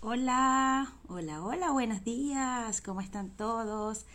Hola, 0.00 0.92
hola, 1.08 1.42
hola, 1.42 1.72
buenos 1.72 2.04
días, 2.04 2.80
¿cómo 2.80 3.00
están 3.00 3.30
todos? 3.30 4.06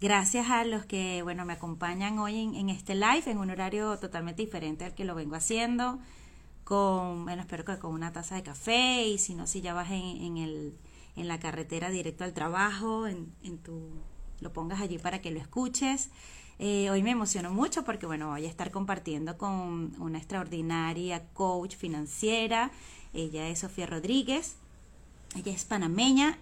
Gracias 0.00 0.50
a 0.50 0.64
los 0.64 0.84
que, 0.84 1.22
bueno, 1.22 1.44
me 1.44 1.52
acompañan 1.52 2.18
hoy 2.18 2.40
en, 2.40 2.68
este 2.68 2.96
live 2.96 3.22
en 3.26 3.38
un 3.38 3.48
horario 3.50 3.96
totalmente 3.98 4.42
diferente 4.42 4.84
al 4.84 4.94
que 4.96 5.04
lo 5.04 5.14
vengo 5.14 5.36
haciendo, 5.36 6.00
con, 6.64 7.24
bueno, 7.24 7.40
espero 7.42 7.64
que 7.64 7.78
con 7.78 7.94
una 7.94 8.12
taza 8.12 8.34
de 8.34 8.42
café 8.42 9.06
y 9.06 9.18
si 9.18 9.36
no, 9.36 9.46
si 9.46 9.60
ya 9.60 9.74
vas 9.74 9.92
en, 9.92 10.38
el, 10.38 10.76
en 11.14 11.28
la 11.28 11.38
carretera 11.38 11.90
directo 11.90 12.24
al 12.24 12.32
trabajo, 12.32 13.06
en, 13.06 13.32
en 13.44 13.58
tu, 13.58 13.90
lo 14.40 14.52
pongas 14.52 14.80
allí 14.80 14.98
para 14.98 15.20
que 15.20 15.30
lo 15.30 15.38
escuches. 15.38 16.10
Eh, 16.58 16.90
hoy 16.90 17.04
me 17.04 17.12
emociono 17.12 17.52
mucho 17.52 17.84
porque, 17.84 18.06
bueno, 18.06 18.30
voy 18.30 18.44
a 18.44 18.48
estar 18.48 18.72
compartiendo 18.72 19.38
con 19.38 19.94
una 20.00 20.18
extraordinaria 20.18 21.28
coach 21.32 21.76
financiera. 21.76 22.72
Ella 23.12 23.48
es 23.48 23.60
Sofía 23.60 23.86
Rodríguez. 23.86 24.56
Ella 25.34 25.52
es 25.52 25.64
panameña. 25.64 26.38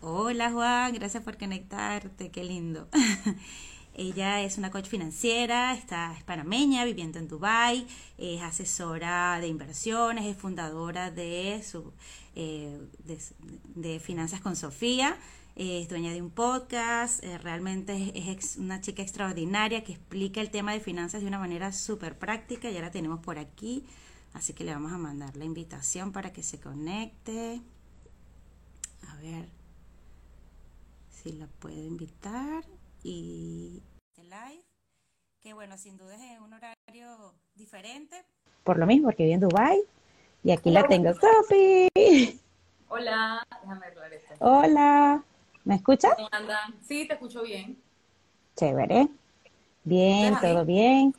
Hola 0.00 0.50
Juan, 0.50 0.92
gracias 0.94 1.22
por 1.22 1.38
conectarte, 1.38 2.30
qué 2.30 2.42
lindo. 2.42 2.88
Ella 3.94 4.42
es 4.42 4.58
una 4.58 4.72
coach 4.72 4.88
financiera, 4.88 5.72
está, 5.72 6.12
es 6.16 6.24
panameña, 6.24 6.84
viviendo 6.84 7.20
en 7.20 7.28
Dubai, 7.28 7.86
es 8.18 8.42
asesora 8.42 9.38
de 9.40 9.46
inversiones, 9.46 10.26
es 10.26 10.36
fundadora 10.36 11.12
de, 11.12 11.62
su, 11.64 11.92
eh, 12.34 12.76
de, 13.76 14.00
Finanzas 14.00 14.40
con 14.40 14.56
Sofía, 14.56 15.16
es 15.54 15.88
dueña 15.88 16.12
de 16.12 16.20
un 16.20 16.30
podcast, 16.30 17.22
eh, 17.22 17.38
realmente 17.38 18.12
es, 18.32 18.56
una 18.56 18.80
chica 18.80 19.00
extraordinaria 19.00 19.84
que 19.84 19.92
explica 19.92 20.40
el 20.40 20.50
tema 20.50 20.72
de 20.72 20.80
finanzas 20.80 21.20
de 21.20 21.28
una 21.28 21.38
manera 21.38 21.70
súper 21.70 22.18
práctica, 22.18 22.68
ya 22.68 22.80
la 22.80 22.90
tenemos 22.90 23.20
por 23.20 23.38
aquí, 23.38 23.84
así 24.32 24.54
que 24.54 24.64
le 24.64 24.72
vamos 24.72 24.92
a 24.92 24.98
mandar 24.98 25.36
la 25.36 25.44
invitación 25.44 26.10
para 26.10 26.32
que 26.32 26.42
se 26.42 26.58
conecte. 26.58 27.62
A 29.24 29.26
ver 29.26 29.48
si 31.08 31.32
la 31.32 31.46
puedo 31.46 31.82
invitar. 31.82 32.62
Y 33.02 33.82
el 34.18 34.28
live, 34.28 34.64
que 35.40 35.54
bueno, 35.54 35.78
sin 35.78 35.96
duda 35.96 36.14
es 36.14 36.38
un 36.40 36.52
horario 36.52 37.32
diferente. 37.54 38.22
Por 38.64 38.78
lo 38.78 38.86
mismo, 38.86 39.06
porque 39.06 39.22
vive 39.22 39.34
en 39.34 39.40
Dubai 39.40 39.82
y 40.42 40.50
aquí 40.50 40.70
la 40.70 40.86
tengo, 40.86 41.10
Sofi. 41.14 41.88
Hola, 42.88 43.42
déjame 43.62 43.86
arreglar 43.86 44.12
esto. 44.12 44.34
Hola, 44.40 45.24
¿me 45.64 45.76
escuchas? 45.76 46.12
¿Cómo 46.16 46.28
andan? 46.30 46.74
Sí, 46.82 47.06
te 47.06 47.14
escucho 47.14 47.42
bien. 47.42 47.78
Chévere. 48.56 49.08
Bien, 49.84 50.38
todo 50.38 50.66
bien. 50.66 51.14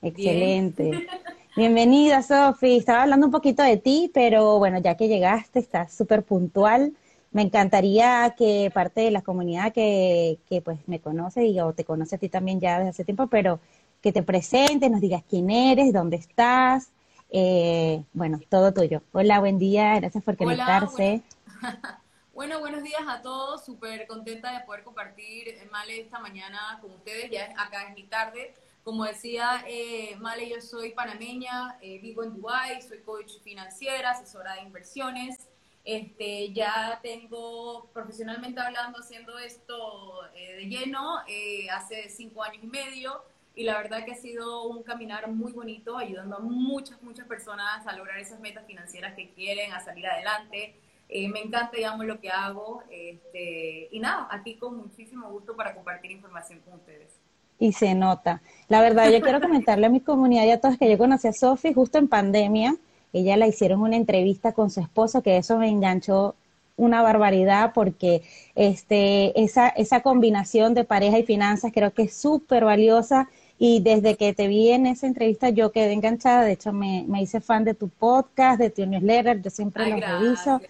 Excelente. 0.00 1.06
Bienvenida, 1.54 2.22
Sofi. 2.22 2.78
Estaba 2.78 3.02
hablando 3.02 3.26
un 3.26 3.32
poquito 3.32 3.62
de 3.62 3.76
ti, 3.76 4.10
pero 4.14 4.58
bueno, 4.58 4.78
ya 4.78 4.96
que 4.96 5.06
llegaste, 5.08 5.58
estás 5.58 5.92
súper 5.92 6.22
puntual. 6.22 6.94
Me 7.30 7.42
encantaría 7.42 8.34
que 8.38 8.70
parte 8.72 9.02
de 9.02 9.10
la 9.10 9.20
comunidad 9.20 9.70
que, 9.70 10.38
que 10.48 10.62
pues 10.62 10.78
me 10.86 11.00
conoce 11.00 11.44
y 11.44 11.60
o 11.60 11.74
te 11.74 11.84
conoce 11.84 12.16
a 12.16 12.18
ti 12.18 12.30
también 12.30 12.58
ya 12.58 12.78
desde 12.78 12.90
hace 12.90 13.04
tiempo, 13.04 13.26
pero 13.26 13.60
que 14.00 14.12
te 14.12 14.22
presentes, 14.22 14.90
nos 14.90 15.02
digas 15.02 15.24
quién 15.28 15.50
eres, 15.50 15.92
dónde 15.92 16.16
estás. 16.16 16.90
Eh, 17.28 18.02
bueno, 18.14 18.40
todo 18.48 18.72
tuyo. 18.72 19.02
Hola, 19.12 19.38
buen 19.38 19.58
día, 19.58 19.96
gracias 19.96 20.24
por 20.24 20.38
conectarse. 20.38 21.20
bueno, 22.32 22.60
buenos 22.60 22.82
días 22.82 23.02
a 23.06 23.20
todos, 23.20 23.62
súper 23.62 24.06
contenta 24.06 24.58
de 24.58 24.64
poder 24.64 24.84
compartir 24.84 25.48
eh, 25.48 25.68
Male 25.70 26.00
esta 26.00 26.18
mañana 26.18 26.78
con 26.80 26.92
ustedes, 26.92 27.30
ya 27.30 27.52
acá 27.58 27.88
es 27.88 27.94
mi 27.94 28.04
tarde. 28.04 28.54
Como 28.84 29.04
decía 29.04 29.64
eh, 29.68 30.16
Male, 30.18 30.48
yo 30.48 30.60
soy 30.60 30.90
panameña, 30.90 31.78
eh, 31.80 32.00
vivo 32.00 32.24
en 32.24 32.34
Dubái, 32.34 32.82
soy 32.82 32.98
coach 33.02 33.38
financiera, 33.44 34.10
asesora 34.10 34.54
de 34.54 34.62
inversiones. 34.62 35.48
Este, 35.84 36.52
ya 36.52 36.98
tengo 37.00 37.88
profesionalmente 37.92 38.60
hablando 38.60 38.98
haciendo 38.98 39.38
esto 39.38 40.26
eh, 40.34 40.54
de 40.54 40.64
lleno 40.66 41.20
eh, 41.28 41.68
hace 41.70 42.08
cinco 42.08 42.42
años 42.42 42.62
y 42.62 42.66
medio 42.68 43.24
y 43.54 43.64
la 43.64 43.76
verdad 43.78 44.04
que 44.04 44.12
ha 44.12 44.16
sido 44.16 44.64
un 44.64 44.82
caminar 44.82 45.28
muy 45.28 45.52
bonito, 45.52 45.96
ayudando 45.98 46.36
a 46.36 46.40
muchas, 46.40 47.00
muchas 47.02 47.26
personas 47.26 47.86
a 47.86 47.96
lograr 47.96 48.18
esas 48.18 48.40
metas 48.40 48.66
financieras 48.66 49.14
que 49.14 49.30
quieren, 49.30 49.72
a 49.72 49.80
salir 49.80 50.06
adelante. 50.06 50.74
me 51.08 51.40
encanta, 51.40 51.70
digamos, 51.76 52.06
lo 52.06 52.18
que 52.20 52.30
hago. 52.30 52.82
Este, 52.90 53.88
y 53.92 54.00
nada, 54.00 54.26
aquí 54.30 54.56
con 54.56 54.76
muchísimo 54.76 55.30
gusto 55.30 55.54
para 55.54 55.74
compartir 55.74 56.10
información 56.10 56.60
con 56.60 56.74
ustedes 56.74 57.21
y 57.62 57.72
se 57.72 57.94
nota. 57.94 58.42
La 58.68 58.80
verdad, 58.80 59.08
yo 59.08 59.20
quiero 59.20 59.40
comentarle 59.40 59.86
a 59.86 59.88
mi 59.88 60.00
comunidad 60.00 60.44
y 60.46 60.50
a 60.50 60.60
todos 60.60 60.78
que 60.78 60.90
yo 60.90 60.98
conocí 60.98 61.28
a 61.28 61.32
Sofi 61.32 61.72
justo 61.72 61.96
en 61.96 62.08
pandemia. 62.08 62.74
Ella 63.12 63.36
la 63.36 63.46
hicieron 63.46 63.82
una 63.82 63.94
entrevista 63.94 64.50
con 64.50 64.68
su 64.68 64.80
esposo, 64.80 65.22
que 65.22 65.36
eso 65.36 65.58
me 65.58 65.68
enganchó 65.68 66.34
una 66.76 67.02
barbaridad 67.02 67.70
porque 67.72 68.22
este, 68.56 69.40
esa, 69.40 69.68
esa 69.68 70.00
combinación 70.00 70.74
de 70.74 70.82
pareja 70.82 71.20
y 71.20 71.22
finanzas 71.22 71.70
creo 71.72 71.92
que 71.92 72.02
es 72.02 72.14
súper 72.14 72.64
valiosa 72.64 73.28
y 73.60 73.78
desde 73.78 74.16
que 74.16 74.34
te 74.34 74.48
vi 74.48 74.70
en 74.70 74.86
esa 74.86 75.06
entrevista 75.06 75.50
yo 75.50 75.70
quedé 75.70 75.92
enganchada, 75.92 76.42
de 76.42 76.52
hecho 76.52 76.72
me, 76.72 77.04
me 77.06 77.22
hice 77.22 77.40
fan 77.40 77.62
de 77.62 77.74
tu 77.74 77.88
podcast, 77.88 78.58
de 78.58 78.70
tu 78.70 78.84
newsletter, 78.86 79.40
yo 79.40 79.50
siempre 79.50 79.88
lo 79.88 80.00
reviso. 80.00 80.60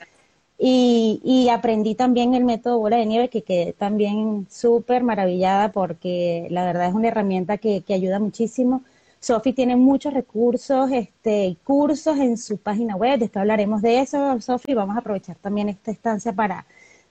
Y, 0.58 1.48
aprendí 1.50 1.94
también 1.94 2.34
el 2.34 2.44
método 2.44 2.78
bola 2.78 2.96
de 2.96 3.06
nieve, 3.06 3.28
que 3.28 3.42
quedé 3.42 3.72
también 3.72 4.46
súper 4.50 5.02
maravillada 5.02 5.72
porque 5.72 6.46
la 6.50 6.64
verdad 6.64 6.88
es 6.88 6.94
una 6.94 7.08
herramienta 7.08 7.58
que, 7.58 7.82
ayuda 7.88 8.18
muchísimo. 8.20 8.82
Sofi 9.20 9.52
tiene 9.52 9.76
muchos 9.76 10.14
recursos, 10.14 10.90
este, 10.92 11.56
cursos 11.64 12.18
en 12.18 12.36
su 12.38 12.58
página 12.58 12.96
web, 12.96 13.18
después 13.20 13.40
hablaremos 13.40 13.82
de 13.82 14.00
eso, 14.00 14.40
Sofi, 14.40 14.74
vamos 14.74 14.96
a 14.96 15.00
aprovechar 15.00 15.36
también 15.36 15.68
esta 15.68 15.90
estancia 15.92 16.32
para, 16.32 16.66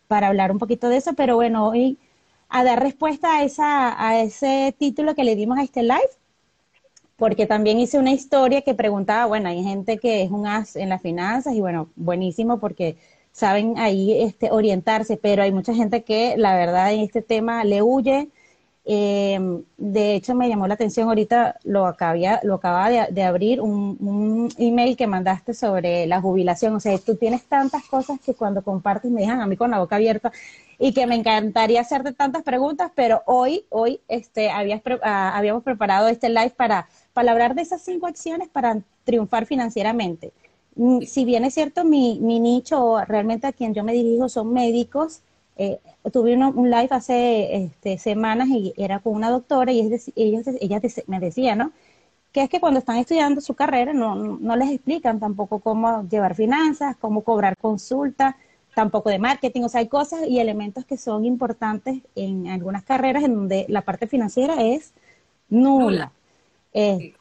para 0.08 0.28
hablar 0.28 0.52
un 0.52 0.60
poquito 0.60 0.90
de 0.90 0.98
eso, 0.98 1.14
pero 1.14 1.36
bueno, 1.36 1.68
hoy 1.70 1.98
a 2.50 2.64
dar 2.64 2.82
respuesta 2.84 3.38
a, 3.38 3.44
esa, 3.44 4.08
a 4.08 4.20
ese 4.22 4.76
título 4.78 5.16
que 5.16 5.24
le 5.24 5.36
dimos 5.36 5.58
a 5.58 5.64
este 5.64 5.84
live, 5.84 6.10
porque 7.16 7.46
también 7.46 7.80
hice 7.80 8.00
una 8.00 8.12
historia 8.12 8.62
que 8.62 8.74
preguntaba, 8.74 9.26
bueno, 9.28 9.48
hay 9.48 9.64
gente 9.64 9.98
que 10.00 10.24
es 10.24 10.32
un 10.32 10.48
as 10.48 10.76
en 10.76 10.90
las 10.90 11.02
finanzas 11.02 11.54
y 11.54 11.62
bueno, 11.62 11.90
buenísimo 11.96 12.60
porque 12.60 12.98
saben 13.32 13.78
ahí 13.78 14.22
este, 14.22 14.52
orientarse, 14.52 15.18
pero 15.18 15.44
hay 15.44 15.52
mucha 15.52 15.74
gente 15.74 16.04
que 16.04 16.36
la 16.38 16.56
verdad 16.56 16.94
en 16.94 17.02
este 17.02 17.22
tema 17.22 17.64
le 17.64 17.82
huye. 17.82 18.30
Eh, 18.84 19.40
de 19.78 20.16
hecho, 20.16 20.34
me 20.34 20.50
llamó 20.50 20.68
la 20.68 20.74
atención 20.74 21.08
ahorita, 21.08 21.58
lo, 21.64 21.86
acababa, 21.86 22.40
lo 22.44 22.56
acababa 22.56 22.90
de, 22.90 23.24
abrir, 23.24 23.62
un, 23.62 23.98
un, 24.00 24.50
email 24.58 24.98
que 24.98 25.06
mandaste 25.08 25.54
sobre 25.54 26.08
la 26.08 26.20
jubilación. 26.20 26.76
O 26.76 26.80
sea, 26.80 26.98
tú 26.98 27.16
tienes 27.16 27.44
tantas 27.44 27.84
cosas 27.86 28.20
que 28.20 28.34
cuando 28.34 28.64
compartes 28.64 29.12
me 29.12 29.22
dejan 29.22 29.42
a 29.42 29.48
mí 29.48 29.56
con 29.56 29.72
la 29.72 29.80
boca 29.80 29.98
abierta 29.98 30.32
y 30.80 30.94
que 30.94 31.06
me 31.06 31.16
encantaría 31.16 31.80
hacerte 31.80 32.12
tantas 32.12 32.42
preguntas, 32.42 32.92
pero 32.96 33.22
hoy, 33.28 33.66
hoy 33.70 34.02
este, 34.08 34.50
habías, 34.50 34.82
ah, 35.04 35.38
habíamos 35.38 35.64
preparado 35.64 36.08
este 36.08 36.30
live 36.30 36.54
para, 36.58 36.88
para 37.14 37.32
hablar 37.32 37.54
de 37.54 37.62
esas 37.62 37.84
cinco 37.84 38.08
acciones 38.08 38.50
para 38.50 38.80
triunfar 39.04 39.46
financieramente. 39.46 40.34
Mm, 40.76 41.02
si 41.02 41.26
bien 41.26 41.44
es 41.46 41.54
cierto, 41.54 41.84
mi, 41.84 42.20
mi 42.22 42.40
nicho, 42.40 43.00
realmente 43.06 43.48
a 43.48 43.52
quien 43.54 43.74
yo 43.74 43.84
me 43.84 43.94
dirijo 43.94 44.30
son 44.30 44.54
médicos, 44.54 45.22
eh, 45.58 45.80
tuve 46.12 46.36
un 46.36 46.70
live 46.72 46.88
hace 46.92 47.56
este, 47.56 47.98
semanas 47.98 48.48
y 48.50 48.74
era 48.78 49.00
con 49.00 49.14
una 49.16 49.30
doctora 49.30 49.72
y 49.72 49.82
es 49.82 50.12
ellos, 50.16 50.46
ella 50.60 50.82
me 51.08 51.20
decía, 51.20 51.56
¿no? 51.56 51.72
Que 52.32 52.44
es 52.44 52.50
que 52.50 52.60
cuando 52.62 52.80
están 52.80 52.98
estudiando 52.98 53.42
su 53.42 53.56
carrera 53.56 53.94
no, 53.94 54.16
no 54.16 54.56
les 54.56 54.72
explican 54.72 55.20
tampoco 55.20 55.60
cómo 55.60 56.08
llevar 56.10 56.36
finanzas, 56.36 56.96
cómo 56.98 57.24
cobrar 57.24 57.58
consulta, 57.58 58.38
tampoco 58.74 59.10
de 59.10 59.20
marketing, 59.20 59.64
o 59.64 59.70
sea, 59.70 59.82
hay 59.82 59.88
cosas 59.90 60.22
y 60.28 60.40
elementos 60.40 60.86
que 60.86 60.98
son 60.98 61.26
importantes 61.26 62.00
en 62.16 62.48
algunas 62.48 62.84
carreras 62.84 63.24
en 63.24 63.36
donde 63.36 63.66
la 63.70 63.82
parte 63.82 64.08
financiera 64.08 64.62
es 64.64 64.94
nula. 65.50 66.12
Eh, 66.74 67.14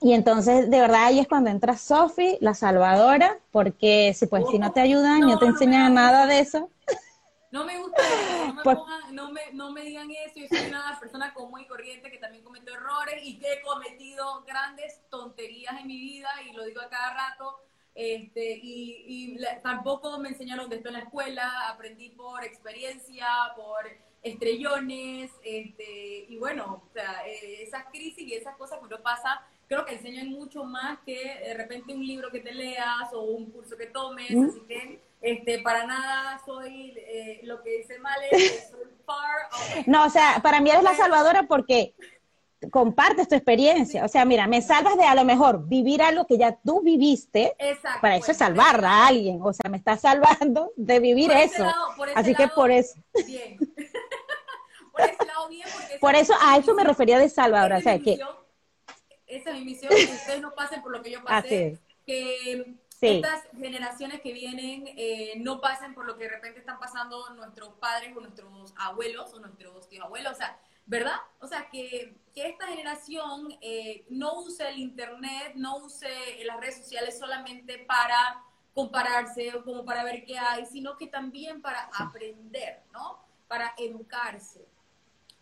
y 0.00 0.12
entonces, 0.12 0.70
de 0.70 0.80
verdad, 0.80 1.06
ahí 1.06 1.18
es 1.18 1.28
cuando 1.28 1.50
entra 1.50 1.76
Sofi, 1.76 2.38
la 2.40 2.54
salvadora, 2.54 3.38
porque 3.50 4.14
si 4.14 4.26
pues 4.26 4.44
si 4.50 4.58
no 4.58 4.72
te 4.72 4.80
ayudan, 4.80 5.20
no, 5.20 5.38
te 5.38 5.46
enseñan 5.46 5.94
nada 5.94 6.26
de 6.26 6.40
eso. 6.40 6.70
No 7.50 7.64
me 7.64 7.78
gusta 7.78 8.02
no 8.46 8.54
me, 8.54 8.62
pues 8.62 8.78
no, 9.12 9.32
me, 9.32 9.40
no 9.54 9.72
me 9.72 9.82
digan 9.82 10.10
eso, 10.10 10.34
yo 10.36 10.46
soy 10.48 10.68
una 10.68 10.98
persona 11.00 11.32
común 11.32 11.60
y 11.60 11.66
corriente 11.66 12.10
que 12.10 12.18
también 12.18 12.44
cometió 12.44 12.74
errores 12.74 13.20
y 13.22 13.38
que 13.38 13.54
he 13.54 13.62
cometido 13.62 14.44
grandes 14.46 15.00
tonterías 15.08 15.80
en 15.80 15.86
mi 15.86 15.98
vida 15.98 16.28
y 16.46 16.52
lo 16.52 16.64
digo 16.64 16.80
a 16.80 16.88
cada 16.88 17.14
rato. 17.14 17.58
Este, 17.94 18.60
y, 18.62 19.34
y 19.34 19.38
tampoco 19.62 20.18
me 20.18 20.28
enseñaron 20.28 20.68
de 20.68 20.76
esto 20.76 20.88
en 20.88 20.94
la 20.94 21.00
escuela, 21.00 21.68
aprendí 21.68 22.10
por 22.10 22.44
experiencia, 22.44 23.26
por 23.56 23.88
estrellones, 24.22 25.30
este, 25.42 26.26
y 26.28 26.36
bueno, 26.38 26.84
o 26.86 26.92
sea, 26.92 27.26
eh, 27.26 27.62
esas 27.62 27.86
crisis 27.86 28.26
y 28.26 28.34
esas 28.34 28.56
cosas 28.56 28.78
que 28.78 28.86
uno 28.86 29.02
pasa, 29.02 29.42
creo 29.68 29.84
que 29.84 29.94
enseñan 29.94 30.30
mucho 30.30 30.64
más 30.64 30.98
que 31.04 31.40
de 31.44 31.54
repente 31.54 31.94
un 31.94 32.04
libro 32.04 32.30
que 32.30 32.40
te 32.40 32.52
leas 32.52 33.12
o 33.12 33.20
un 33.22 33.50
curso 33.50 33.76
que 33.76 33.86
tomes, 33.86 34.30
así 34.30 34.60
que 34.66 35.00
este, 35.20 35.58
para 35.60 35.86
nada 35.86 36.40
soy 36.44 36.94
eh, 36.96 37.40
lo 37.42 37.62
que 37.62 37.78
dice 37.78 37.98
Male, 37.98 38.28
soy 38.70 38.88
far 39.04 39.84
No, 39.86 40.06
o 40.06 40.10
sea, 40.10 40.40
para 40.42 40.60
mí 40.60 40.70
eres 40.70 40.82
la 40.82 40.94
salvadora 40.94 41.42
porque 41.44 41.94
compartes 42.70 43.28
tu 43.28 43.34
experiencia. 43.34 44.04
O 44.04 44.08
sea, 44.08 44.24
mira, 44.24 44.46
me 44.46 44.62
salvas 44.62 44.96
de 44.96 45.04
a 45.04 45.14
lo 45.14 45.24
mejor 45.24 45.68
vivir 45.68 46.02
algo 46.02 46.26
que 46.26 46.38
ya 46.38 46.58
tú 46.64 46.80
viviste. 46.82 47.54
Exacto, 47.58 48.00
para 48.00 48.16
eso 48.16 48.26
pues, 48.26 48.36
es 48.36 48.38
salvar 48.38 48.84
a 48.84 49.06
alguien. 49.06 49.40
O 49.42 49.52
sea, 49.52 49.70
me 49.70 49.76
estás 49.76 50.00
salvando 50.00 50.72
de 50.76 50.98
vivir 50.98 51.30
eso. 51.30 51.62
lado- 51.62 51.94
Así 52.14 52.34
que 52.34 52.44
lado, 52.44 52.54
por 52.54 52.70
eso, 52.70 52.98
Bien. 53.26 53.56
por 54.92 55.00
ese 55.02 55.26
lado, 55.26 55.48
bien, 55.48 55.68
porque 55.72 55.98
por 56.00 56.14
eso 56.14 56.32
es 56.32 56.38
a 56.42 56.56
eso 56.56 56.74
me 56.74 56.84
refería 56.84 57.18
de 57.18 57.28
salvadora. 57.28 57.78
O 57.78 57.80
sea, 57.80 57.98
que. 57.98 58.18
Esa 59.28 59.50
es 59.50 59.56
mi 59.56 59.64
misión, 59.64 59.90
que 59.94 60.12
ustedes 60.12 60.40
no 60.40 60.54
pasen 60.54 60.82
por 60.82 60.92
lo 60.92 61.02
que 61.02 61.10
yo 61.10 61.22
pasé, 61.22 61.68
es. 61.68 61.80
que 62.06 62.78
Sí. 62.98 63.06
estas 63.06 63.44
generaciones 63.56 64.20
que 64.22 64.32
vienen 64.32 64.88
eh, 64.96 65.34
no 65.36 65.60
pasen 65.60 65.94
por 65.94 66.04
lo 66.04 66.16
que 66.16 66.24
de 66.24 66.30
repente 66.30 66.58
están 66.58 66.80
pasando 66.80 67.30
nuestros 67.34 67.74
padres 67.74 68.16
o 68.16 68.20
nuestros 68.20 68.74
abuelos 68.76 69.32
o 69.34 69.38
nuestros 69.38 69.88
tíos 69.88 70.04
abuelos, 70.04 70.32
o 70.32 70.36
sea, 70.36 70.58
¿verdad? 70.84 71.14
O 71.38 71.46
sea, 71.46 71.68
que, 71.70 72.16
que 72.34 72.48
esta 72.48 72.66
generación 72.66 73.56
eh, 73.60 74.04
no 74.08 74.40
use 74.40 74.68
el 74.68 74.78
Internet, 74.78 75.52
no 75.54 75.76
use 75.76 76.08
las 76.44 76.58
redes 76.58 76.78
sociales 76.78 77.16
solamente 77.16 77.78
para 77.78 78.42
compararse 78.74 79.54
o 79.54 79.64
como 79.64 79.84
para 79.84 80.02
ver 80.02 80.24
qué 80.24 80.36
hay, 80.36 80.66
sino 80.66 80.96
que 80.96 81.06
también 81.06 81.62
para 81.62 81.88
aprender, 81.96 82.82
¿no? 82.92 83.20
Para 83.46 83.74
educarse. 83.76 84.66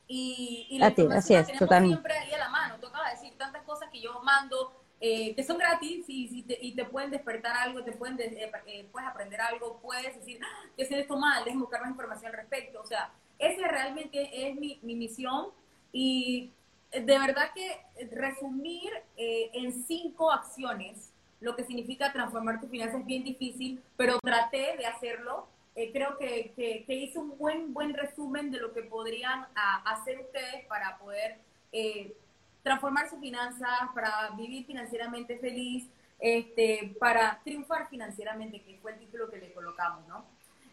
Y, 0.08 0.66
y 0.70 0.78
la 0.78 0.86
Así- 0.86 1.00
información 1.02 1.42
así 1.42 1.52
es, 1.52 1.58
totalmente. 1.58 1.96
siempre 1.96 2.14
ahí 2.18 2.32
a 2.32 2.38
la 2.38 2.48
mano. 2.48 2.76
Tú 2.80 2.86
acabas 2.86 3.12
de 3.12 3.16
decir 3.20 3.38
tantas 3.38 3.62
cosas 3.64 3.88
que 3.90 4.00
yo 4.00 4.20
mando 4.22 4.72
eh, 5.00 5.34
que 5.34 5.42
son 5.44 5.58
gratis 5.58 6.04
y, 6.08 6.38
y 6.38 6.42
te, 6.42 6.58
y 6.58 6.72
te 6.72 6.84
pueden 6.86 7.10
despertar 7.10 7.54
algo, 7.54 7.84
te 7.84 7.92
pueden 7.92 8.16
de- 8.16 8.24
eh, 8.44 8.50
eh, 8.66 8.88
puedes 8.90 9.06
aprender 9.06 9.38
algo, 9.42 9.78
puedes 9.82 10.14
decir, 10.16 10.40
"Ah, 10.42 10.64
que 10.74 10.84
hacer 10.84 11.00
esto 11.00 11.18
mal, 11.18 11.44
déjame 11.44 11.60
buscar 11.62 11.82
más 11.82 11.90
información 11.90 12.30
al 12.30 12.38
respecto. 12.38 12.80
O 12.80 12.86
sea, 12.86 13.10
esa 13.38 13.68
realmente 13.68 14.48
es 14.48 14.56
mi, 14.56 14.78
mi 14.82 14.94
misión 14.94 15.48
y 15.92 16.50
de 16.92 17.18
verdad 17.18 17.50
que 17.54 17.78
resumir 18.12 18.90
eh, 19.18 19.50
en 19.52 19.84
cinco 19.84 20.32
acciones 20.32 21.10
lo 21.40 21.54
que 21.54 21.64
significa 21.64 22.10
transformar 22.12 22.58
tu 22.60 22.66
finanzas 22.68 23.00
es 23.00 23.06
bien 23.06 23.22
difícil, 23.22 23.82
pero 23.98 24.18
traté 24.20 24.76
de 24.78 24.86
hacerlo. 24.86 25.46
Eh, 25.76 25.92
creo 25.92 26.16
que, 26.16 26.54
que, 26.56 26.84
que 26.86 27.12
un 27.16 27.36
buen, 27.36 27.74
buen 27.74 27.92
resumen 27.92 28.50
de 28.50 28.58
lo 28.58 28.72
que 28.72 28.82
podrían 28.82 29.46
a- 29.54 29.82
hacer 29.92 30.18
ustedes 30.18 30.64
para 30.66 30.96
poder 30.98 31.38
eh, 31.70 32.16
transformar 32.62 33.10
sus 33.10 33.20
finanzas, 33.20 33.70
para 33.94 34.30
vivir 34.30 34.64
financieramente 34.64 35.38
feliz, 35.38 35.86
este, 36.18 36.96
para 36.98 37.40
triunfar 37.44 37.90
financieramente, 37.90 38.62
que 38.62 38.78
fue 38.78 38.92
el 38.92 38.98
título 39.00 39.30
que 39.30 39.36
le 39.36 39.52
colocamos, 39.52 40.08
¿no? 40.08 40.24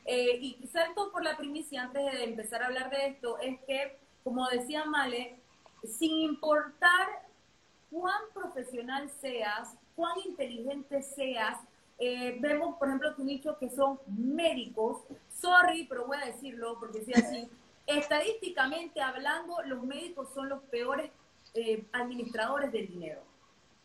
Eh, 0.05 0.37
y 0.39 0.67
salto 0.67 1.11
por 1.11 1.21
la 1.21 1.35
primicia 1.35 1.83
antes 1.83 2.11
de 2.11 2.23
empezar 2.23 2.63
a 2.63 2.67
hablar 2.67 2.89
de 2.89 3.07
esto, 3.07 3.37
es 3.39 3.59
que, 3.67 3.97
como 4.23 4.47
decía 4.47 4.85
Male, 4.85 5.35
sin 5.85 6.17
importar 6.19 7.27
cuán 7.91 8.21
profesional 8.33 9.09
seas, 9.21 9.75
cuán 9.97 10.17
inteligente 10.25 11.01
seas, 11.01 11.57
eh, 11.99 12.37
vemos, 12.39 12.77
por 12.77 12.87
ejemplo, 12.87 13.13
tu 13.15 13.23
nicho 13.23 13.57
que 13.57 13.69
son 13.69 13.99
médicos, 14.07 15.03
sorry, 15.29 15.85
pero 15.87 16.07
voy 16.07 16.17
a 16.21 16.25
decirlo 16.25 16.77
porque 16.79 17.01
sí 17.01 17.13
así, 17.13 17.49
estadísticamente 17.87 19.01
hablando, 19.01 19.57
los 19.65 19.83
médicos 19.83 20.29
son 20.33 20.49
los 20.49 20.61
peores 20.63 21.11
eh, 21.53 21.85
administradores 21.91 22.71
del 22.71 22.87
dinero. 22.87 23.21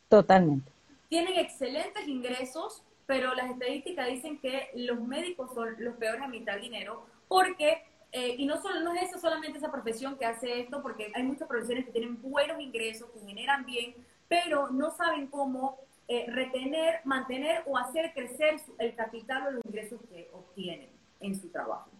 totalmente. 0.08 0.70
Tienen 1.08 1.38
excelentes 1.38 2.06
ingresos, 2.06 2.82
pero 3.06 3.34
las 3.34 3.50
estadísticas 3.50 4.08
dicen 4.08 4.38
que 4.38 4.70
los 4.75 5.00
médicos 5.00 5.55
son 5.55 5.75
los 5.78 5.96
peores 5.96 6.20
a 6.20 6.25
administrar 6.26 6.60
dinero 6.60 7.06
porque, 7.28 7.82
eh, 8.12 8.34
y 8.37 8.46
no, 8.46 8.60
solo, 8.60 8.81
no 8.81 8.94
es 8.94 9.10
eso 9.10 9.19
solamente 9.19 9.58
esa 9.58 9.70
profesión 9.70 10.16
que 10.19 10.26
hace 10.26 10.60
esto, 10.60 10.82
porque 10.82 11.12
hay 11.14 11.22
muchas 11.22 11.49
profesiones 11.49 11.87
que 11.87 11.93
tienen 11.93 12.20
buenos 12.20 12.60
ingresos, 12.60 13.10
que 13.10 13.20
generan 13.20 13.64
bien, 13.64 13.94
pero 14.28 14.70
no 14.70 14.90
saben 14.90 15.26
cómo 15.28 15.78
eh, 16.08 16.26
retener, 16.28 17.00
mantener 17.05 17.62
o 17.66 17.76
hacer 17.76 18.12
crecer 18.14 18.58
su- 18.58 18.75
el 18.78 18.94
capital 18.94 19.46
o 19.46 19.50
los 19.52 19.64
ingresos 19.66 20.00
que 20.10 20.28
obtienen 20.32 20.88
en 21.20 21.34
su 21.38 21.49
trabajo. 21.50 21.90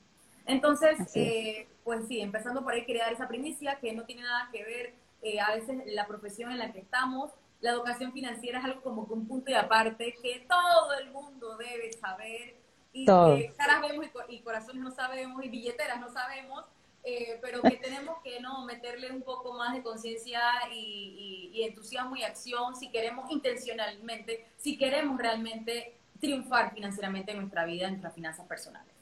Entonces, 0.47 0.99
eh, 1.21 1.69
pues 1.85 2.07
sí, 2.09 2.21
empezando 2.21 2.63
por 2.65 2.73
ahí 2.73 2.85
quería 2.87 3.05
dar 3.05 3.13
esa 3.13 3.29
primicia 3.29 3.77
que 3.81 3.93
no 3.93 4.05
tiene 4.05 4.23
nada 4.23 4.49
que 4.51 4.65
ver 4.65 4.95
eh, 5.21 5.41
a 5.41 5.55
veces 5.55 5.83
la 5.87 6.07
profesión 6.07 6.51
en 6.53 6.59
la 6.59 6.73
que 6.73 6.79
estamos. 6.81 7.33
La 7.61 7.71
educación 7.73 8.13
financiera 8.13 8.61
es 8.61 8.65
algo 8.65 8.81
como 8.83 9.07
que 9.07 9.13
un 9.15 9.27
punto 9.27 9.51
y 9.51 9.55
aparte 9.55 10.15
que 10.23 10.47
todo 10.49 10.95
el 11.01 11.11
mundo 11.11 11.57
debe 11.59 11.93
saber 11.93 12.57
y 12.93 13.05
que 13.37 13.53
caras 13.57 13.83
vemos 13.83 14.07
y, 14.29 14.35
y 14.37 14.41
corazones 14.41 14.81
no 14.83 14.91
sabemos 14.93 15.45
y 15.45 15.49
billeteras 15.49 16.01
no 16.01 16.09
sabemos, 16.09 16.65
eh, 17.11 17.39
pero 17.41 17.63
que 17.63 17.77
tenemos 17.77 18.17
que 18.23 18.41
no 18.41 18.65
meterle 18.67 19.11
un 19.11 19.23
poco 19.23 19.55
más 19.55 19.73
de 19.75 19.83
conciencia 19.83 20.41
y, 20.73 21.51
y- 21.55 21.59
y 21.59 21.63
entusiasmo 21.65 22.15
y 22.17 22.23
acción 22.23 22.77
si 22.77 22.91
queremos 22.91 23.31
intencionalmente, 23.31 24.45
si 24.59 24.77
queremos 24.77 25.19
realmente 25.19 25.95
triunfar 26.21 26.75
financieramente 26.75 27.33
en 27.33 27.39
nuestra 27.39 27.65
vida, 27.65 27.85
en 27.87 27.93
nuestras 27.93 28.15
finanzas 28.15 28.47
personales. 28.47 28.93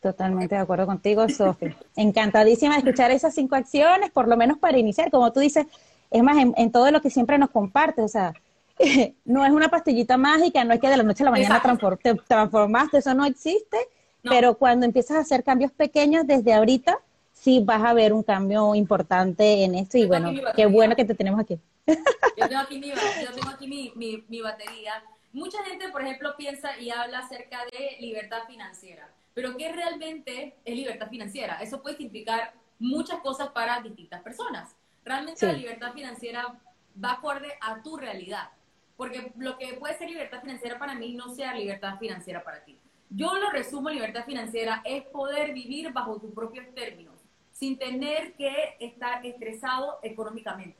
Totalmente 0.00 0.54
de 0.54 0.60
acuerdo 0.60 0.86
contigo, 0.86 1.28
Sofi. 1.28 1.74
Encantadísima 1.96 2.74
de 2.74 2.80
escuchar 2.80 3.10
esas 3.10 3.34
cinco 3.34 3.56
acciones, 3.56 4.10
por 4.10 4.28
lo 4.28 4.36
menos 4.36 4.58
para 4.58 4.78
iniciar. 4.78 5.10
Como 5.10 5.32
tú 5.32 5.40
dices, 5.40 5.66
es 6.10 6.22
más, 6.22 6.36
en, 6.36 6.52
en 6.56 6.70
todo 6.70 6.90
lo 6.90 7.00
que 7.00 7.10
siempre 7.10 7.38
nos 7.38 7.50
compartes, 7.50 8.04
o 8.04 8.08
sea, 8.08 8.34
no 9.24 9.44
es 9.44 9.50
una 9.52 9.68
pastillita 9.68 10.16
mágica, 10.16 10.62
no 10.64 10.74
es 10.74 10.80
que 10.80 10.88
de 10.88 10.96
la 10.98 11.02
noche 11.02 11.22
a 11.22 11.26
la 11.26 11.30
mañana 11.30 11.56
Exacto. 11.56 11.88
transfor- 11.88 11.98
te 12.02 12.14
transformaste, 12.14 12.98
eso 12.98 13.14
no 13.14 13.24
existe, 13.24 13.78
No. 14.22 14.30
pero 14.30 14.56
cuando 14.58 14.84
empiezas 14.86 15.16
a 15.16 15.20
hacer 15.20 15.42
cambios 15.42 15.72
pequeños 15.72 16.26
desde 16.26 16.52
ahorita, 16.52 16.98
sí 17.36 17.60
vas 17.64 17.82
a 17.82 17.92
ver 17.92 18.12
un 18.12 18.22
cambio 18.22 18.74
importante 18.74 19.62
en 19.64 19.74
esto 19.74 19.98
y 19.98 20.06
bueno, 20.06 20.32
qué 20.54 20.66
bueno 20.66 20.96
que 20.96 21.04
te 21.04 21.14
tenemos 21.14 21.38
aquí. 21.40 21.58
Yo 21.86 21.94
tengo 22.48 22.60
aquí 22.60 22.78
mi, 22.78 22.88
yo 22.88 23.32
tengo 23.34 23.50
aquí 23.50 23.68
mi, 23.68 23.92
mi, 23.94 24.24
mi 24.28 24.40
batería. 24.40 25.04
Mucha 25.32 25.62
gente, 25.64 25.88
por 25.90 26.02
ejemplo, 26.02 26.34
piensa 26.36 26.78
y 26.78 26.90
habla 26.90 27.20
acerca 27.20 27.58
de 27.66 27.98
libertad 28.00 28.38
financiera. 28.48 29.08
Pero 29.34 29.56
¿qué 29.56 29.70
realmente 29.70 30.56
es 30.64 30.74
libertad 30.74 31.08
financiera? 31.08 31.58
Eso 31.60 31.82
puede 31.82 31.96
significar 31.96 32.54
muchas 32.78 33.20
cosas 33.20 33.50
para 33.50 33.80
distintas 33.80 34.22
personas. 34.22 34.74
Realmente 35.04 35.40
Sí. 35.40 35.46
la 35.46 35.52
libertad 35.52 35.92
financiera 35.92 36.58
va 37.02 37.12
acorde 37.12 37.52
a 37.60 37.82
tu 37.82 37.96
realidad. 37.98 38.48
Porque 38.96 39.30
lo 39.36 39.58
que 39.58 39.74
puede 39.74 39.96
ser 39.98 40.08
libertad 40.08 40.40
financiera 40.40 40.78
para 40.78 40.94
mí 40.94 41.12
no 41.12 41.28
sea 41.34 41.54
libertad 41.54 41.98
financiera 41.98 42.42
para 42.42 42.64
ti. 42.64 42.78
Yo 43.10 43.36
lo 43.36 43.50
resumo, 43.50 43.90
libertad 43.90 44.24
financiera 44.24 44.80
es 44.84 45.04
poder 45.04 45.52
vivir 45.52 45.92
bajo 45.92 46.18
tus 46.18 46.32
propios 46.32 46.66
términos, 46.74 47.14
sin 47.58 47.78
tener 47.78 48.34
que 48.34 48.76
estar 48.80 49.24
estresado 49.24 49.98
económicamente. 50.02 50.76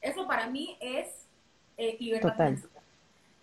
Eso 0.00 0.26
para 0.26 0.48
mí 0.48 0.76
es 0.80 1.28
eh, 1.76 1.96
libertad 2.00 2.30
Total. 2.30 2.62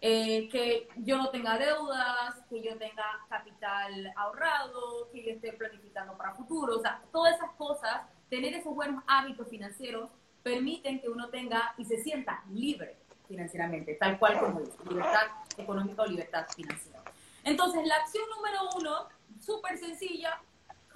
Eh, 0.01 0.49
que 0.49 0.89
yo 0.97 1.17
no 1.17 1.29
tenga 1.29 1.57
deudas, 1.57 2.35
que 2.49 2.61
yo 2.61 2.77
tenga 2.77 3.05
capital 3.29 4.13
ahorrado, 4.17 5.09
que 5.11 5.23
yo 5.23 5.31
esté 5.31 5.53
planificando 5.53 6.17
para 6.17 6.33
futuro, 6.35 6.77
o 6.77 6.81
sea, 6.81 7.01
todas 7.11 7.35
esas 7.35 7.51
cosas, 7.51 8.01
tener 8.29 8.53
esos 8.53 8.75
buenos 8.75 9.01
hábitos 9.07 9.47
financieros 9.47 10.09
permiten 10.43 10.99
que 10.99 11.09
uno 11.09 11.29
tenga 11.29 11.73
y 11.77 11.85
se 11.85 12.01
sienta 12.01 12.43
libre 12.51 12.97
financieramente, 13.29 13.93
tal 13.95 14.19
cual 14.19 14.39
como 14.39 14.59
dice, 14.59 14.77
libertad 14.89 15.27
económica 15.57 16.01
o 16.01 16.05
libertad 16.05 16.45
financiera. 16.53 17.01
Entonces, 17.43 17.85
la 17.85 17.95
acción 17.95 18.23
número 18.29 18.59
uno, 18.77 19.07
súper 19.39 19.77
sencilla, 19.77 20.41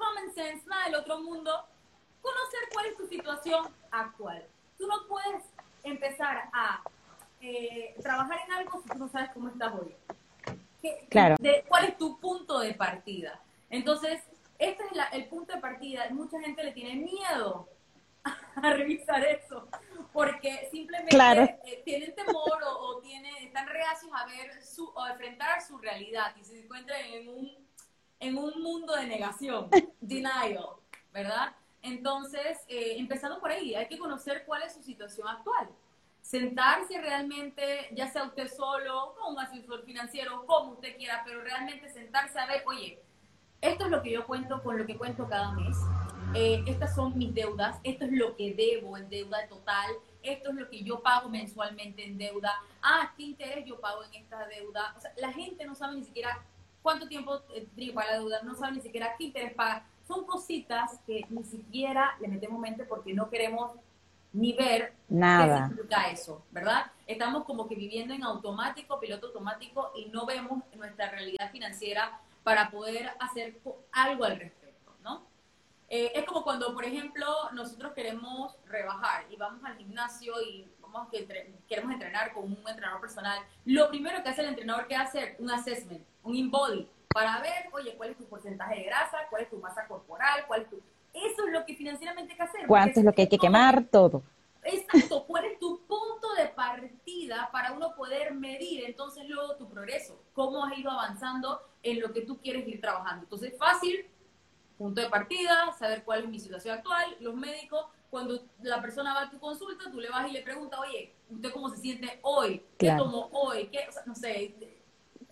common 0.04 0.34
sense, 0.34 0.66
nada 0.68 0.86
del 0.86 0.96
otro 0.96 1.20
mundo, 1.22 1.66
conocer 2.22 2.60
cuál 2.74 2.86
es 2.88 2.98
tu 2.98 3.08
situación 3.08 3.68
actual. 3.92 4.46
Tú 4.78 4.88
no 4.88 5.08
puedes 5.08 5.44
empezar 5.84 6.50
a 6.54 6.82
eh, 7.42 7.94
trabajar 8.02 8.40
en 8.46 8.54
algo 8.54 8.82
si 8.82 8.90
tú 8.90 8.98
no 8.98 9.10
sabes 9.10 9.30
cómo 9.34 9.50
estás 9.50 9.74
hoy. 9.74 9.94
¿Qué- 10.82 11.08
Claro. 11.10 11.36
de- 11.40 11.64
¿Cuál 11.68 11.86
es 11.86 11.98
tu 11.98 12.18
punto 12.20 12.60
de 12.60 12.74
partida? 12.74 13.40
Entonces, 13.70 14.22
este 14.60 14.84
es 14.86 14.92
la- 14.96 15.08
el 15.08 15.28
punto 15.28 15.54
de 15.54 15.60
partida. 15.60 16.08
Mucha 16.12 16.40
gente 16.40 16.64
le 16.64 16.72
tiene 16.72 16.96
miedo 16.96 17.68
a 18.56 18.74
revisar 18.74 19.26
eso, 19.26 19.68
porque 20.14 20.70
simplemente 20.72 21.10
Claro. 21.16 21.42
eh, 21.66 21.82
tienen 21.84 22.16
temor 22.16 22.64
o, 22.64 22.80
o 22.80 23.00
tienen, 23.02 23.36
están 23.44 23.68
reacios 23.68 24.12
a 24.16 24.26
ver 24.26 24.64
su, 24.64 24.88
o 24.90 25.02
a 25.02 25.12
enfrentar 25.12 25.62
su 25.62 25.78
realidad 25.78 26.34
y 26.38 26.44
se 26.46 26.60
encuentran 26.62 27.02
en 27.02 27.28
un, 27.28 27.63
en 28.24 28.38
un 28.38 28.62
mundo 28.62 28.96
de 28.96 29.06
negación, 29.06 29.70
denial, 30.02 30.58
¿verdad? 31.12 31.54
Entonces, 31.82 32.60
eh, 32.70 32.96
empezando 32.98 33.40
por 33.40 33.52
ahí, 33.52 33.76
hay 33.76 33.88
que 33.88 33.98
conocer 33.98 34.44
cuál 34.46 34.64
es 34.64 34.74
su 34.74 34.82
situación 34.82 35.28
actual. 35.28 35.68
Sentarse 36.22 37.02
realmente, 37.02 37.90
ya 37.92 38.10
sea 38.10 38.24
usted 38.24 38.50
solo, 38.50 39.14
con 39.20 39.34
un 39.34 39.40
asesor 39.40 39.84
financiero, 39.84 40.46
como 40.46 40.72
usted 40.72 40.96
quiera, 40.96 41.22
pero 41.26 41.42
realmente 41.42 41.90
sentarse 41.90 42.40
a 42.40 42.46
ver, 42.46 42.64
oye, 42.66 43.02
esto 43.60 43.86
es 43.86 43.92
lo 43.92 44.02
que 44.02 44.12
yo 44.12 44.26
cuento 44.26 44.64
con 44.64 44.78
lo 44.78 44.86
que 44.86 44.98
cuento 44.98 45.28
cada 45.28 45.52
mes, 45.52 45.76
eh, 46.34 46.64
estas 46.66 46.96
son 46.96 47.18
mis 47.18 47.34
deudas, 47.34 47.78
esto 47.84 48.06
es 48.06 48.12
lo 48.14 48.38
que 48.38 48.54
debo 48.54 48.98
en 48.98 49.10
deuda 49.10 49.46
total, 49.50 49.92
esto 50.24 50.52
es 50.52 50.56
lo 50.56 50.70
que 50.70 50.82
yo 50.84 51.02
pago 51.02 51.28
mensualmente 51.28 52.06
en 52.06 52.18
deuda, 52.18 52.54
ah, 52.82 53.14
qué 53.18 53.24
interés 53.24 53.66
yo 53.66 53.80
pago 53.82 54.04
en 54.06 54.14
esta 54.16 54.48
deuda. 54.48 54.94
O 54.98 55.02
sea, 55.02 55.14
la 55.18 55.34
gente 55.34 55.66
no 55.66 55.76
sabe 55.76 55.98
ni 55.98 56.06
siquiera 56.06 56.42
cuánto 56.84 57.08
tiempo 57.08 57.42
eh, 57.56 57.92
para 57.96 58.12
la 58.12 58.18
deuda, 58.20 58.44
no 58.44 58.54
sabe 58.54 58.74
ni 58.74 58.82
siquiera 58.82 59.16
qué 59.18 59.24
interés 59.24 59.54
paga. 59.54 59.88
Son 60.08 60.26
cositas 60.26 61.00
que 61.08 61.26
ni 61.30 61.44
siquiera 61.44 62.16
le 62.20 62.28
metemos 62.28 62.60
mente 62.60 62.84
porque 62.84 63.14
no 63.14 63.30
queremos 63.30 63.72
ni 64.34 64.54
ver 64.54 64.94
Nada. 65.08 65.46
qué 65.46 65.68
significa 65.68 66.10
eso, 66.12 66.44
¿verdad? 66.52 66.92
Estamos 67.08 67.46
como 67.46 67.68
que 67.68 67.76
viviendo 67.76 68.14
en 68.14 68.24
automático, 68.24 69.00
piloto 69.00 69.28
automático 69.28 69.92
y 69.96 70.06
no 70.06 70.26
vemos 70.26 70.64
nuestra 70.76 71.10
realidad 71.10 71.52
financiera 71.52 72.20
para 72.44 72.70
poder 72.70 73.12
hacer 73.20 73.60
algo 73.92 74.26
al 74.26 74.40
respecto, 74.40 74.94
¿no? 75.02 75.24
Eh, 75.88 76.12
es 76.16 76.26
como 76.26 76.44
cuando, 76.44 76.74
por 76.74 76.84
ejemplo, 76.84 77.26
nosotros 77.54 77.94
queremos 77.94 78.56
rebajar 78.66 79.26
y 79.30 79.36
vamos 79.36 79.64
al 79.64 79.78
gimnasio 79.78 80.34
y 80.42 80.68
vamos 80.82 81.08
que 81.10 81.28
queremos 81.68 81.92
entrenar 81.94 82.34
con 82.34 82.46
un 82.46 82.68
entrenador 82.68 83.00
personal. 83.00 83.40
Lo 83.66 83.90
primero 83.90 84.22
que 84.24 84.30
hace 84.30 84.42
el 84.42 84.50
entrenador 84.50 84.88
que 84.88 84.96
hace 84.96 85.36
un 85.40 85.52
assessment, 85.52 86.04
un 86.24 86.36
in-body, 86.36 86.88
para 87.14 87.40
ver, 87.42 87.70
oye, 87.72 87.96
cuál 87.96 88.10
es 88.10 88.18
tu 88.18 88.26
porcentaje 88.26 88.76
de 88.76 88.84
grasa, 88.84 89.18
cuál 89.30 89.44
es 89.44 89.50
tu 89.50 89.58
masa 89.58 89.88
corporal, 89.88 90.46
cuál 90.48 90.64
es 90.64 90.70
tu... 90.70 90.82
Eso 91.14 91.46
es 91.46 91.54
lo 91.54 91.64
que 91.66 91.76
financieramente 91.76 92.34
hay 92.34 92.38
que 92.38 92.44
hacer. 92.44 92.68
¿Cuánto 92.68 93.00
es 93.00 93.06
lo 93.06 93.14
que 93.14 93.22
hay 93.22 93.30
que 93.30 93.38
quemar? 93.38 93.86
Todo. 93.86 94.24
Exacto, 94.64 95.26
cuál 95.28 95.46
es 95.46 95.60
tu 95.60 95.82
punto 95.86 96.34
de 96.38 96.48
partida 96.48 97.50
para 97.52 97.74
uno 97.74 97.94
poder 97.96 98.34
medir 98.34 98.86
entonces 98.86 99.28
luego 99.28 99.56
tu 99.56 99.70
progreso, 99.70 100.20
cómo 100.34 100.66
has 100.66 100.78
ido 100.78 100.90
avanzando 100.90 101.62
en 101.84 102.00
lo 102.00 102.14
que 102.14 102.22
tú 102.22 102.40
quieres 102.40 102.68
ir 102.68 102.80
trabajando. 102.80 103.24
Entonces, 103.24 103.54
fácil, 103.58 104.08
punto 104.78 105.02
de 105.02 105.10
partida, 105.10 105.72
saber 105.78 106.04
cuál 106.04 106.24
es 106.24 106.30
mi 106.30 106.40
situación 106.40 106.78
actual, 106.78 107.16
los 107.20 107.36
médicos, 107.36 107.86
cuando 108.10 108.40
la 108.62 108.82
persona 108.82 109.14
va 109.14 109.24
a 109.24 109.30
tu 109.30 109.40
consulta, 109.40 109.92
tú 109.92 110.00
le 110.00 110.10
vas 110.10 110.30
y 110.30 110.32
le 110.32 110.42
preguntas, 110.42 110.80
oye, 110.80 111.14
¿usted 111.30 111.52
cómo 111.52 111.70
se 111.70 111.78
siente 111.78 112.20
hoy? 112.22 112.64
¿Qué 112.78 112.94
tomó 112.98 113.30
hoy? 113.34 113.68
¿Qué? 113.68 113.88
no 114.06 114.16
sé, 114.16 114.56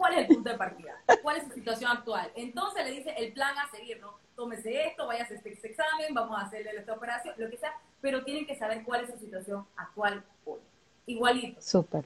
¿cuál 0.02 0.14
es 0.14 0.20
el 0.20 0.28
punto 0.36 0.50
de 0.50 0.58
partida? 0.58 0.94
¿Cuál 1.22 1.38
es 1.38 1.44
su 1.44 1.52
situación 1.52 1.92
actual? 1.92 2.32
Entonces 2.36 2.84
le 2.84 2.92
dice 2.92 3.14
el 3.18 3.34
plan 3.34 3.56
a 3.60 3.70
seguir, 3.70 4.02
¿no? 4.02 4.16
Tómese 4.36 4.88
esto, 4.88 5.06
vaya 5.06 5.22
a 5.22 5.26
hacer 5.26 5.40
este 5.46 5.68
examen, 5.68 6.12
vamos 6.12 6.40
a 6.40 6.46
hacerle 6.46 6.72
esta 6.76 6.94
operación, 6.94 7.36
lo 7.38 7.50
que 7.52 7.58
sea, 7.58 7.72
pero 8.02 8.24
tienen 8.24 8.48
que 8.48 8.56
saber 8.56 8.84
cuál 8.84 9.04
es 9.04 9.12
su 9.12 9.20
situación 9.20 9.64
actual 9.76 10.24
hoy. 10.44 10.60
Igualito. 11.06 11.62
Súper. 11.62 12.06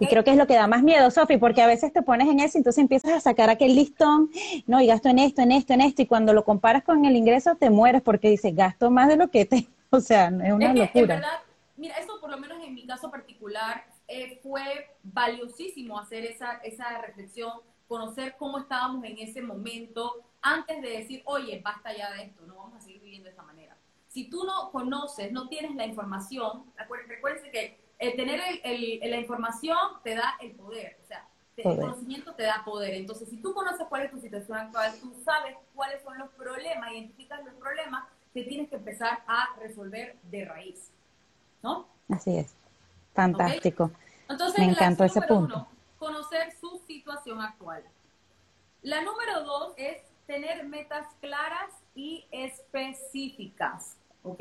Y 0.00 0.06
creo 0.08 0.24
que 0.24 0.32
es 0.32 0.36
lo 0.36 0.46
que 0.46 0.54
da 0.54 0.66
más 0.66 0.82
miedo, 0.82 1.08
Sofi, 1.10 1.36
porque 1.36 1.62
a 1.62 1.66
veces 1.66 1.92
te 1.92 2.02
pones 2.02 2.28
en 2.28 2.40
eso 2.40 2.58
y 2.58 2.60
entonces 2.60 2.82
empiezas 2.82 3.12
a 3.12 3.20
sacar 3.20 3.48
aquel 3.48 3.76
listón, 3.76 4.28
no, 4.66 4.80
y 4.80 4.86
gasto 4.88 5.08
en 5.08 5.20
esto, 5.20 5.40
en 5.40 5.52
esto, 5.52 5.72
en 5.72 5.80
esto, 5.80 6.02
y 6.02 6.06
cuando 6.06 6.32
lo 6.34 6.44
comparas 6.44 6.82
con 6.82 7.04
el 7.04 7.16
ingreso 7.16 7.54
te 7.54 7.70
mueres 7.70 8.02
porque 8.02 8.28
dices, 8.28 8.54
gasto 8.54 8.90
más 8.90 9.08
de 9.08 9.16
lo 9.16 9.30
que 9.30 9.44
te, 9.44 9.68
o 9.90 10.00
sea, 10.00 10.26
es 10.26 10.52
una 10.52 10.74
locura. 10.74 11.14
verdad, 11.14 11.40
mira, 11.76 11.94
eso 11.94 12.20
por 12.20 12.30
lo 12.30 12.38
menos 12.38 12.58
en 12.62 12.74
mi 12.74 12.86
caso 12.86 13.10
particular 13.10 13.84
eh, 14.08 14.40
fue 14.42 14.96
valiosísimo 15.02 15.98
hacer 15.98 16.24
esa, 16.24 16.54
esa 16.64 17.02
reflexión, 17.02 17.60
conocer 17.86 18.36
cómo 18.38 18.58
estábamos 18.58 19.04
en 19.04 19.18
ese 19.18 19.42
momento, 19.42 20.24
antes 20.40 20.80
de 20.82 20.88
decir, 20.88 21.22
oye, 21.26 21.60
basta 21.62 21.94
ya 21.96 22.10
de 22.12 22.24
esto, 22.24 22.46
no 22.46 22.56
vamos 22.56 22.74
a 22.76 22.80
seguir 22.80 23.02
viviendo 23.02 23.26
de 23.26 23.30
esta 23.30 23.42
manera. 23.42 23.76
Si 24.08 24.30
tú 24.30 24.44
no 24.44 24.70
conoces, 24.72 25.30
no 25.30 25.48
tienes 25.48 25.74
la 25.74 25.86
información, 25.86 26.64
recuérdense 27.06 27.50
que 27.50 27.78
el 27.98 28.16
tener 28.16 28.40
el, 28.64 29.10
la 29.10 29.18
información 29.18 29.76
te 30.02 30.14
da 30.14 30.36
el 30.40 30.52
poder, 30.52 30.98
o 31.04 31.06
sea, 31.06 31.28
el 31.56 31.76
conocimiento 31.76 32.34
te 32.34 32.44
da 32.44 32.62
poder. 32.64 32.94
Entonces, 32.94 33.28
si 33.28 33.36
tú 33.38 33.52
conoces 33.52 33.86
cuál 33.88 34.02
es 34.02 34.10
tu 34.10 34.20
situación 34.20 34.56
actual, 34.56 34.92
tú 35.00 35.12
sabes 35.24 35.56
cuáles 35.74 36.02
son 36.02 36.16
los 36.16 36.30
problemas, 36.30 36.92
identificas 36.92 37.44
los 37.44 37.54
problemas 37.54 38.04
que 38.32 38.44
tienes 38.44 38.68
que 38.70 38.76
empezar 38.76 39.22
a 39.26 39.48
resolver 39.58 40.16
de 40.22 40.44
raíz. 40.44 40.92
¿No? 41.62 41.88
Así 42.08 42.36
es. 42.36 42.54
Fantástico. 43.18 43.90
Entonces, 44.28 44.60
Me 44.60 44.70
encantó 44.70 45.02
ese 45.02 45.20
punto. 45.22 45.66
conocer 45.98 46.52
su 46.60 46.78
situación 46.86 47.40
actual. 47.40 47.82
La 48.82 49.02
número 49.02 49.42
dos 49.42 49.72
es 49.76 49.98
tener 50.28 50.64
metas 50.64 51.04
claras 51.20 51.72
y 51.96 52.24
específicas. 52.30 53.96
¿Ok? 54.22 54.40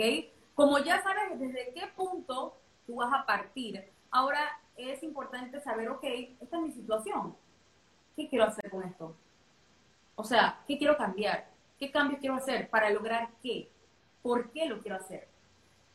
Como 0.54 0.78
ya 0.78 1.02
sabes 1.02 1.40
desde 1.40 1.74
qué 1.74 1.88
punto 1.96 2.56
tú 2.86 2.98
vas 2.98 3.12
a 3.12 3.26
partir. 3.26 3.84
Ahora 4.12 4.42
es 4.76 5.02
importante 5.02 5.60
saber, 5.60 5.90
ok, 5.90 6.04
esta 6.40 6.58
es 6.58 6.62
mi 6.62 6.72
situación. 6.72 7.36
¿Qué 8.16 8.30
quiero 8.30 8.46
hacer 8.46 8.70
con 8.70 8.84
esto? 8.84 9.16
O 10.16 10.24
sea, 10.24 10.60
¿qué 10.68 10.78
quiero 10.78 10.96
cambiar? 10.98 11.50
¿Qué 11.80 11.90
cambios 11.90 12.20
quiero 12.20 12.36
hacer 12.36 12.70
para 12.70 12.92
lograr 12.92 13.30
qué? 13.42 13.72
¿Por 14.22 14.52
qué 14.52 14.68
lo 14.68 14.82
quiero 14.82 14.98
hacer? 14.98 15.28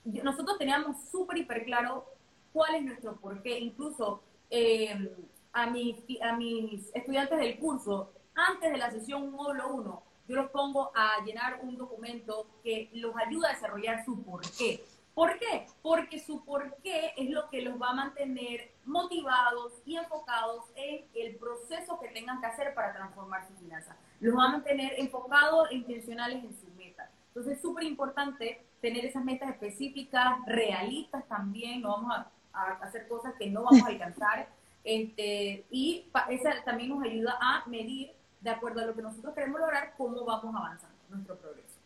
Nosotros 0.05 0.59
teníamos 0.59 0.97
súper, 1.13 1.39
hiper 1.39 1.65
claro 1.65 2.13
cuál 2.53 2.77
es 2.77 2.83
nuestro 2.83 3.17
por 3.17 3.43
qué. 3.43 3.59
Incluso 3.59 4.23
eh, 4.51 5.17
a, 5.53 5.67
mis, 5.67 5.97
a 6.23 6.37
mis 6.37 6.91
estudiantes 6.95 7.39
del 7.39 7.59
curso, 7.59 8.13
antes 8.35 8.71
de 8.71 8.79
la 8.79 8.91
sesión 8.91 9.31
módulo 9.33 9.69
1, 9.75 10.03
yo 10.29 10.37
los 10.37 10.51
pongo 10.51 10.91
a 10.95 11.23
llenar 11.25 11.61
un 11.63 11.77
documento 11.77 12.47
que 12.63 12.91
los 12.95 13.15
ayuda 13.17 13.51
a 13.51 13.55
desarrollar 13.55 14.05
su 14.05 14.23
por 14.23 14.43
qué. 14.57 14.83
¿Por 15.15 15.39
qué? 15.39 15.67
Porque 15.83 16.19
su 16.19 16.43
por 16.43 16.77
qué 16.77 17.13
es 17.19 17.29
lo 17.29 17.49
que 17.51 17.61
los 17.61 17.81
va 17.81 17.91
a 17.91 17.95
mantener 17.95 18.73
motivados 18.87 19.75
y 19.85 19.97
enfocados 19.97 20.65
en 20.75 21.05
el 21.15 21.37
proceso 21.37 22.01
que 22.01 22.09
tengan 22.09 22.41
que 22.41 22.47
hacer 22.47 22.73
para 22.73 22.95
transformar 22.95 23.47
su 23.47 23.55
finanza. 23.55 23.97
Los 24.21 24.35
va 24.35 24.47
a 24.47 24.53
mantener 24.53 24.95
enfocados 24.97 25.71
e 25.71 25.75
intencionales 25.75 26.43
en 26.43 26.59
su 26.59 26.67
meta. 26.79 27.11
Entonces 27.29 27.57
es 27.57 27.63
súper 27.63 27.85
importante 27.85 28.65
tener 28.81 29.05
esas 29.05 29.23
metas 29.23 29.51
específicas, 29.51 30.39
realistas 30.47 31.29
también, 31.29 31.83
no 31.83 31.91
vamos 31.91 32.17
a, 32.17 32.31
hacer 32.53 33.09
cosas 33.09 33.35
que 33.39 33.51
no 33.51 33.63
vamos 33.63 33.83
a 33.83 33.89
alcanzar. 33.89 34.49
Este, 34.85 35.65
y 35.71 36.07
esa 36.31 36.51
también 36.65 36.91
nos 36.91 37.03
ayuda 37.05 37.39
a 37.41 37.65
medir, 37.69 38.13
de 38.41 38.51
acuerdo 38.51 38.81
a 38.81 38.87
lo 38.87 38.95
que 38.95 39.03
nosotros 39.03 39.35
queremos 39.35 39.61
lograr, 39.61 39.95
cómo 39.97 40.25
vamos 40.25 40.55
avanzando 40.55 40.97
nuestro 41.09 41.37
progreso. 41.37 41.77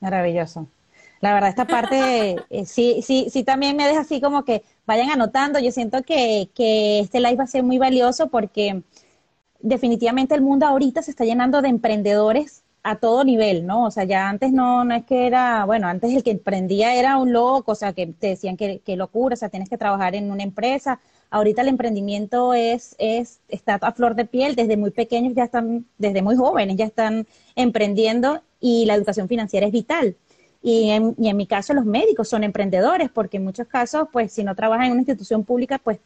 Maravilloso. 0.00 0.68
La 1.20 1.34
verdad, 1.34 1.50
esta 1.50 1.64
parte 1.64 2.36
eh, 2.48 2.64
sí, 2.64 3.00
sí, 3.02 3.28
sí 3.28 3.42
también 3.42 3.76
me 3.76 3.88
deja 3.88 4.02
así 4.02 4.20
como 4.20 4.44
que 4.44 4.62
vayan 4.86 5.10
anotando. 5.10 5.58
Yo 5.58 5.72
siento 5.72 6.02
que, 6.02 6.48
que 6.54 7.00
este 7.00 7.18
live 7.18 7.36
va 7.36 7.44
a 7.44 7.48
ser 7.48 7.64
muy 7.64 7.78
valioso 7.78 8.28
porque 8.28 8.82
definitivamente 9.58 10.36
el 10.36 10.42
mundo 10.42 10.66
ahorita 10.66 11.02
se 11.02 11.10
está 11.10 11.24
llenando 11.24 11.60
de 11.60 11.68
emprendedores 11.68 12.62
a 12.90 12.96
todo 12.96 13.24
nivel, 13.24 13.66
¿no? 13.66 13.86
O 13.86 13.90
sea, 13.90 14.04
ya 14.04 14.28
antes 14.28 14.52
no, 14.52 14.84
no 14.84 14.94
es 14.94 15.04
que 15.04 15.26
era, 15.26 15.64
bueno, 15.64 15.88
antes 15.88 16.12
el 16.14 16.22
que 16.22 16.30
emprendía 16.30 16.94
era 16.94 17.18
un 17.18 17.32
loco, 17.32 17.72
o 17.72 17.74
sea, 17.74 17.92
que 17.92 18.06
te 18.06 18.28
decían 18.28 18.56
que, 18.56 18.80
que 18.80 18.96
locura, 18.96 19.34
o 19.34 19.36
sea, 19.36 19.48
tienes 19.48 19.68
que 19.68 19.78
trabajar 19.78 20.14
en 20.14 20.30
una 20.30 20.42
empresa. 20.42 21.00
Ahorita 21.30 21.62
el 21.62 21.68
emprendimiento 21.68 22.54
es, 22.54 22.96
es, 22.98 23.40
está 23.48 23.74
a 23.74 23.92
flor 23.92 24.14
de 24.14 24.24
piel, 24.24 24.54
desde 24.56 24.76
muy 24.76 24.90
pequeños 24.90 25.34
ya 25.34 25.44
están, 25.44 25.86
desde 25.98 26.22
muy 26.22 26.36
jóvenes 26.36 26.76
ya 26.76 26.86
están 26.86 27.26
emprendiendo 27.56 28.42
y 28.60 28.86
la 28.86 28.94
educación 28.94 29.28
financiera 29.28 29.66
es 29.66 29.72
vital. 29.72 30.16
Y 30.60 30.90
en, 30.90 31.14
y 31.18 31.28
en, 31.28 31.36
mi 31.36 31.46
caso 31.46 31.72
los 31.72 31.84
médicos 31.84 32.28
son 32.28 32.42
emprendedores 32.42 33.10
porque 33.10 33.36
en 33.36 33.44
muchos 33.44 33.68
casos, 33.68 34.08
pues 34.12 34.32
si 34.32 34.42
no 34.42 34.56
trabajan 34.56 34.86
en 34.86 34.92
una 34.92 35.00
institución 35.02 35.44
pública, 35.44 35.78
pues 35.78 35.98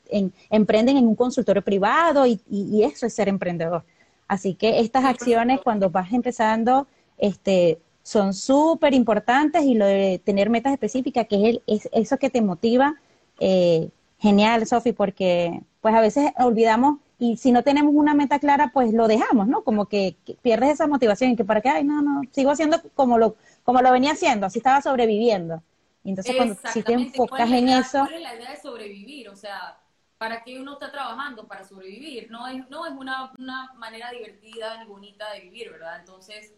emprenden 0.50 0.98
en 0.98 1.06
un 1.06 1.14
consultorio 1.14 1.62
privado 1.62 2.26
y, 2.26 2.40
y, 2.50 2.82
eso 2.82 3.06
es 3.06 3.14
ser 3.14 3.28
emprendedor. 3.28 3.84
Así 4.32 4.54
que 4.54 4.80
estas 4.80 5.04
acciones 5.04 5.60
cuando 5.60 5.90
vas 5.90 6.10
empezando, 6.10 6.86
este, 7.18 7.78
son 8.02 8.32
súper 8.32 8.94
importantes 8.94 9.62
y 9.62 9.74
lo 9.74 9.84
de 9.84 10.22
tener 10.24 10.48
metas 10.48 10.72
específicas, 10.72 11.26
que 11.28 11.36
es, 11.36 11.42
el, 11.42 11.62
es 11.66 11.88
eso 11.92 12.16
que 12.16 12.30
te 12.30 12.40
motiva, 12.40 12.96
eh, 13.40 13.90
genial, 14.18 14.66
Sofi, 14.66 14.92
porque 14.92 15.60
pues 15.82 15.94
a 15.94 16.00
veces 16.00 16.32
olvidamos 16.38 17.00
y 17.18 17.36
si 17.36 17.52
no 17.52 17.62
tenemos 17.62 17.92
una 17.94 18.14
meta 18.14 18.38
clara, 18.38 18.70
pues 18.72 18.94
lo 18.94 19.06
dejamos, 19.06 19.48
¿no? 19.48 19.64
Como 19.64 19.84
que, 19.84 20.16
que 20.24 20.32
pierdes 20.40 20.70
esa 20.70 20.86
motivación 20.86 21.32
y 21.32 21.36
que 21.36 21.44
para 21.44 21.60
qué, 21.60 21.68
ay, 21.68 21.84
no, 21.84 22.00
no, 22.00 22.22
sigo 22.30 22.52
haciendo 22.52 22.80
como 22.94 23.18
lo 23.18 23.36
como 23.64 23.82
lo 23.82 23.92
venía 23.92 24.12
haciendo, 24.12 24.46
así 24.46 24.60
estaba 24.60 24.80
sobreviviendo. 24.80 25.62
Y 26.04 26.08
entonces 26.08 26.34
cuando 26.36 26.56
si 26.72 26.82
te 26.82 26.94
enfocas 26.94 27.50
en 27.50 27.68
eso... 27.68 27.98
¿Cuál 27.98 28.14
es 28.14 28.22
la 28.22 28.34
idea 28.34 28.50
de 28.50 28.60
sobrevivir? 28.62 29.28
O 29.28 29.36
sea, 29.36 29.76
¿para 30.22 30.44
qué 30.44 30.60
uno 30.60 30.74
está 30.74 30.92
trabajando? 30.92 31.48
Para 31.48 31.64
sobrevivir. 31.64 32.30
No 32.30 32.46
es, 32.46 32.70
no 32.70 32.86
es 32.86 32.92
una, 32.92 33.32
una 33.36 33.72
manera 33.72 34.12
divertida 34.12 34.78
ni 34.78 34.88
bonita 34.88 35.32
de 35.32 35.40
vivir, 35.40 35.72
¿verdad? 35.72 35.98
Entonces, 35.98 36.52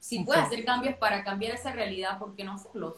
si 0.00 0.24
puedes 0.24 0.42
hacer 0.42 0.64
cambios 0.64 0.96
para 0.96 1.22
cambiar 1.22 1.54
esa 1.54 1.70
realidad, 1.70 2.18
¿por 2.18 2.34
qué 2.34 2.42
no 2.42 2.54
hacerlos? 2.54 2.96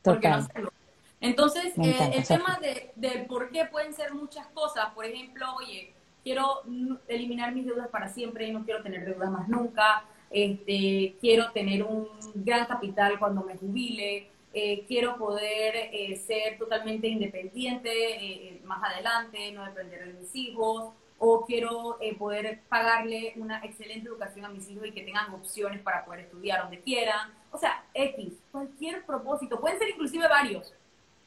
¿Por 0.00 0.18
qué 0.18 0.30
no 0.30 0.36
hacerlos? 0.36 0.72
Entonces, 1.20 1.74
eh, 1.76 2.10
el 2.14 2.26
tema 2.26 2.58
de, 2.58 2.92
de 2.96 3.26
por 3.28 3.50
qué 3.50 3.66
pueden 3.66 3.92
ser 3.92 4.14
muchas 4.14 4.46
cosas, 4.46 4.94
por 4.94 5.04
ejemplo, 5.04 5.54
oye, 5.56 5.92
quiero 6.24 6.62
eliminar 7.08 7.52
mis 7.52 7.66
deudas 7.66 7.88
para 7.88 8.08
siempre 8.08 8.48
y 8.48 8.52
no 8.52 8.64
quiero 8.64 8.82
tener 8.82 9.04
deudas 9.04 9.30
más 9.30 9.46
nunca, 9.46 10.04
este, 10.30 11.16
quiero 11.20 11.52
tener 11.52 11.82
un 11.82 12.08
gran 12.34 12.64
capital 12.64 13.18
cuando 13.18 13.42
me 13.42 13.58
jubile, 13.58 14.30
eh, 14.54 14.84
quiero 14.86 15.16
poder 15.16 15.74
eh, 15.76 16.16
ser 16.16 16.58
totalmente 16.58 17.08
independiente 17.08 17.90
eh, 17.90 18.60
más 18.64 18.82
adelante, 18.82 19.52
no 19.52 19.64
depender 19.64 20.06
de 20.06 20.20
mis 20.20 20.34
hijos, 20.34 20.92
o 21.24 21.46
quiero 21.46 21.98
eh, 22.00 22.16
poder 22.16 22.62
pagarle 22.68 23.32
una 23.36 23.64
excelente 23.64 24.08
educación 24.08 24.44
a 24.44 24.48
mis 24.48 24.68
hijos 24.68 24.88
y 24.88 24.90
que 24.90 25.02
tengan 25.02 25.32
opciones 25.32 25.80
para 25.80 26.04
poder 26.04 26.20
estudiar 26.20 26.62
donde 26.62 26.80
quieran. 26.80 27.32
O 27.52 27.58
sea, 27.58 27.84
X, 27.94 28.32
cualquier 28.50 29.06
propósito, 29.06 29.60
pueden 29.60 29.78
ser 29.78 29.90
inclusive 29.90 30.26
varios, 30.26 30.74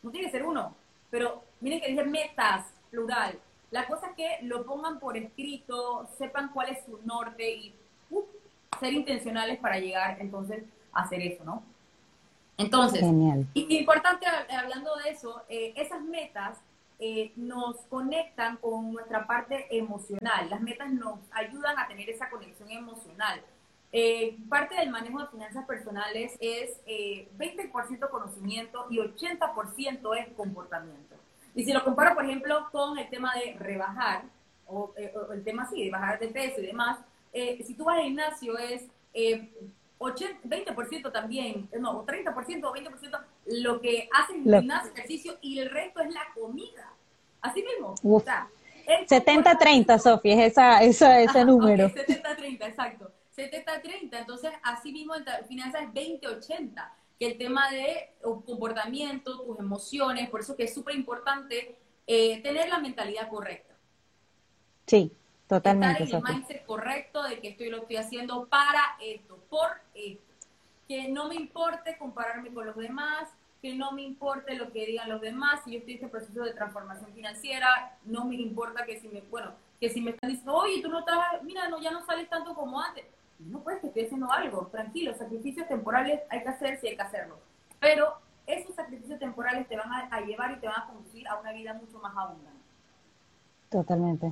no 0.04 0.12
tiene 0.12 0.28
que 0.28 0.34
ser 0.34 0.46
uno, 0.46 0.76
pero 1.10 1.44
miren 1.62 1.80
que 1.80 1.88
dije 1.88 2.04
metas, 2.04 2.74
plural. 2.92 3.40
La 3.72 3.88
cosa 3.88 4.08
es 4.08 4.16
que 4.16 4.46
lo 4.46 4.66
pongan 4.66 5.00
por 5.00 5.16
escrito, 5.16 6.10
sepan 6.18 6.52
cuál 6.54 6.70
es 6.70 6.86
su 6.86 7.00
norte 7.06 7.50
y 7.56 7.74
uh, 8.10 8.24
ser 8.82 8.92
intencionales 8.92 9.60
para 9.60 9.80
llegar 9.80 10.18
entonces 10.20 10.64
a 10.92 11.04
hacer 11.04 11.22
eso, 11.22 11.46
¿no? 11.46 11.64
Entonces, 12.58 13.02
y, 13.54 13.78
importante 13.78 14.26
hablando 14.50 14.96
de 14.98 15.10
eso, 15.10 15.44
eh, 15.50 15.74
esas 15.76 16.02
metas 16.02 16.58
eh, 17.00 17.34
nos 17.36 17.78
conectan 17.90 18.58
con 18.58 18.94
nuestra 18.94 19.28
parte 19.28 19.68
emocional. 19.78 20.50
Las 20.50 20.62
metas 20.62 20.92
nos 20.92 21.20
ayudan 21.32 21.78
a 21.78 21.88
tener 21.88 22.10
esa 22.10 22.30
conexión 22.30 22.72
emocional. 22.72 23.42
Eh, 23.92 24.38
parte 24.50 24.76
del 24.76 24.90
manejo 24.90 25.20
de 25.20 25.28
finanzas 25.28 25.66
personales 25.66 26.36
es 26.40 26.82
20% 26.86 28.10
conocimiento 28.10 28.88
y 28.90 28.98
80% 29.00 30.18
es 30.18 30.28
comportamiento. 30.36 31.16
Y 31.54 31.64
si 31.64 31.74
lo 31.74 31.84
comparo, 31.84 32.16
por 32.16 32.26
ejemplo, 32.26 32.68
con 32.72 32.98
el 32.98 33.10
tema 33.10 33.34
de 33.36 33.56
rebajar, 33.58 34.24
o, 34.68 34.94
el 34.98 35.44
tema 35.44 35.64
así, 35.64 35.84
de 35.84 35.92
bajar 35.92 36.20
de 36.20 36.28
peso 36.28 36.62
y 36.62 36.68
demás, 36.68 37.00
si 37.34 37.74
tú 37.76 37.86
vas 37.86 37.98
al 37.98 38.06
gimnasio 38.06 38.58
es 38.58 38.84
20% 40.00 41.12
también, 41.12 41.70
no, 41.80 42.06
30% 42.06 42.66
o 42.66 42.74
20% 42.74 43.20
lo 43.46 43.82
que 43.82 44.10
hacen 44.14 44.44
gimnasio, 44.44 44.92
ejercicio 44.92 45.38
y 45.42 45.60
el 45.60 45.70
resto 45.70 46.02
es 46.02 46.14
la 46.14 46.28
comida. 46.34 46.92
Así 47.42 47.64
mismo. 47.64 47.96
70-30, 48.86 50.00
Sofía, 50.00 50.34
es 50.46 50.52
esa, 50.52 50.84
esa, 50.84 51.22
ese 51.22 51.46
número. 51.46 51.90
70-30, 51.90 52.68
exacto. 52.68 53.12
70-30, 53.36 54.10
entonces 54.12 54.52
así 54.64 54.92
mismo 54.92 55.16
en 55.16 55.26
finanzas 55.48 55.84
es 55.84 55.90
20-80, 55.90 56.90
que 57.20 57.28
el 57.28 57.38
tema 57.38 57.70
de 57.70 58.12
comportamiento, 58.22 59.42
tus 59.42 59.60
emociones, 59.60 60.30
por 60.30 60.42
eso 60.42 60.56
que 60.56 60.64
es 60.64 60.74
súper 60.74 60.96
importante 60.96 61.76
eh, 62.08 62.42
tener 62.42 62.70
la 62.70 62.80
mentalidad 62.80 63.30
correcta. 63.30 63.76
Sí, 64.86 65.12
Totalmente. 65.48 66.04
Estar 66.04 66.22
en 66.22 66.28
el 66.28 66.34
mindset 66.34 66.66
correcto 66.66 67.24
de 67.24 67.40
que 67.40 67.50
estoy 67.50 67.70
lo 67.70 67.78
estoy 67.78 67.98
haciendo 67.98 68.46
para 68.48 68.98
esto, 69.02 69.38
por 69.50 69.70
esto. 69.94 70.24
Que 70.88 71.10
no 71.10 71.28
me 71.28 71.36
importe 71.36 71.98
compararme 71.98 72.52
con 72.54 72.66
los 72.66 72.76
demás, 72.76 73.30
que 73.62 73.76
no 73.76 73.92
me 73.92 74.02
importe 74.04 74.56
lo 74.56 74.72
que 74.72 74.86
digan 74.86 75.10
los 75.10 75.22
demás. 75.22 75.62
Si 75.64 75.72
yo 75.72 75.80
estoy 75.80 75.94
en 75.94 76.00
este 76.00 76.10
proceso 76.10 76.44
de 76.44 76.54
transformación 76.54 77.12
financiera, 77.14 77.98
no 78.06 78.26
me 78.26 78.36
importa 78.36 78.86
que 78.86 79.00
si 79.00 79.08
me, 79.08 79.22
bueno, 79.22 79.52
que 79.80 79.90
si 79.90 80.02
me 80.02 80.12
están 80.12 80.30
diciendo, 80.30 80.56
oye, 80.56 80.82
tú 80.82 80.90
no 80.90 81.00
estás, 81.00 81.42
mira, 81.44 81.68
no, 81.70 81.80
ya 81.82 81.92
no 81.92 82.06
sales 82.06 82.30
tanto 82.30 82.54
como 82.54 82.82
antes. 82.82 83.06
No 83.40 83.60
puedes 83.60 83.82
que 83.82 83.88
estoy 83.88 84.06
haciendo 84.06 84.32
algo, 84.32 84.68
tranquilo, 84.68 85.14
sacrificios 85.14 85.68
temporales 85.68 86.22
hay 86.30 86.42
que 86.42 86.50
hacer 86.50 86.80
si 86.80 86.88
hay 86.88 86.96
que 86.96 87.02
hacerlo. 87.02 87.38
Pero 87.80 88.16
esos 88.48 88.76
sacrificios 88.76 89.20
temporales 89.20 89.68
te 89.68 89.76
van 89.76 89.92
a 89.92 90.22
llevar 90.22 90.54
y 90.54 90.60
te 90.60 90.68
van 90.68 90.82
a 90.82 90.88
conducir 90.88 91.28
a 91.28 91.40
una 91.40 91.52
vida 91.52 91.74
mucho 91.74 92.00
más 92.00 92.16
abundante. 92.16 92.62
Totalmente. 93.70 94.32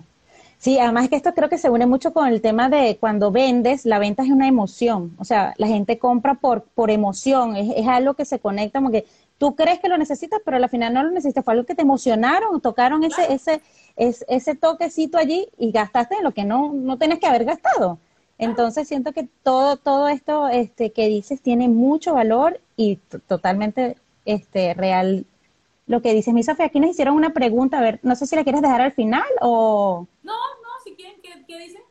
Sí, 0.63 0.79
además 0.79 1.09
que 1.09 1.17
esto 1.17 1.33
creo 1.33 1.49
que 1.49 1.57
se 1.57 1.69
une 1.69 1.85
mucho 1.85 2.13
con 2.13 2.25
el 2.25 2.39
tema 2.39 2.69
de 2.69 2.95
cuando 2.97 3.31
vendes, 3.31 3.83
la 3.83 3.99
venta 3.99 4.23
es 4.23 4.29
una 4.29 4.47
emoción, 4.47 5.13
o 5.19 5.25
sea, 5.25 5.53
la 5.57 5.67
gente 5.67 5.99
compra 5.99 6.35
por, 6.35 6.63
por 6.63 6.89
emoción, 6.89 7.57
es, 7.57 7.85
algo 7.85 8.13
que 8.13 8.23
se 8.23 8.39
conecta, 8.39 8.79
como 8.79 8.89
que 8.89 9.05
tú 9.37 9.57
crees 9.57 9.79
que 9.79 9.89
lo 9.89 9.97
necesitas, 9.97 10.39
pero 10.45 10.55
al 10.55 10.69
final 10.69 10.93
no 10.93 11.03
lo 11.03 11.11
necesitas, 11.11 11.43
fue 11.43 11.51
algo 11.55 11.65
que 11.65 11.75
te 11.75 11.81
emocionaron, 11.81 12.61
tocaron 12.61 13.03
ese, 13.03 13.33
ese, 13.33 13.61
ese, 13.97 14.25
ese 14.29 14.55
toquecito 14.55 15.17
allí 15.17 15.49
y 15.57 15.73
gastaste 15.73 16.15
en 16.15 16.23
lo 16.23 16.31
que 16.31 16.45
no, 16.45 16.71
no 16.71 16.97
tienes 16.97 17.19
que 17.19 17.27
haber 17.27 17.43
gastado. 17.43 17.97
Entonces 18.37 18.87
siento 18.87 19.11
que 19.11 19.27
todo, 19.43 19.75
todo 19.75 20.07
esto 20.07 20.47
este, 20.47 20.93
que 20.93 21.09
dices 21.09 21.41
tiene 21.41 21.67
mucho 21.67 22.13
valor 22.13 22.61
y 22.77 22.99
totalmente 23.27 23.97
este, 24.23 24.73
real 24.75 25.25
lo 25.87 26.01
que 26.01 26.13
dices. 26.13 26.33
Mi 26.33 26.43
Sofía, 26.43 26.65
aquí 26.65 26.79
nos 26.79 26.91
hicieron 26.91 27.15
una 27.15 27.31
pregunta, 27.31 27.79
a 27.79 27.81
ver, 27.81 27.99
no 28.03 28.15
sé 28.15 28.25
si 28.25 28.35
la 28.35 28.43
quieres 28.43 28.61
dejar 28.61 28.81
al 28.81 28.93
final 28.93 29.25
o... 29.41 30.07
No, 30.23 30.33
no, 30.33 30.69
si 30.83 30.95
quieren, 30.95 31.15
¿qué, 31.21 31.59
dicen? 31.59 31.81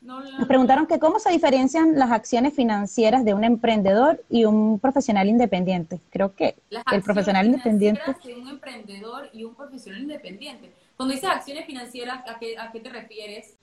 Nos 0.00 0.48
preguntaron 0.48 0.86
que 0.86 0.98
cómo 0.98 1.20
se 1.20 1.30
diferencian 1.30 1.96
las 1.96 2.10
acciones 2.10 2.54
financieras 2.54 3.24
de 3.24 3.34
un 3.34 3.44
emprendedor 3.44 4.20
y 4.28 4.44
un 4.44 4.80
profesional 4.80 5.28
independiente. 5.28 6.00
Creo 6.10 6.34
que 6.34 6.56
el 6.90 7.02
profesional 7.02 7.46
independiente... 7.46 8.16
De 8.24 8.34
un 8.34 8.48
emprendedor 8.48 9.30
y 9.32 9.44
un 9.44 9.54
profesional 9.54 10.02
independiente. 10.02 10.72
Cuando 10.96 11.14
dices 11.14 11.30
acciones 11.30 11.66
financieras, 11.66 12.24
¿a 12.28 12.38
qué, 12.38 12.58
a 12.58 12.72
qué 12.72 12.80
te 12.80 12.90
refieres? 12.90 13.56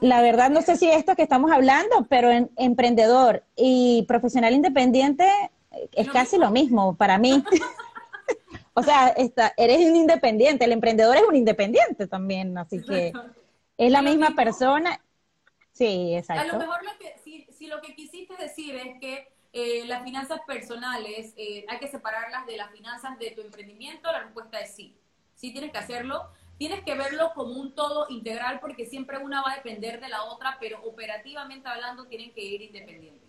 la 0.00 0.20
verdad 0.20 0.50
no 0.50 0.60
sé 0.60 0.76
si 0.76 0.88
esto 0.88 1.14
que 1.14 1.22
estamos 1.22 1.52
hablando, 1.52 2.06
pero 2.08 2.32
en 2.32 2.50
emprendedor 2.56 3.44
y 3.54 4.04
profesional 4.08 4.54
independiente 4.54 5.24
es 5.92 6.10
casi 6.10 6.36
lo 6.36 6.50
mismo 6.50 6.96
para 6.96 7.18
mí. 7.18 7.44
O 8.74 8.82
sea, 8.82 9.08
está, 9.08 9.52
eres 9.56 9.78
un 9.78 9.96
independiente, 9.96 10.64
el 10.64 10.72
emprendedor 10.72 11.16
es 11.16 11.24
un 11.24 11.36
independiente 11.36 12.06
también, 12.06 12.56
así 12.56 12.82
que 12.82 13.12
es 13.76 13.92
la 13.92 14.02
misma 14.02 14.30
persona. 14.34 15.00
Sí, 15.72 16.14
exacto. 16.14 16.54
A 16.54 16.58
lo 16.58 16.58
mejor 16.58 16.84
lo 16.84 16.98
que, 16.98 17.14
si, 17.22 17.66
lo 17.66 17.80
que 17.80 17.94
quisiste 17.94 18.36
decir 18.36 18.74
es 18.76 19.00
que 19.00 19.28
eh, 19.52 19.84
las 19.86 20.02
finanzas 20.04 20.40
personales 20.46 21.34
eh, 21.36 21.64
hay 21.68 21.78
que 21.78 21.88
separarlas 21.88 22.46
de 22.46 22.56
las 22.56 22.70
finanzas 22.70 23.18
de 23.18 23.30
tu 23.32 23.42
emprendimiento, 23.42 24.10
la 24.10 24.20
respuesta 24.20 24.60
es 24.60 24.74
sí. 24.74 24.96
Sí 25.34 25.52
tienes 25.52 25.72
que 25.72 25.78
hacerlo. 25.78 26.28
Tienes 26.58 26.84
que 26.84 26.94
verlo 26.94 27.32
como 27.34 27.54
un 27.54 27.74
todo 27.74 28.06
integral 28.08 28.60
porque 28.60 28.86
siempre 28.86 29.18
una 29.18 29.42
va 29.42 29.52
a 29.52 29.56
depender 29.56 30.00
de 30.00 30.08
la 30.08 30.24
otra, 30.24 30.58
pero 30.60 30.80
operativamente 30.84 31.68
hablando 31.68 32.06
tienen 32.06 32.32
que 32.32 32.42
ir 32.42 32.62
independientes. 32.62 33.21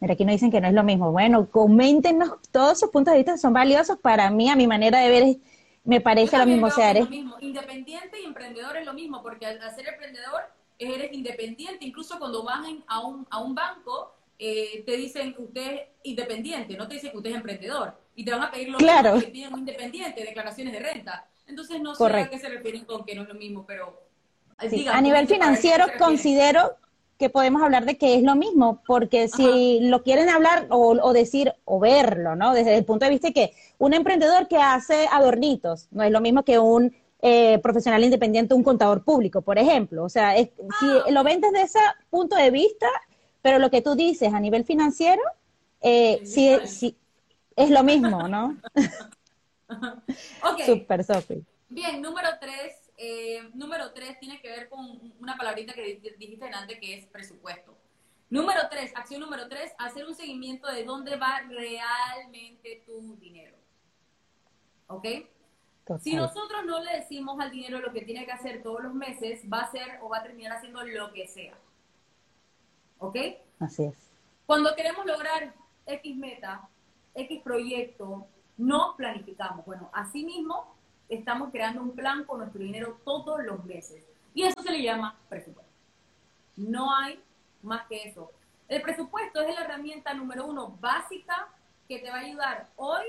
Mira, 0.00 0.14
aquí 0.14 0.24
nos 0.24 0.32
dicen 0.32 0.50
que 0.50 0.60
no 0.60 0.68
es 0.68 0.74
lo 0.74 0.82
mismo. 0.82 1.12
Bueno, 1.12 1.48
coméntenos 1.50 2.30
todos 2.50 2.80
sus 2.80 2.90
puntos 2.90 3.12
de 3.12 3.18
vista, 3.18 3.36
son 3.36 3.52
valiosos. 3.52 3.98
Para 3.98 4.30
mí, 4.30 4.48
a 4.48 4.56
mi 4.56 4.66
manera 4.66 5.00
de 5.00 5.10
ver, 5.10 5.36
me 5.84 6.00
parece 6.00 6.38
lo 6.38 6.46
mismo. 6.46 6.66
O 6.66 6.70
sea, 6.70 6.90
eres... 6.90 7.04
lo 7.04 7.10
mismo. 7.10 7.36
Independiente 7.40 8.20
y 8.20 8.24
emprendedor 8.24 8.76
es 8.78 8.86
lo 8.86 8.94
mismo, 8.94 9.22
porque 9.22 9.44
al 9.44 9.58
ser 9.74 9.88
emprendedor 9.88 10.40
eres 10.78 11.12
independiente. 11.12 11.84
Incluso 11.84 12.18
cuando 12.18 12.42
vas 12.42 12.66
a 12.86 13.00
un, 13.00 13.26
a 13.28 13.40
un 13.40 13.54
banco, 13.54 14.14
eh, 14.38 14.82
te 14.86 14.96
dicen 14.96 15.34
que 15.34 15.42
usted 15.42 15.72
es 15.72 15.80
independiente, 16.04 16.74
no 16.78 16.88
te 16.88 16.94
dicen 16.94 17.10
que 17.10 17.18
usted 17.18 17.30
es 17.30 17.36
emprendedor. 17.36 17.94
Y 18.16 18.24
te 18.24 18.30
van 18.30 18.42
a 18.42 18.50
pedir 18.50 18.70
lo 18.70 18.78
claro. 18.78 19.12
mismo 19.12 19.26
que 19.26 19.32
tienen 19.32 19.52
un 19.52 19.60
independiente, 19.60 20.24
declaraciones 20.24 20.72
de 20.72 20.80
renta. 20.80 21.28
Entonces, 21.46 21.78
no 21.82 21.94
sé 21.94 22.06
a 22.06 22.30
qué 22.30 22.38
se 22.38 22.48
refieren 22.48 22.86
con 22.86 23.04
que 23.04 23.14
no 23.14 23.22
es 23.22 23.28
lo 23.28 23.34
mismo, 23.34 23.66
pero... 23.66 24.02
a 24.56 25.00
nivel 25.02 25.26
financiero, 25.26 25.84
considero 25.98 26.76
que 27.20 27.28
podemos 27.28 27.62
hablar 27.62 27.84
de 27.84 27.98
que 27.98 28.14
es 28.14 28.22
lo 28.22 28.34
mismo, 28.34 28.82
porque 28.86 29.28
si 29.28 29.80
lo 29.82 30.02
quieren 30.02 30.30
hablar 30.30 30.66
o, 30.70 31.12
decir 31.12 31.52
o 31.66 31.78
verlo, 31.78 32.34
¿no? 32.34 32.54
Desde 32.54 32.74
el 32.78 32.86
punto 32.86 33.04
de 33.04 33.10
vista 33.10 33.28
de 33.28 33.34
que 33.34 33.52
un 33.76 33.92
emprendedor 33.92 34.48
que 34.48 34.56
hace 34.56 35.06
adornitos 35.12 35.86
no 35.90 36.02
es 36.02 36.10
lo 36.10 36.22
mismo 36.22 36.44
que 36.44 36.58
un 36.58 36.96
eh, 37.20 37.58
profesional 37.58 38.02
independiente, 38.02 38.54
un 38.54 38.62
contador 38.62 39.04
público, 39.04 39.42
por 39.42 39.58
ejemplo. 39.58 40.02
O 40.02 40.08
sea, 40.08 40.34
es, 40.34 40.48
si 40.80 40.86
ah. 40.86 41.10
lo 41.10 41.22
ven 41.22 41.42
desde 41.42 41.60
ese 41.60 41.78
punto 42.08 42.36
de 42.36 42.50
vista, 42.50 42.88
pero 43.42 43.58
lo 43.58 43.70
que 43.70 43.82
tú 43.82 43.94
dices 43.94 44.32
a 44.32 44.40
nivel 44.40 44.64
financiero, 44.64 45.20
eh, 45.82 46.22
sí, 46.24 46.56
sí, 46.64 46.96
es 47.54 47.68
lo 47.68 47.82
mismo, 47.82 48.28
¿no? 48.28 48.56
ok. 49.68 50.60
Super, 50.64 51.04
Sophie. 51.04 51.42
Bien, 51.68 52.00
número 52.00 52.30
tres, 52.40 52.76
eh, 53.02 53.48
número 53.54 53.92
tres 53.94 54.20
tiene 54.20 54.42
que 54.42 54.50
ver 54.50 54.68
con 54.68 55.14
una 55.18 55.34
palabrita 55.34 55.72
que 55.72 55.98
dijiste 56.18 56.44
antes 56.52 56.78
que 56.78 56.98
es 56.98 57.06
presupuesto. 57.06 57.74
Número 58.28 58.60
tres, 58.70 58.92
acción 58.94 59.22
número 59.22 59.48
tres, 59.48 59.72
hacer 59.78 60.06
un 60.06 60.14
seguimiento 60.14 60.70
de 60.70 60.84
dónde 60.84 61.16
va 61.16 61.40
realmente 61.48 62.82
tu 62.84 63.16
dinero. 63.16 63.56
¿Ok? 64.88 65.06
Si 66.02 66.14
nosotros 66.14 66.62
no 66.66 66.84
le 66.84 66.98
decimos 66.98 67.40
al 67.40 67.50
dinero 67.50 67.80
lo 67.80 67.90
que 67.90 68.02
tiene 68.02 68.26
que 68.26 68.32
hacer 68.32 68.62
todos 68.62 68.82
los 68.82 68.92
meses, 68.92 69.40
va 69.50 69.60
a 69.60 69.64
hacer 69.64 69.98
o 70.02 70.10
va 70.10 70.18
a 70.18 70.22
terminar 70.22 70.52
haciendo 70.58 70.84
lo 70.84 71.10
que 71.14 71.26
sea. 71.26 71.54
¿Ok? 72.98 73.16
Así 73.60 73.84
es. 73.84 73.94
Cuando 74.44 74.76
queremos 74.76 75.06
lograr 75.06 75.54
X 75.86 76.16
meta, 76.16 76.68
X 77.14 77.40
proyecto, 77.42 78.28
no 78.58 78.94
planificamos. 78.98 79.64
Bueno, 79.64 79.90
así 79.94 80.22
mismo 80.22 80.69
estamos 81.10 81.50
creando 81.50 81.82
un 81.82 81.94
plan 81.94 82.24
con 82.24 82.38
nuestro 82.38 82.62
dinero 82.62 82.98
todos 83.04 83.44
los 83.44 83.64
meses. 83.64 84.02
Y 84.32 84.44
eso 84.44 84.62
se 84.62 84.70
le 84.70 84.82
llama 84.82 85.18
presupuesto. 85.28 85.70
No 86.56 86.94
hay 86.94 87.20
más 87.62 87.86
que 87.88 88.08
eso. 88.08 88.30
El 88.68 88.80
presupuesto 88.80 89.42
es 89.42 89.54
la 89.54 89.64
herramienta 89.64 90.14
número 90.14 90.46
uno 90.46 90.76
básica 90.80 91.48
que 91.88 91.98
te 91.98 92.08
va 92.08 92.18
a 92.18 92.20
ayudar 92.20 92.68
hoy 92.76 93.04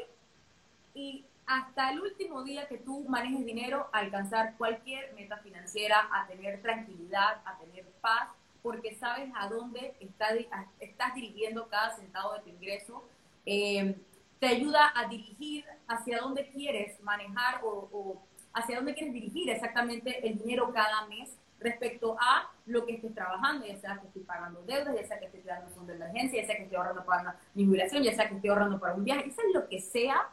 y 0.96 1.24
hasta 1.46 1.92
el 1.92 2.02
último 2.02 2.44
día 2.44 2.68
que 2.68 2.78
tú 2.78 3.06
manejes 3.08 3.46
dinero 3.46 3.88
a 3.92 4.00
alcanzar 4.00 4.56
cualquier 4.58 5.14
meta 5.14 5.38
financiera, 5.38 6.10
a 6.12 6.26
tener 6.26 6.62
tranquilidad, 6.62 7.42
a 7.46 7.58
tener 7.60 7.86
paz, 8.02 8.30
porque 8.64 8.96
sabes 8.96 9.30
a 9.36 9.48
dónde 9.48 9.96
estás 10.00 11.14
dirigiendo 11.14 11.68
cada 11.68 11.96
centavo 11.96 12.34
de 12.34 12.40
tu 12.42 12.50
ingreso. 12.50 13.04
Eh, 13.46 13.96
te 14.42 14.48
ayuda 14.48 14.92
a 14.96 15.08
dirigir 15.08 15.64
hacia 15.88 16.18
dónde 16.18 16.50
quieres 16.50 17.00
manejar 17.04 17.62
o, 17.64 18.20
hacia 18.54 18.78
dónde 18.78 18.96
quieres 18.96 19.14
dirigir 19.14 19.52
exactamente 19.52 20.28
el 20.28 20.40
dinero 20.40 20.74
cada 20.74 21.06
mes 21.06 21.38
respecto 21.60 22.18
a 22.20 22.52
lo 22.66 22.84
que 22.88 22.96
estés 22.96 23.14
trabajando, 23.14 23.68
ya 23.68 23.78
sea 23.78 24.00
que 24.00 24.08
estoy 24.08 24.24
pagando 24.24 24.64
deudas, 24.64 24.96
ya 24.96 25.06
sea 25.06 25.20
que 25.20 25.26
estoy 25.26 25.42
dando 25.42 25.68
un 25.68 25.74
fondo 25.74 25.94
de 25.94 26.00
emergencia, 26.00 26.42
ya 26.42 26.48
sea 26.48 26.58
que 26.58 26.64
estoy 26.64 26.76
ahorrando 26.76 27.06
para 27.06 27.40
mi 27.54 27.68
jubilación, 27.68 28.02
ya 28.02 28.16
sea 28.16 28.28
que 28.28 28.34
estoy 28.34 28.50
ahorrando 28.50 28.80
para 28.80 28.96
un 28.96 29.04
viaje, 29.04 29.28
eso 29.28 29.42
es 29.48 29.54
lo 29.54 29.70
que 29.70 29.80
sea, 29.80 30.30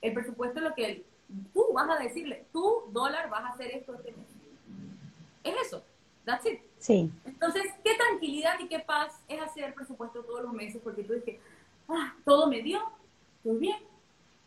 el 0.00 0.12
presupuesto 0.12 0.58
es 0.58 0.64
lo 0.64 0.74
que 0.74 1.04
tú 1.52 1.64
vas 1.72 1.88
a 1.88 2.02
decirle, 2.02 2.46
tu 2.52 2.90
dólar 2.90 3.30
vas 3.30 3.44
a 3.44 3.48
hacer 3.50 3.70
esto 3.70 3.94
este 3.94 4.10
mes. 4.10 4.26
Es 5.44 5.66
eso, 5.68 5.84
that's 6.24 6.44
it. 6.44 6.58
Sí. 6.78 7.08
Entonces, 7.24 7.62
qué 7.84 7.94
tranquilidad 7.94 8.58
y 8.58 8.66
qué 8.66 8.80
paz 8.80 9.22
es 9.28 9.40
hacer 9.40 9.74
presupuesto 9.74 10.24
todos 10.24 10.42
los 10.42 10.52
meses, 10.52 10.80
porque 10.82 11.04
tú 11.04 11.12
dices, 11.12 11.38
ah, 11.88 12.16
todo 12.24 12.48
me 12.48 12.60
dio, 12.60 12.82
estoy 13.44 13.58
bien, 13.58 13.78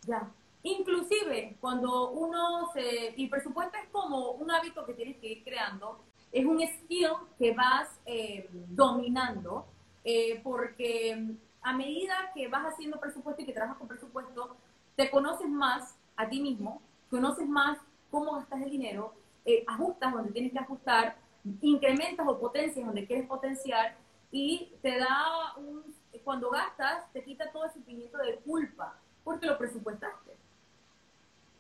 ya, 0.08 0.32
Inclusive, 0.64 1.56
cuando 1.62 2.10
uno 2.10 2.70
se... 2.74 3.14
Y 3.16 3.28
presupuesto 3.28 3.78
es 3.78 3.90
como 3.90 4.32
un 4.32 4.52
hábito 4.52 4.86
que 4.86 4.94
tienes 4.94 5.18
que 5.18 5.28
ir 5.28 5.44
creando, 5.44 6.00
es 6.32 6.46
un 6.46 6.60
skill 6.60 7.12
que 7.40 7.54
vas 7.54 7.88
eh, 8.06 8.50
dominando, 8.68 9.66
eh, 10.04 10.42
porque 10.44 11.36
a 11.62 11.74
medida 11.74 12.32
que 12.34 12.50
vas 12.50 12.66
haciendo 12.66 13.00
presupuesto 13.00 13.42
y 13.42 13.46
que 13.46 13.54
trabajas 13.54 13.78
con 13.78 13.88
presupuesto, 13.88 14.58
te 14.96 15.10
conoces 15.10 15.48
más 15.48 15.96
a 16.18 16.28
ti 16.28 16.42
mismo, 16.42 16.82
conoces 17.10 17.48
más 17.48 17.78
cómo 18.12 18.34
gastas 18.34 18.62
el 18.62 18.72
dinero, 18.72 19.14
eh, 19.46 19.64
ajustas 19.68 20.12
donde 20.12 20.32
tienes 20.32 20.52
que 20.52 20.60
ajustar, 20.60 21.16
incrementas 21.62 22.28
o 22.28 22.40
potencias 22.40 22.86
donde 22.86 23.06
quieres 23.06 23.26
potenciar 23.26 23.96
y 24.32 24.74
te 24.82 24.98
da 25.00 25.56
un... 25.56 25.96
Cuando 26.28 26.50
gastas, 26.50 27.06
te 27.14 27.24
quita 27.24 27.50
todo 27.54 27.64
ese 27.64 27.76
sentimiento 27.76 28.18
de 28.18 28.36
culpa 28.46 28.94
porque 29.24 29.46
lo 29.46 29.58
presupuestaste. 29.58 30.32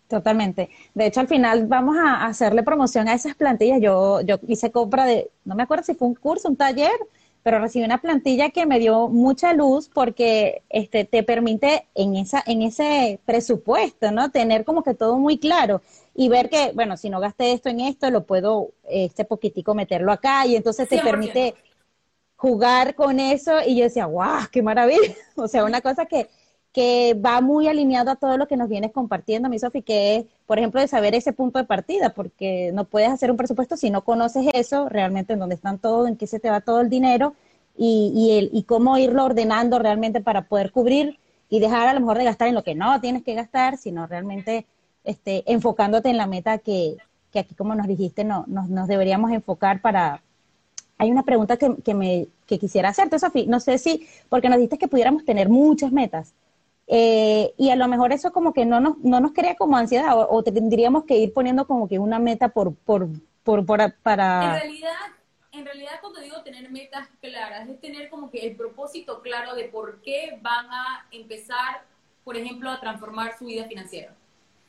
Totalmente. 0.10 0.70
De 0.94 1.06
hecho, 1.06 1.22
al 1.22 1.30
final 1.30 1.68
vamos 1.68 1.96
a 1.96 2.26
hacerle 2.26 2.64
promoción 2.64 3.08
a 3.08 3.14
esas 3.14 3.34
plantillas. 3.34 3.80
Yo, 3.80 4.20
yo 4.20 4.36
hice 4.46 4.70
compra 4.70 5.06
de, 5.06 5.32
no 5.46 5.56
me 5.56 5.64
acuerdo 5.64 5.86
si 5.86 5.94
fue 5.94 6.10
un 6.10 6.16
curso, 6.16 6.50
un 6.50 6.58
taller, 6.58 6.92
pero 7.44 7.60
recibí 7.60 7.86
una 7.86 8.02
plantilla 8.02 8.50
que 8.50 8.66
me 8.66 8.78
dio 8.78 9.08
mucha 9.08 9.54
luz 9.54 9.88
porque 9.88 10.64
este, 10.68 11.06
te 11.06 11.24
permite 11.24 11.88
en, 11.96 12.18
esa, 12.18 12.44
en 12.46 12.62
ese 12.62 13.22
presupuesto, 13.24 14.12
¿no? 14.12 14.32
Tener 14.32 14.66
como 14.66 14.84
que 14.84 14.94
todo 14.94 15.18
muy 15.18 15.38
claro 15.38 15.82
y 16.14 16.28
ver 16.28 16.50
que, 16.50 16.74
bueno, 16.74 16.98
si 16.98 17.10
no 17.10 17.22
gasté 17.22 17.54
esto 17.54 17.70
en 17.70 17.80
esto, 17.80 18.12
lo 18.12 18.26
puedo, 18.26 18.72
este 18.90 19.24
poquitico 19.24 19.74
meterlo 19.74 20.12
acá 20.12 20.46
y 20.46 20.58
entonces 20.58 20.90
te 20.90 21.00
permite 21.00 21.56
jugar 22.38 22.96
con 22.96 23.20
eso 23.20 23.52
y 23.66 23.76
yo 23.76 23.84
decía, 23.84 24.06
wow, 24.06 24.48
qué 24.52 24.62
maravilla. 24.62 25.14
O 25.36 25.48
sea, 25.48 25.66
una 25.66 25.82
cosa 25.82 26.06
que, 26.06 26.30
que 26.72 27.16
va 27.16 27.42
muy 27.42 27.68
alineado 27.68 28.12
a 28.12 28.16
todo 28.16 28.38
lo 28.38 28.48
que 28.48 28.58
nos 28.58 28.70
vienes 28.70 28.92
compartiendo, 28.92 29.50
mi 29.50 29.60
Sofi, 29.60 29.82
que 29.82 30.16
es, 30.16 30.26
por 30.46 30.58
ejemplo, 30.58 30.80
de 30.80 30.88
saber 30.88 31.16
ese 31.16 31.34
punto 31.34 31.60
de 31.60 31.66
partida, 31.66 32.14
porque 32.14 32.72
no 32.74 32.86
puedes 32.86 33.10
hacer 33.10 33.32
un 33.32 33.38
presupuesto 33.38 33.78
si 33.78 33.90
no 33.90 34.04
conoces 34.04 34.48
eso, 34.54 34.88
realmente 34.90 35.34
en 35.34 35.40
dónde 35.40 35.56
están 35.56 35.80
todos, 35.80 36.08
en 36.08 36.16
qué 36.16 36.28
se 36.28 36.40
te 36.40 36.50
va 36.50 36.62
todo 36.62 36.82
el 36.82 36.90
dinero 36.90 37.36
y, 37.78 38.12
y, 38.16 38.38
el, 38.38 38.50
y 38.54 38.64
cómo 38.64 38.98
irlo 38.98 39.26
ordenando 39.26 39.80
realmente 39.80 40.22
para 40.22 40.44
poder 40.44 40.72
cubrir 40.72 41.20
y 41.50 41.60
dejar 41.60 41.88
a 41.88 41.94
lo 41.94 42.00
mejor 42.02 42.18
de 42.18 42.26
gastar 42.26 42.48
en 42.48 42.56
lo 42.56 42.64
que 42.64 42.76
no 42.76 43.00
tienes 43.02 43.24
que 43.24 43.36
gastar, 43.36 43.78
sino 43.78 44.08
realmente 44.08 44.66
este, 45.04 45.44
enfocándote 45.52 46.10
en 46.10 46.18
la 46.18 46.28
meta 46.28 46.58
que, 46.58 46.98
que 47.32 47.40
aquí, 47.40 47.56
como 47.56 47.76
nos 47.76 47.88
dijiste, 47.88 48.24
no, 48.24 48.44
nos, 48.48 48.70
nos 48.70 48.88
deberíamos 48.88 49.32
enfocar 49.32 49.82
para... 49.82 50.22
Hay 50.98 51.12
una 51.12 51.24
pregunta 51.24 51.58
que, 51.58 51.76
que 51.84 51.94
me 51.94 52.28
que 52.48 52.58
quisiera 52.58 52.90
hacerte, 52.90 53.20
Sofi. 53.20 53.46
No 53.46 53.60
sé 53.60 53.78
si, 53.78 54.08
porque 54.30 54.50
nos 54.50 54.58
dijiste 54.58 54.78
que 54.78 54.88
pudiéramos 54.88 55.26
tener 55.26 55.50
muchas 55.50 55.92
metas. 55.92 56.34
Eh, 56.88 57.54
y 57.58 57.70
a 57.70 57.76
lo 57.76 57.88
mejor 57.90 58.14
eso 58.14 58.32
como 58.32 58.54
que 58.54 58.66
no 58.66 58.80
nos, 58.80 58.98
no 59.00 59.20
nos 59.20 59.34
crea 59.34 59.56
como 59.56 59.76
ansiedad 59.76 60.14
o, 60.18 60.42
tendríamos 60.42 61.04
que 61.04 61.18
ir 61.18 61.34
poniendo 61.34 61.68
como 61.68 61.90
que 61.90 62.00
una 62.00 62.18
meta 62.18 62.48
por, 62.48 62.74
por, 62.76 63.10
por, 63.44 63.66
para... 63.66 64.56
En 64.56 64.62
realidad, 64.62 64.96
en 65.52 65.66
realidad 65.66 65.92
cuando 66.00 66.22
digo 66.22 66.42
tener 66.44 66.72
metas 66.72 67.10
claras 67.20 67.68
es 67.68 67.82
tener 67.82 68.10
como 68.10 68.32
que 68.32 68.40
el 68.48 68.56
propósito 68.56 69.22
claro 69.22 69.54
de 69.54 69.66
por 69.66 70.02
qué 70.02 70.40
van 70.42 70.68
a 70.72 71.06
empezar, 71.12 71.84
por 72.24 72.38
ejemplo, 72.38 72.72
a 72.72 72.80
transformar 72.80 73.38
su 73.38 73.46
vida 73.46 73.66
financiera. 73.66 74.14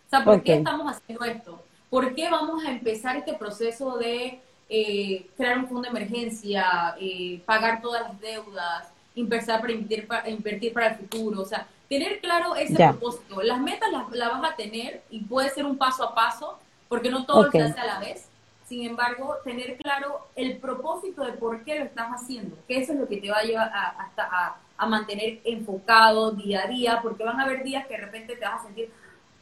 O 0.06 0.10
sea, 0.10 0.24
¿por 0.24 0.42
qué 0.42 0.54
estamos 0.54 0.90
haciendo 0.90 1.24
esto? 1.24 1.62
¿Por 1.88 2.16
qué 2.16 2.28
vamos 2.28 2.64
a 2.64 2.72
empezar 2.72 3.16
este 3.16 3.34
proceso 3.34 3.96
de 3.96 4.40
eh, 4.68 5.26
crear 5.36 5.58
un 5.58 5.68
fondo 5.68 5.82
de 5.82 5.88
emergencia, 5.88 6.94
eh, 7.00 7.40
pagar 7.46 7.80
todas 7.80 8.02
las 8.02 8.20
deudas, 8.20 8.88
empezar 9.16 9.60
para 9.60 9.72
invertir, 9.72 10.06
para 10.06 10.28
invertir 10.28 10.72
para 10.72 10.88
el 10.88 10.96
futuro? 10.96 11.40
O 11.40 11.44
sea, 11.44 11.66
tener 11.88 12.20
claro 12.20 12.54
ese 12.54 12.76
propósito. 12.76 13.42
Las 13.42 13.60
metas 13.60 13.90
las, 13.90 14.30
vas 14.30 14.52
a 14.52 14.56
tener 14.56 15.02
y 15.10 15.20
puede 15.20 15.50
ser 15.50 15.64
un 15.64 15.78
paso 15.78 16.04
a 16.04 16.14
paso, 16.14 16.58
porque 16.88 17.10
no 17.10 17.24
todo 17.24 17.50
se 17.50 17.62
hace 17.62 17.80
a 17.80 17.86
la 17.86 17.98
vez. 17.98 18.28
Sin 18.66 18.86
embargo, 18.86 19.36
tener 19.44 19.78
claro 19.78 20.26
el 20.36 20.58
propósito 20.58 21.24
de 21.24 21.32
por 21.32 21.64
qué 21.64 21.78
lo 21.78 21.86
estás 21.86 22.08
haciendo, 22.10 22.56
que 22.68 22.78
eso 22.78 22.92
es 22.92 22.98
lo 22.98 23.08
que 23.08 23.16
te 23.16 23.30
va 23.30 23.38
a 23.38 23.42
llevar 23.42 23.70
a, 23.72 23.88
hasta 24.02 24.60
a, 24.76 24.86
mantener 24.86 25.40
enfocado 25.44 26.30
día 26.32 26.64
a 26.64 26.66
día, 26.68 27.00
porque 27.02 27.24
van 27.24 27.40
a 27.40 27.44
haber 27.44 27.64
días 27.64 27.86
que 27.86 27.94
de 27.94 28.00
repente 28.00 28.36
te 28.36 28.44
vas 28.44 28.60
a 28.60 28.64
sentir, 28.64 28.90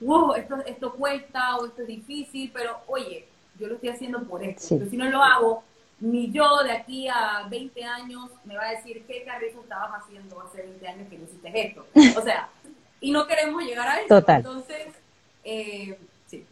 wow, 0.00 0.34
esto, 0.34 0.56
esto 0.64 0.92
cuesta 0.94 1.56
o 1.56 1.66
esto 1.66 1.82
es 1.82 1.88
difícil, 1.88 2.50
pero 2.54 2.78
oye, 2.86 3.26
yo 3.58 3.68
lo 3.68 3.74
estoy 3.74 3.90
haciendo 3.90 4.22
por 4.24 4.42
esto. 4.42 4.76
Pero 4.76 4.90
si 4.90 4.96
no 4.96 5.06
lo 5.10 5.22
hago, 5.22 5.62
ni 6.00 6.30
yo 6.30 6.62
de 6.62 6.72
aquí 6.72 7.08
a 7.08 7.46
20 7.48 7.84
años 7.84 8.30
me 8.44 8.56
va 8.56 8.68
a 8.68 8.70
decir 8.72 9.04
qué 9.06 9.24
carrizo 9.24 9.60
estabas 9.60 10.02
haciendo 10.02 10.40
hace 10.40 10.62
20 10.62 10.88
años 10.88 11.08
que 11.08 11.18
no 11.18 11.24
hiciste 11.24 11.66
esto. 11.66 11.86
O 12.18 12.22
sea, 12.22 12.48
y 13.00 13.10
no 13.10 13.26
queremos 13.26 13.62
llegar 13.62 13.88
a 13.88 14.00
eso. 14.00 14.08
Total. 14.08 14.38
Entonces, 14.38 14.86
eh, 15.44 15.98
sí. 16.26 16.44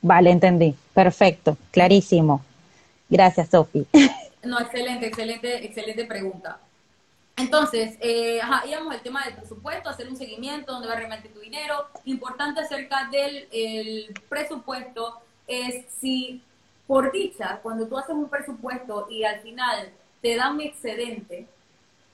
Vale, 0.00 0.30
entendí. 0.30 0.74
Perfecto, 0.94 1.56
clarísimo. 1.70 2.42
Gracias, 3.08 3.48
Sofi. 3.50 3.86
No, 4.42 4.58
excelente, 4.58 5.06
excelente, 5.06 5.66
excelente 5.66 6.06
pregunta. 6.06 6.58
Entonces, 7.36 7.96
eh, 8.00 8.40
ajá, 8.40 8.66
íbamos 8.66 8.94
al 8.94 9.02
tema 9.02 9.24
del 9.24 9.34
presupuesto, 9.34 9.90
hacer 9.90 10.08
un 10.08 10.16
seguimiento, 10.16 10.72
dónde 10.72 10.88
va 10.88 10.94
realmente 10.94 11.28
tu 11.28 11.40
dinero. 11.40 11.88
Importante 12.06 12.60
acerca 12.60 13.08
del 13.10 13.48
el 13.52 14.14
presupuesto 14.30 15.20
es 15.46 15.86
si 16.00 16.42
por 16.90 17.12
dicha, 17.12 17.60
cuando 17.62 17.86
tú 17.86 17.96
haces 17.96 18.16
un 18.16 18.28
presupuesto 18.28 19.06
y 19.08 19.22
al 19.22 19.40
final 19.42 19.90
te 20.20 20.34
dan 20.34 20.54
un 20.54 20.62
excedente, 20.62 21.46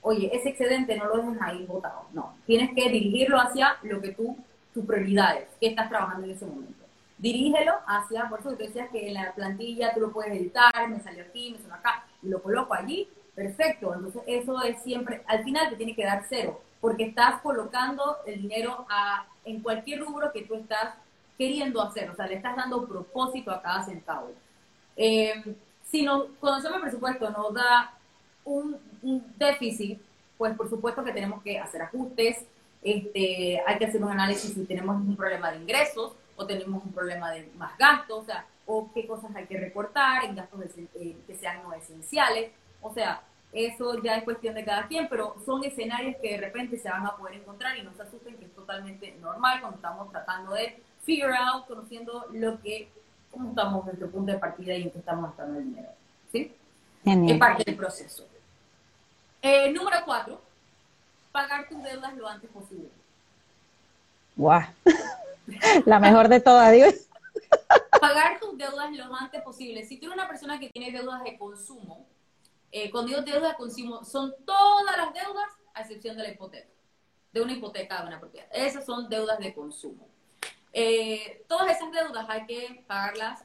oye, 0.01 0.29
ese 0.31 0.49
excedente 0.49 0.95
no 0.95 1.05
lo 1.05 1.17
dejes 1.17 1.41
ahí 1.41 1.65
botado, 1.65 2.05
no. 2.13 2.35
Tienes 2.45 2.75
que 2.75 2.87
dirigirlo 2.87 3.39
hacia 3.39 3.77
lo 3.81 3.99
que 3.99 4.09
tú, 4.09 4.37
tus 4.75 4.85
prioridades, 4.85 5.47
que 5.59 5.69
estás 5.69 5.89
trabajando 5.89 6.27
en 6.27 6.33
ese 6.33 6.45
momento. 6.45 6.85
Dirígelo 7.17 7.73
hacia, 7.87 8.29
por 8.29 8.39
eso 8.39 8.51
te 8.53 8.65
decías 8.65 8.89
que 8.91 9.07
en 9.07 9.15
la 9.15 9.33
plantilla 9.33 9.95
tú 9.95 10.01
lo 10.01 10.11
puedes 10.11 10.31
editar, 10.33 10.87
me 10.87 11.01
salió 11.01 11.23
aquí, 11.23 11.53
me 11.53 11.57
salió 11.57 11.73
acá, 11.73 12.05
y 12.21 12.29
lo 12.29 12.43
coloco 12.43 12.75
allí, 12.75 13.09
perfecto. 13.33 13.95
Entonces 13.95 14.21
eso 14.27 14.61
es 14.61 14.79
siempre, 14.83 15.23
al 15.25 15.43
final 15.43 15.71
te 15.71 15.77
tiene 15.77 15.95
que 15.95 16.05
dar 16.05 16.23
cero, 16.29 16.61
porque 16.79 17.05
estás 17.05 17.41
colocando 17.41 18.17
el 18.27 18.43
dinero 18.43 18.85
a, 18.89 19.25
en 19.43 19.61
cualquier 19.61 20.01
rubro 20.01 20.31
que 20.31 20.43
tú 20.43 20.53
estás 20.53 20.93
queriendo 21.37 21.81
hacer, 21.81 22.09
o 22.09 22.15
sea, 22.15 22.27
le 22.27 22.35
estás 22.35 22.55
dando 22.55 22.87
propósito 22.87 23.51
a 23.51 23.61
cada 23.61 23.83
centavo. 23.83 24.31
Eh, 24.95 25.55
si 25.83 26.03
no, 26.03 26.25
cuando 26.39 26.75
el 26.75 26.81
presupuesto 26.81 27.29
nos 27.29 27.53
da 27.53 27.93
un, 28.43 28.77
déficit, 29.37 30.01
pues 30.37 30.55
por 30.55 30.69
supuesto 30.69 31.03
que 31.03 31.13
tenemos 31.13 31.41
que 31.43 31.59
hacer 31.59 31.81
ajustes, 31.81 32.45
este, 32.81 33.61
hay 33.65 33.77
que 33.77 33.85
hacer 33.85 34.03
un 34.03 34.11
análisis 34.11 34.53
si 34.53 34.65
tenemos 34.65 34.95
un 34.95 35.15
problema 35.15 35.51
de 35.51 35.57
ingresos 35.57 36.13
o 36.35 36.45
tenemos 36.45 36.83
un 36.83 36.91
problema 36.91 37.31
de 37.31 37.49
más 37.57 37.77
gastos, 37.77 38.23
o 38.23 38.25
sea, 38.25 38.45
o 38.65 38.89
qué 38.93 39.07
cosas 39.07 39.33
hay 39.35 39.45
que 39.45 39.57
recortar 39.57 40.25
en 40.25 40.35
gastos 40.35 40.61
eh, 40.77 41.15
que 41.25 41.35
sean 41.35 41.63
no 41.63 41.73
esenciales, 41.73 42.51
o 42.81 42.93
sea, 42.93 43.21
eso 43.53 44.01
ya 44.03 44.17
es 44.17 44.23
cuestión 44.23 44.55
de 44.55 44.65
cada 44.65 44.87
quien, 44.87 45.07
pero 45.07 45.35
son 45.45 45.63
escenarios 45.63 46.17
que 46.21 46.31
de 46.31 46.37
repente 46.37 46.77
se 46.77 46.89
van 46.89 47.05
a 47.05 47.15
poder 47.15 47.35
encontrar 47.35 47.77
y 47.77 47.83
no 47.83 47.93
se 47.93 48.01
asusten 48.01 48.35
que 48.37 48.45
es 48.45 48.53
totalmente 48.53 49.15
normal 49.21 49.61
cuando 49.61 49.77
estamos 49.77 50.11
tratando 50.11 50.53
de 50.53 50.81
figure 51.07 51.33
out, 51.33 51.65
conociendo 51.65 52.27
lo 52.33 52.61
que 52.61 52.91
cómo 53.31 53.49
estamos 53.49 53.85
desde 53.85 54.05
el 54.05 54.11
punto 54.11 54.31
de 54.33 54.37
partida 54.37 54.75
y 54.75 54.83
en 54.83 54.91
qué 54.91 54.99
estamos 54.99 55.29
gastando 55.29 55.57
el 55.57 55.65
dinero. 55.65 55.89
¿Sí? 56.31 56.53
Es 57.05 57.39
parte 57.39 57.63
del 57.63 57.77
proceso. 57.77 58.27
Eh, 59.41 59.71
número 59.71 59.97
cuatro, 60.03 60.41
pagar 61.31 61.69
tus 61.69 61.81
deudas 61.81 62.13
lo 62.17 62.27
antes 62.27 62.49
posible. 62.49 62.89
¡Guau! 64.35 64.61
La 65.85 65.99
mejor 65.99 66.27
de 66.27 66.41
todas, 66.41 66.73
Dios. 66.73 66.93
Pagar 68.01 68.37
tus 68.39 68.57
deudas 68.57 68.91
lo 68.91 69.15
antes 69.15 69.41
posible. 69.41 69.85
Si 69.85 69.97
tú 69.97 70.07
eres 70.07 70.17
una 70.17 70.27
persona 70.27 70.59
que 70.59 70.69
tiene 70.69 70.91
deudas 70.91 71.23
de 71.23 71.37
consumo, 71.37 72.05
eh, 72.73 72.91
cuando 72.91 73.09
digo 73.09 73.21
deudas 73.21 73.51
de 73.51 73.55
consumo, 73.55 74.03
son 74.03 74.35
todas 74.45 74.97
las 74.97 75.13
deudas 75.13 75.49
a 75.73 75.81
excepción 75.81 76.17
de 76.17 76.23
la 76.23 76.31
hipoteca, 76.31 76.67
de 77.31 77.41
una 77.41 77.53
hipoteca 77.53 78.01
de 78.01 78.07
una 78.07 78.19
propiedad. 78.19 78.47
Esas 78.51 78.85
son 78.85 79.07
deudas 79.07 79.39
de 79.39 79.53
consumo. 79.53 80.05
Eh, 80.73 81.43
todas 81.47 81.75
esas 81.75 81.91
deudas 81.91 82.29
hay 82.29 82.45
que 82.45 82.83
pagarlas 82.87 83.43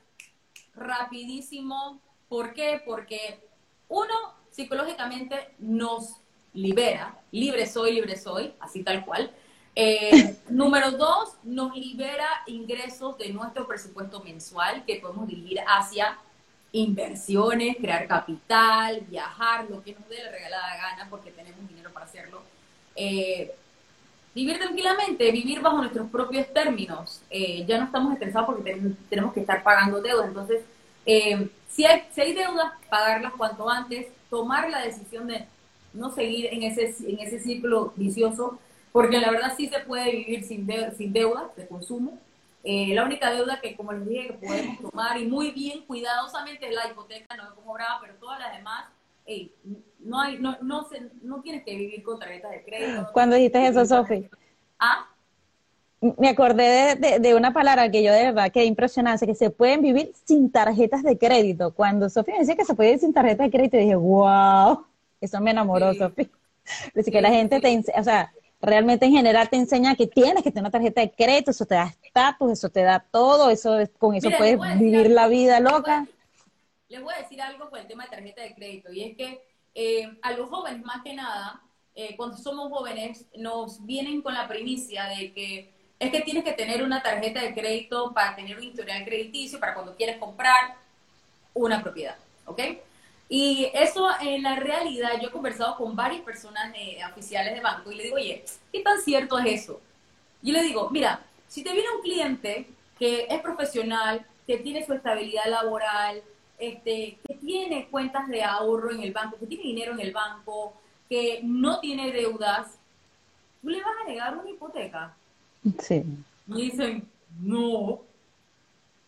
rapidísimo. 0.75 2.01
¿Por 2.29 2.55
qué? 2.55 2.83
Porque 2.85 3.41
uno, 3.89 4.15
psicológicamente 4.51 5.55
nos 5.59 6.17
libera, 6.55 7.19
libre 7.31 7.67
soy, 7.67 7.95
libre 7.95 8.17
soy, 8.17 8.55
así 8.61 8.83
tal 8.83 9.05
cual. 9.05 9.31
Eh, 9.75 10.37
número 10.49 10.93
dos, 10.93 11.37
nos 11.43 11.75
libera 11.77 12.29
ingresos 12.47 13.17
de 13.19 13.33
nuestro 13.33 13.67
presupuesto 13.67 14.23
mensual 14.23 14.85
que 14.85 14.97
podemos 14.97 15.27
dirigir 15.27 15.61
hacia 15.67 16.19
inversiones, 16.73 17.77
crear 17.77 18.07
capital, 18.07 19.01
viajar, 19.03 19.69
lo 19.69 19.83
que 19.83 19.95
nos 19.95 20.09
dé 20.09 20.23
la 20.25 20.31
regalada 20.31 20.77
gana 20.77 21.07
porque 21.11 21.31
tenemos 21.31 21.69
dinero 21.69 21.93
para 21.93 22.07
hacerlo. 22.07 22.43
Eh, 22.97 23.55
vivir 24.35 24.59
tranquilamente, 24.59 25.31
vivir 25.31 25.61
bajo 25.61 25.79
nuestros 25.79 26.11
propios 26.11 26.53
términos. 26.53 27.23
Eh, 27.31 27.65
ya 27.67 27.79
no 27.79 27.85
estamos 27.85 28.13
estresados 28.15 28.47
porque 28.47 28.81
tenemos 29.09 29.33
que 29.33 29.41
estar 29.41 29.63
pagando 29.63 30.01
deudas. 30.01 30.29
Entonces, 30.29 30.63
eh, 31.07 31.49
si, 31.69 31.85
hay, 31.85 32.03
si 32.13 32.21
hay 32.21 32.33
deudas, 32.33 32.73
pagarlas 32.89 33.33
cuanto 33.35 33.69
antes, 33.69 34.07
tomar 34.31 34.71
la 34.71 34.81
decisión 34.81 35.27
de 35.27 35.47
no 35.93 36.11
seguir 36.13 36.47
en 36.53 36.63
ese, 36.63 36.95
en 37.07 37.19
ese 37.19 37.41
círculo 37.41 37.93
vicioso, 37.97 38.59
porque 38.93 39.19
la 39.19 39.31
verdad 39.31 39.55
sí 39.57 39.69
se 39.69 39.81
puede 39.81 40.11
vivir 40.11 40.45
sin, 40.45 40.67
sin 40.97 41.13
deudas 41.13 41.55
de 41.57 41.67
consumo. 41.67 42.19
Eh, 42.65 42.95
la 42.95 43.05
única 43.05 43.31
deuda 43.31 43.61
que, 43.61 43.75
como 43.75 43.93
les 43.93 44.07
dije, 44.07 44.29
que 44.29 44.47
podemos 44.47 44.79
tomar 44.81 45.19
y 45.19 45.27
muy 45.27 45.51
bien 45.51 45.85
cuidadosamente 45.85 46.69
es 46.69 46.75
la 46.75 46.89
hipoteca, 46.89 47.37
no 47.37 47.51
me 47.51 47.57
pongo 47.57 47.75
brava, 47.75 47.99
pero 48.01 48.15
todas 48.15 48.39
las 48.39 48.57
demás, 48.57 48.85
no, 50.01 50.21
hay, 50.21 50.39
no, 50.39 50.57
no, 50.63 50.85
se, 50.89 51.11
no 51.23 51.41
tienes 51.43 51.65
que 51.65 51.77
vivir 51.77 52.03
con 52.03 52.19
tarjetas 52.19 52.51
de 52.51 52.65
crédito. 52.65 53.09
Cuando 53.13 53.37
dijiste 53.37 53.67
eso, 53.67 53.85
Sofi. 53.87 54.29
¿Ah? 54.79 55.09
Me 56.19 56.29
acordé 56.29 56.97
de, 56.97 57.21
de, 57.21 57.35
una 57.37 57.53
palabra 57.53 57.89
que 57.89 58.03
yo 58.03 58.13
de 58.13 58.25
verdad 58.25 58.51
que 58.51 58.65
impresionante, 58.65 59.25
que 59.25 59.37
se 59.37 59.51
pueden 59.51 59.83
vivir 59.83 60.13
sin 60.25 60.51
tarjetas 60.51 61.05
de 61.05 61.17
crédito. 61.17 61.73
Cuando 61.73 62.11
Sofi 62.11 62.33
me 62.33 62.41
decía 62.41 62.57
que 62.57 62.65
se 62.65 62.75
puede 62.75 62.91
vivir 62.91 63.01
sin 63.01 63.13
tarjetas 63.13 63.47
de 63.47 63.51
crédito, 63.53 63.77
dije, 63.77 63.95
wow, 63.95 64.85
eso 65.21 65.41
me 65.41 65.53
enamoró, 65.53 65.95
Sofi. 65.95 66.29
Así 66.99 67.11
que 67.11 67.23
la 67.23 67.31
gente 67.31 67.61
te, 67.61 67.85
o 67.97 68.03
sea, 68.03 68.33
realmente 68.63 69.07
en 69.07 69.13
general 69.13 69.49
te 69.49 69.57
enseña 69.57 69.97
que 69.97 70.07
tienes 70.07 70.43
que 70.43 70.51
tener 70.51 70.63
una 70.63 70.71
tarjeta 70.71 71.01
de 71.01 71.11
crédito, 71.11 71.51
eso 71.51 71.67
te 71.67 71.75
da 71.75 71.95
estatus, 72.03 72.53
eso 72.53 72.69
te 72.69 72.83
da 72.83 73.05
todo, 73.11 73.51
eso 73.51 73.79
con 73.99 74.15
eso 74.15 74.31
puedes 74.39 74.59
vivir 74.79 75.11
la 75.11 75.27
vida 75.27 75.61
loca. 75.61 76.07
Les 76.93 77.03
voy 77.03 77.15
a 77.15 77.23
decir 77.23 77.41
algo 77.41 77.71
con 77.71 77.81
el 77.81 77.87
tema 77.87 78.05
de 78.05 78.11
tarjeta 78.11 78.43
de 78.43 78.55
crédito, 78.55 78.93
y 78.93 79.03
es 79.03 79.17
que 79.17 79.43
eh, 79.75 80.19
a 80.21 80.33
los 80.33 80.51
jóvenes 80.51 80.85
más 80.85 81.03
que 81.03 81.15
nada, 81.15 81.63
eh, 81.95 82.15
cuando 82.19 82.37
somos 82.37 82.71
jóvenes, 82.71 83.25
nos 83.35 83.87
vienen 83.87 84.21
con 84.21 84.35
la 84.35 84.47
primicia 84.47 85.05
de 85.07 85.33
que 85.33 85.73
es 85.99 86.11
que 86.11 86.21
tienes 86.21 86.45
que 86.45 86.53
tener 86.53 86.83
una 86.83 87.03
tarjeta 87.03 87.41
de 87.41 87.55
crédito 87.55 88.13
para 88.13 88.37
tener 88.37 88.59
un 88.59 88.65
historial 88.65 89.07
crediticio, 89.07 89.59
para 89.59 89.73
cuando 89.73 89.97
quieres 89.97 90.19
comprar 90.19 90.77
una 91.55 91.83
propiedad, 91.83 92.19
¿ok? 92.45 92.61
Y 93.31 93.71
eso 93.73 94.11
en 94.21 94.43
la 94.43 94.57
realidad, 94.57 95.13
yo 95.19 95.29
he 95.29 95.33
conversado 95.33 95.79
con 95.79 95.97
varias 95.97 96.21
personas 96.21 96.75
eh, 96.77 96.99
oficiales 97.11 97.55
de 97.55 97.61
banco 97.61 97.91
y 97.91 97.95
le 97.95 98.03
digo, 98.03 98.17
oye, 98.17 98.45
¿qué 98.71 98.81
tan 98.81 99.01
cierto 99.01 99.39
es 99.39 99.63
eso? 99.63 99.81
Yo 100.43 100.53
le 100.53 100.63
digo, 100.63 100.91
mira, 100.91 101.25
si 101.49 101.65
te 101.65 101.73
viene 101.73 101.89
un 101.97 102.03
cliente 102.03 102.67
que 102.99 103.29
es 103.31 103.41
profesional, 103.41 104.27
que 104.47 104.59
tiene 104.59 104.85
su 104.85 104.93
estabilidad 104.93 105.47
laboral, 105.47 106.23
este, 106.63 107.19
que 107.27 107.35
tiene 107.35 107.89
cuentas 107.89 108.29
de 108.29 108.43
ahorro 108.43 108.93
en 108.93 109.03
el 109.03 109.13
banco, 109.13 109.39
que 109.39 109.47
tiene 109.47 109.65
dinero 109.65 109.93
en 109.93 110.01
el 110.01 110.13
banco, 110.13 110.75
que 111.09 111.41
no 111.43 111.81
tiene 111.81 112.13
deudas, 112.13 112.79
¿tú 113.61 113.69
le 113.69 113.83
vas 113.83 113.95
a 114.03 114.09
negar 114.09 114.37
una 114.37 114.51
hipoteca? 114.51 115.15
Sí. 115.79 116.05
Y 116.47 116.71
dicen, 116.71 117.09
no, 117.41 118.03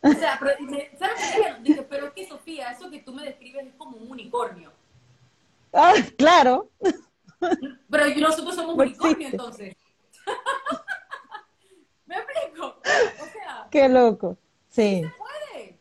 o 0.05 0.13
sea, 0.13 0.39
pero, 0.39 0.51
¿sabes 0.99 1.19
qué? 1.65 1.83
Pero 1.89 2.07
es 2.09 2.13
que 2.13 2.27
Sofía, 2.27 2.73
eso 2.73 2.91
que 2.91 3.01
tú 3.01 3.15
me 3.15 3.25
describes 3.25 3.69
es 3.69 3.75
como 3.75 3.97
un 3.97 4.11
unicornio. 4.11 4.71
Ah, 5.73 5.95
claro. 6.19 6.69
Pero 7.91 8.21
nosotros 8.21 8.55
somos 8.55 8.75
un 8.75 8.81
unicornio 8.83 9.29
entonces. 9.29 9.75
¿Me 12.07 12.17
explico? 12.17 12.67
O 12.67 13.25
sea. 13.33 13.67
Qué 13.71 13.89
loco. 13.89 14.37
Sí. 14.69 15.03
Se 15.05 15.13
puede. 15.17 15.79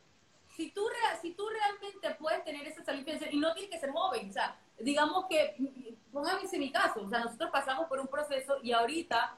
Si 0.55 0.71
tú, 0.71 0.85
si 1.21 1.31
tú 1.31 1.43
realmente 1.49 2.15
puedes 2.17 2.42
tener 2.53 2.67
esa 2.67 2.83
salud 2.83 3.03
y 3.31 3.39
no 3.39 3.53
tienes 3.53 3.71
que 3.71 3.79
ser 3.79 3.91
joven, 3.91 4.29
o 4.29 4.33
sea, 4.33 4.55
digamos 4.79 5.25
que, 5.27 5.55
póngame 6.11 6.41
en 6.51 6.59
mi 6.59 6.71
caso, 6.71 7.01
o 7.01 7.09
sea, 7.09 7.19
nosotros 7.19 7.49
pasamos 7.51 7.87
por 7.87 7.99
un 7.99 8.07
proceso 8.07 8.57
y 8.61 8.71
ahorita 8.71 9.37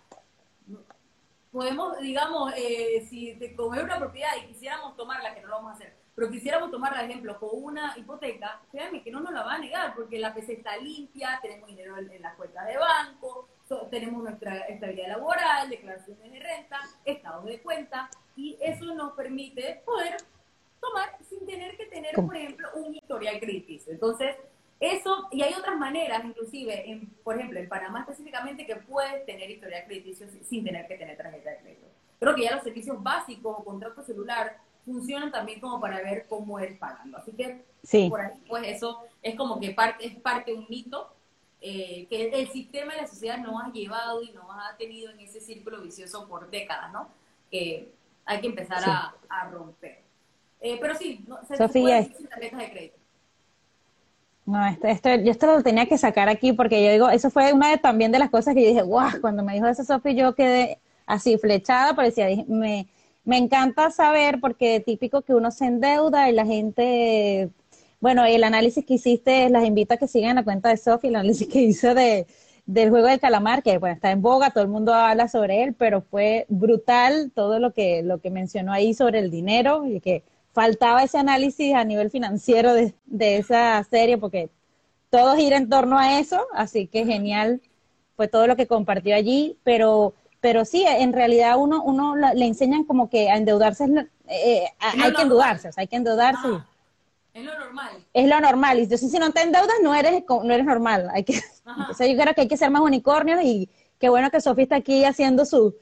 podemos, 1.52 1.98
digamos, 2.00 2.54
eh, 2.58 3.06
si 3.10 3.36
te 3.36 3.56
coger 3.56 3.86
una 3.86 3.98
propiedad 3.98 4.32
y 4.44 4.48
quisiéramos 4.48 4.98
tomarla, 4.98 5.34
que 5.34 5.42
no 5.42 5.48
lo 5.48 5.56
vamos 5.56 5.72
a 5.72 5.76
hacer, 5.76 5.96
pero 6.14 6.30
quisiéramos 6.30 6.72
tomarla, 6.72 7.00
por 7.00 7.10
ejemplo, 7.10 7.40
con 7.40 7.50
una 7.54 7.94
hipoteca, 7.98 8.62
créanme 8.72 9.02
que 9.02 9.12
no 9.12 9.22
nos 9.22 9.32
la 9.32 9.44
va 9.44 9.54
a 9.54 9.60
negar, 9.60 9.96
porque 9.96 10.20
la 10.20 10.34
PC 10.34 10.54
está 10.54 10.76
limpia, 10.76 11.40
tenemos 11.42 11.70
dinero 11.70 11.98
en, 11.98 12.22
las 12.22 12.36
cuentas 12.36 12.68
de 12.68 12.78
banco, 12.78 13.48
tenemos 13.90 14.24
nuestra 14.24 14.60
estabilidad 14.68 15.08
laboral, 15.08 15.70
declaraciones 15.70 16.32
de 16.32 16.40
renta, 16.40 16.80
estados 17.06 17.46
de 17.46 17.62
cuenta, 17.62 18.10
y 18.36 18.58
eso 18.60 18.94
nos 18.94 19.14
permite 19.14 19.82
poder 19.86 20.18
tomar 20.80 21.18
sin 21.28 21.46
tener 21.46 21.76
que 21.78 21.86
tener, 21.86 22.14
por 22.16 22.36
ejemplo, 22.36 22.68
un 22.76 22.96
historial 22.96 23.40
crítico. 23.40 23.92
Entonces, 23.92 24.36
eso, 24.80 25.28
y 25.32 25.42
hay 25.42 25.54
otras 25.54 25.78
maneras, 25.78 26.24
inclusive, 26.26 26.90
en, 26.90 27.08
por 27.24 27.36
ejemplo, 27.36 27.60
en 27.60 27.70
Panamá 27.70 28.02
específicamente, 28.02 28.66
que 28.66 28.76
puedes 28.76 29.26
tener 29.26 29.50
historial 29.50 29.86
crediticio 29.86 30.28
sin 30.44 30.64
tener 30.64 30.88
que 30.88 30.96
tener 30.96 31.18
tarjeta 31.18 31.50
de 31.52 31.58
crédito. 31.58 31.88
Creo 32.20 32.36
que 32.36 32.44
ya 32.44 32.56
los 32.56 32.64
servicios 32.64 33.02
básicos 33.02 33.56
o 33.60 33.64
contrato 33.64 34.04
celular 34.04 34.58
funcionan 34.86 35.32
también 35.32 35.60
como 35.60 35.80
para 35.80 36.02
ver 36.02 36.28
cómo 36.28 36.60
eres 36.60 36.78
pagando. 36.78 37.18
Así 37.18 37.32
que, 37.32 37.66
por 38.10 38.22
ahí, 38.22 38.34
pues 38.48 38.68
eso 38.68 39.02
es 39.22 39.36
como 39.36 39.60
que 39.60 39.72
parte, 39.72 40.06
es 40.06 40.16
parte 40.16 40.52
de 40.52 40.58
un 40.58 40.68
mito 40.70 41.12
eh, 41.68 42.06
que 42.10 42.30
el 42.30 42.48
sistema 42.50 42.94
de 42.94 43.02
la 43.02 43.08
sociedad 43.08 43.40
nos 43.40 43.64
ha 43.64 43.72
llevado 43.72 44.22
y 44.22 44.32
nos 44.32 44.46
ha 44.50 44.78
tenido 44.78 45.10
en 45.10 45.20
ese 45.20 45.42
círculo 45.42 45.82
vicioso 45.82 46.28
por 46.28 46.50
décadas, 46.52 46.92
¿no? 46.94 47.10
Que 47.50 47.92
hay 48.24 48.42
que 48.42 48.48
empezar 48.48 48.84
a, 48.86 49.50
romper. 49.50 50.04
Eh, 50.62 50.78
pero 50.82 50.96
sí, 50.96 51.24
no, 51.28 51.38
se, 51.48 51.58
Sofía, 51.58 52.04
sin 52.04 52.28
tarjetas 52.28 52.60
de 52.60 52.72
crédito. 52.72 52.98
No, 54.46 54.64
esto, 54.68 54.88
esto, 54.88 55.16
yo 55.16 55.32
esto 55.32 55.48
lo 55.48 55.64
tenía 55.64 55.88
que 55.88 55.98
sacar 55.98 56.30
aquí 56.30 56.54
porque 56.54 56.84
yo 56.84 56.92
digo, 56.92 57.10
eso 57.10 57.32
fue 57.32 57.52
una 57.52 57.72
de, 57.72 57.78
también 57.78 58.12
de 58.12 58.20
las 58.20 58.30
cosas 58.30 58.54
que 58.54 58.62
yo 58.62 58.70
dije, 58.70 58.84
guau, 58.84 59.20
cuando 59.20 59.44
me 59.44 59.54
dijo 59.54 59.66
eso 59.66 59.84
Sofi 59.84 60.14
yo 60.16 60.36
quedé 60.36 60.80
así 61.08 61.38
flechada, 61.40 61.96
parecía, 61.96 62.28
me, 62.48 62.88
me 63.24 63.38
encanta 63.38 63.90
saber 63.90 64.40
porque 64.40 64.80
típico 64.80 65.24
que 65.24 65.34
uno 65.34 65.50
se 65.50 65.66
endeuda 65.66 66.30
y 66.30 66.34
la 66.34 66.46
gente, 66.46 67.50
bueno, 68.00 68.24
el 68.26 68.44
análisis 68.44 68.86
que 68.86 68.96
hiciste, 68.96 69.50
las 69.50 69.66
invito 69.66 69.96
a 69.96 69.98
que 69.98 70.08
sigan 70.08 70.36
la 70.36 70.44
cuenta 70.44 70.70
de 70.70 70.78
Sofi, 70.78 71.08
el 71.08 71.16
análisis 71.16 71.48
que 71.48 71.62
hizo 71.62 71.96
de, 71.96 72.28
del 72.68 72.92
juego 72.92 73.08
del 73.08 73.20
calamar, 73.20 73.64
que 73.64 73.80
bueno, 73.80 73.96
está 73.96 74.12
en 74.12 74.22
boga, 74.22 74.52
todo 74.52 74.64
el 74.64 74.70
mundo 74.70 74.94
habla 74.94 75.28
sobre 75.28 75.64
él, 75.64 75.74
pero 75.74 76.02
fue 76.02 76.46
brutal 76.50 77.32
todo 77.34 77.60
lo 77.60 77.74
que, 77.74 78.04
lo 78.04 78.20
que 78.20 78.30
mencionó 78.30 78.74
ahí 78.74 78.94
sobre 78.94 79.20
el 79.20 79.32
dinero 79.32 79.88
y 79.88 80.00
que 80.02 80.24
faltaba 80.56 81.04
ese 81.04 81.18
análisis 81.18 81.76
a 81.76 81.84
nivel 81.84 82.10
financiero 82.10 82.74
de, 82.74 82.94
esa 83.38 83.84
serie, 83.84 84.18
porque 84.18 84.50
todo 85.10 85.36
gira 85.36 85.58
en 85.58 85.70
torno 85.70 86.00
a 86.00 86.18
eso, 86.18 86.48
así 86.54 86.88
que 86.88 87.06
genial 87.06 87.62
fue 88.16 88.30
todo 88.30 88.48
lo 88.48 88.56
que 88.56 88.66
compartió 88.66 89.14
allí, 89.16 89.60
pero 89.64 90.14
pero 90.40 90.64
sí, 90.64 90.86
en 90.88 91.12
realidad 91.12 91.58
uno, 91.58 91.84
uno 91.84 92.16
le 92.16 92.46
enseñan 92.46 92.84
como 92.84 93.10
que 93.10 93.32
a 93.32 93.36
endeudarse, 93.36 93.86
eh, 93.86 94.08
eh, 94.28 94.68
hay 94.80 95.12
que 95.12 95.24
endeudarse, 95.24 95.72
hay 95.76 95.88
que 95.88 95.96
endeudarse. 95.96 96.48
Ah, 96.48 96.68
es 97.34 97.44
lo 97.44 97.58
normal. 97.58 97.92
Es 98.14 98.28
lo 98.30 98.40
normal, 98.40 98.80
y 98.80 98.84
entonces 98.84 99.12
si 99.12 99.18
no 99.18 99.32
te 99.32 99.42
endeudas 99.42 99.76
no 99.82 99.96
eres, 99.96 100.24
no 100.30 100.54
eres 100.54 100.66
normal, 100.66 101.10
hay 101.12 101.24
que, 101.24 101.42
entonces 101.66 102.10
yo 102.10 102.22
creo 102.22 102.34
que 102.34 102.42
hay 102.42 102.48
que 102.48 102.58
ser 102.58 102.70
más 102.70 102.82
unicornios 102.82 103.42
y 103.44 103.70
qué 104.00 104.08
bueno 104.08 104.30
que 104.32 104.40
Sofía 104.40 104.64
está 104.64 104.76
aquí 104.78 105.04
haciendo 105.04 105.46
su, 105.46 105.76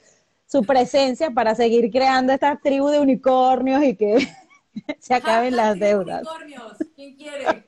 su 0.48 0.64
presencia 0.64 1.30
para 1.30 1.54
seguir 1.54 1.92
creando 1.92 2.32
esta 2.34 2.56
tribu 2.56 2.88
de 2.88 3.02
unicornios 3.02 3.84
y 3.84 3.96
que 3.96 4.28
se 5.00 5.14
acaben 5.14 5.56
las 5.56 5.80
deudas. 5.80 6.28
¿Quién 6.96 7.16
quiere? 7.16 7.66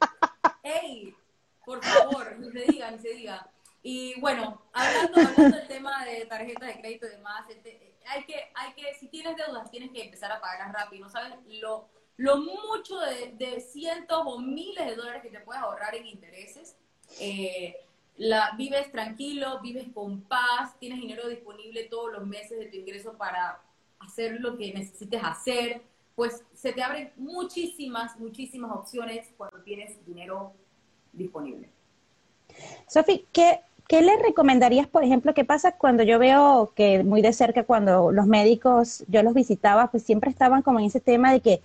¡Ey! 0.64 1.16
Por 1.66 1.84
favor, 1.84 2.38
ni 2.40 2.52
se 2.52 2.72
diga, 2.72 2.92
ni 2.92 3.00
se 3.00 3.10
diga. 3.10 3.50
Y 3.82 4.20
bueno, 4.20 4.62
hablando, 4.74 5.22
hablando 5.22 5.58
del 5.58 5.68
tema 5.68 6.06
de 6.06 6.26
tarjeta 6.26 6.66
de 6.66 6.80
crédito 6.80 7.08
y 7.08 7.10
demás, 7.10 7.50
este, 7.50 7.96
hay 8.08 8.24
que, 8.26 8.36
hay 8.56 8.74
que, 8.74 8.94
si 8.96 9.08
tienes 9.08 9.36
deudas, 9.36 9.70
tienes 9.70 9.92
que 9.92 10.04
empezar 10.04 10.32
a 10.32 10.42
pagarlas 10.42 10.74
rápido. 10.74 11.06
No 11.06 11.12
sabes 11.12 11.34
lo, 11.62 11.88
lo 12.18 12.38
mucho 12.38 13.00
de, 13.00 13.62
cientos 13.62 14.24
o 14.26 14.40
miles 14.40 14.86
de 14.86 14.96
dólares 14.96 15.22
que 15.22 15.30
te 15.30 15.40
puedes 15.40 15.62
ahorrar 15.62 15.96
en 15.96 16.08
intereses. 16.08 16.76
Eh, 17.20 17.76
la, 18.18 18.54
vives 18.58 18.92
tranquilo, 18.92 19.60
vives 19.62 19.86
con 19.94 20.22
paz, 20.22 20.78
tienes 20.80 21.00
dinero 21.00 21.28
disponible 21.28 21.84
todos 21.84 22.12
los 22.12 22.26
meses 22.26 22.58
de 22.58 22.68
tu 22.68 22.78
ingreso 22.78 23.18
para 23.18 23.62
hacer 24.00 24.40
lo 24.40 24.58
que 24.58 24.74
necesites 24.74 25.22
hacer 25.24 25.82
pues 26.16 26.44
se 26.54 26.72
te 26.72 26.82
abren 26.82 27.12
muchísimas, 27.18 28.18
muchísimas 28.18 28.72
opciones 28.72 29.28
cuando 29.38 29.62
tienes 29.62 30.04
dinero 30.06 30.54
disponible. 31.12 31.70
Sofi, 32.88 33.26
¿qué, 33.34 33.60
¿qué 33.88 34.02
le 34.02 34.18
recomendarías, 34.18 34.88
por 34.88 35.04
ejemplo, 35.04 35.34
qué 35.34 35.44
pasa 35.44 35.74
cuando 35.74 36.04
yo 36.04 36.18
veo 36.18 36.72
que 36.76 37.04
muy 37.04 37.22
de 37.22 37.34
cerca, 37.34 37.64
cuando 37.64 38.12
los 38.12 38.28
médicos, 38.28 39.04
yo 39.08 39.24
los 39.24 39.34
visitaba, 39.34 39.92
pues 39.92 40.04
siempre 40.04 40.30
estaban 40.30 40.62
como 40.62 40.80
en 40.80 40.86
ese 40.86 41.02
tema 41.02 41.34
de 41.34 41.42
que 41.42 41.62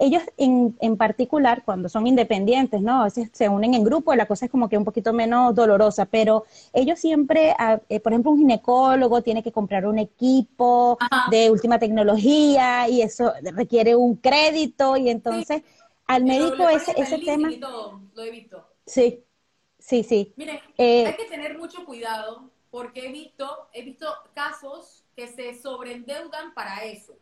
ellos 0.00 0.22
en, 0.38 0.76
en, 0.80 0.96
particular, 0.96 1.62
cuando 1.62 1.90
son 1.90 2.06
independientes, 2.06 2.80
¿no? 2.80 3.02
A 3.02 3.04
veces 3.04 3.28
se 3.34 3.50
unen 3.50 3.74
en 3.74 3.84
grupo, 3.84 4.14
la 4.14 4.26
cosa 4.26 4.46
es 4.46 4.50
como 4.50 4.70
que 4.70 4.78
un 4.78 4.84
poquito 4.84 5.12
menos 5.12 5.54
dolorosa, 5.54 6.06
pero 6.06 6.46
ellos 6.72 6.98
siempre, 6.98 7.54
ah, 7.58 7.78
eh, 7.90 8.00
por 8.00 8.12
ejemplo, 8.12 8.32
un 8.32 8.38
ginecólogo 8.38 9.20
tiene 9.20 9.42
que 9.42 9.52
comprar 9.52 9.86
un 9.86 9.98
equipo 9.98 10.98
de 11.30 11.50
última 11.50 11.78
tecnología 11.78 12.88
y 12.88 13.02
eso 13.02 13.34
requiere 13.52 13.94
un 13.94 14.16
crédito 14.16 14.96
y 14.96 15.10
entonces 15.10 15.62
al 16.06 16.24
médico 16.24 16.66
ese, 16.70 16.92
ese 16.96 17.18
tema... 17.18 17.50
lo 17.50 18.24
he 18.24 18.30
visto. 18.30 18.66
Sí, 18.86 19.22
sí, 19.78 20.02
sí. 20.02 20.32
Eh, 20.78 21.06
hay 21.06 21.14
que 21.14 21.26
tener 21.26 21.58
mucho 21.58 21.84
cuidado 21.84 22.50
porque 22.70 23.06
he 23.06 23.12
visto, 23.12 23.68
he 23.74 23.82
visto 23.82 24.06
casos 24.32 25.04
que 25.14 25.28
se 25.28 25.60
sobreendeudan 25.60 26.54
para 26.54 26.84
eso 26.84 27.18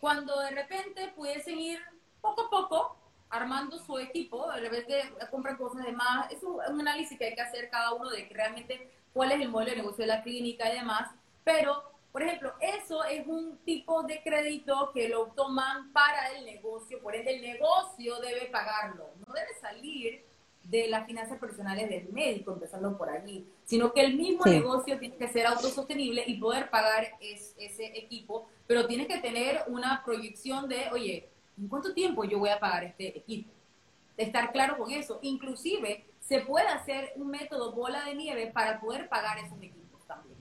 cuando 0.00 0.38
de 0.40 0.50
repente 0.50 1.12
pudiesen 1.14 1.58
ir 1.58 1.80
poco 2.20 2.42
a 2.42 2.50
poco 2.50 2.96
armando 3.28 3.78
su 3.78 3.98
equipo, 3.98 4.50
de 4.50 5.10
comprar 5.30 5.56
cosas 5.56 5.84
de 5.84 5.92
más, 5.92 6.30
es 6.32 6.42
un, 6.42 6.60
análisis 6.60 7.16
que 7.16 7.26
hay 7.26 7.34
que 7.34 7.40
hacer 7.40 7.70
cada 7.70 7.92
uno 7.92 8.10
de 8.10 8.28
realmente 8.30 8.90
cuál 9.12 9.30
es 9.30 9.40
el 9.40 9.48
modelo 9.48 9.70
de 9.70 9.76
negocio 9.76 10.02
de 10.02 10.08
la 10.08 10.22
clínica 10.22 10.68
y 10.68 10.78
demás, 10.78 11.10
pero, 11.44 11.92
por 12.10 12.22
ejemplo, 12.22 12.52
eso 12.60 13.04
es 13.04 13.24
un 13.26 13.58
tipo 13.58 14.02
de 14.02 14.20
crédito 14.22 14.90
que 14.92 15.08
lo 15.08 15.26
toman 15.26 15.92
para 15.92 16.30
el 16.32 16.44
negocio, 16.44 17.00
por 17.00 17.14
ende 17.14 17.36
el 17.36 17.42
negocio 17.42 18.18
debe 18.20 18.46
pagarlo, 18.46 19.10
no 19.24 19.32
debe 19.32 19.54
salir 19.60 20.24
de 20.64 20.88
las 20.88 21.06
finanzas 21.06 21.38
personales 21.38 21.88
del 21.88 22.08
médico, 22.12 22.52
empezando 22.52 22.98
por 22.98 23.10
allí, 23.10 23.46
sino 23.70 23.92
que 23.92 24.00
el 24.00 24.16
mismo 24.16 24.44
negocio 24.46 24.98
tiene 24.98 25.14
que 25.14 25.28
ser 25.28 25.46
autosostenible 25.46 26.24
y 26.26 26.40
poder 26.40 26.70
pagar 26.70 27.06
ese 27.20 27.96
equipo, 27.96 28.48
pero 28.66 28.88
tienes 28.88 29.06
que 29.06 29.18
tener 29.18 29.62
una 29.68 30.02
proyección 30.04 30.68
de, 30.68 30.88
oye, 30.90 31.28
¿en 31.56 31.68
cuánto 31.68 31.94
tiempo 31.94 32.24
yo 32.24 32.40
voy 32.40 32.48
a 32.48 32.58
pagar 32.58 32.82
este 32.82 33.16
equipo? 33.16 33.48
Estar 34.16 34.50
claro 34.50 34.76
con 34.76 34.90
eso. 34.90 35.20
Inclusive 35.22 36.04
se 36.18 36.40
puede 36.40 36.66
hacer 36.66 37.12
un 37.14 37.28
método 37.28 37.70
bola 37.70 38.04
de 38.06 38.16
nieve 38.16 38.48
para 38.48 38.80
poder 38.80 39.08
pagar 39.08 39.38
esos 39.38 39.58
equipos 39.58 40.04
también. 40.04 40.36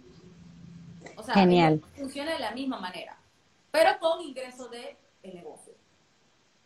O 1.16 1.22
sea, 1.22 1.36
Genial. 1.36 1.84
funciona 1.96 2.34
de 2.34 2.40
la 2.40 2.50
misma 2.50 2.80
manera, 2.80 3.16
pero 3.70 3.92
con 4.00 4.22
ingresos 4.22 4.72
del 4.72 4.98
negocio. 5.36 5.74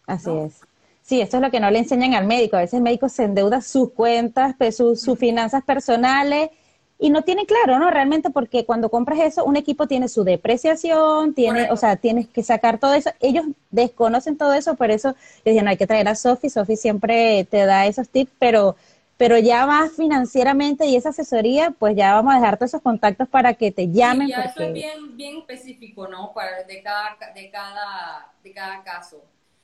Así 0.08 0.32
es. 0.32 0.62
Sí, 1.04 1.20
esto 1.20 1.38
es 1.38 1.44
lo 1.44 1.52
que 1.52 1.60
no 1.60 1.70
le 1.70 1.80
enseñan 1.80 2.14
al 2.14 2.26
médico. 2.26 2.56
A 2.56 2.62
veces 2.62 2.76
el 2.76 2.82
médico 2.82 3.10
se 3.10 3.26
endeuda 3.26 3.62
sus 3.62 3.92
cuentas, 3.92 4.56
sus, 4.72 5.02
sus 5.02 5.20
finanzas 5.20 5.62
personales 5.64 6.50
y 6.98 7.10
no 7.10 7.24
tiene 7.24 7.46
claro, 7.46 7.78
¿no? 7.78 7.92
Realmente 7.92 8.30
porque 8.30 8.66
cuando 8.66 8.90
compras 8.90 9.20
eso, 9.20 9.44
un 9.44 9.58
equipo 9.58 9.86
tiene 9.86 10.08
su 10.08 10.24
depreciación, 10.24 11.34
tiene, 11.34 11.70
o 11.70 11.76
sea, 11.76 11.98
tienes 11.98 12.30
que 12.30 12.42
sacar 12.42 12.80
todo 12.80 12.94
eso. 12.94 13.12
Ellos 13.20 13.46
desconocen 13.70 14.38
todo 14.38 14.54
eso, 14.54 14.76
por 14.76 14.92
eso 14.92 15.14
yo 15.44 15.62
no 15.62 15.70
hay 15.70 15.76
que 15.76 15.88
traer 15.88 16.08
a 16.08 16.16
Sofi. 16.16 16.50
Sofi 16.50 16.78
siempre 16.78 17.46
te 17.52 17.66
da 17.66 17.86
esos 17.86 18.08
tips, 18.08 18.32
pero 18.40 18.78
pero 19.18 19.38
ya 19.38 19.66
más 19.66 19.92
financieramente 19.92 20.86
y 20.86 20.96
esa 20.96 21.10
asesoría, 21.10 21.72
pues 21.72 21.96
ya 21.96 22.14
vamos 22.14 22.34
a 22.34 22.38
dejar 22.38 22.58
todos 22.58 22.72
esos 22.72 22.82
contactos 22.82 23.28
para 23.28 23.54
que 23.54 23.72
te 23.72 23.92
llamen. 23.92 24.28
ya 24.28 24.42
eso 24.44 24.64
es 24.64 24.74
bien, 24.74 25.16
bien 25.16 25.38
específico, 25.38 26.08
¿no? 26.08 26.34
Para 26.34 26.64
de 26.64 26.82
cada, 26.82 27.18
de 27.36 27.50
cada, 27.52 28.34
de 28.44 28.54
cada 28.54 28.84
caso. 28.84 29.24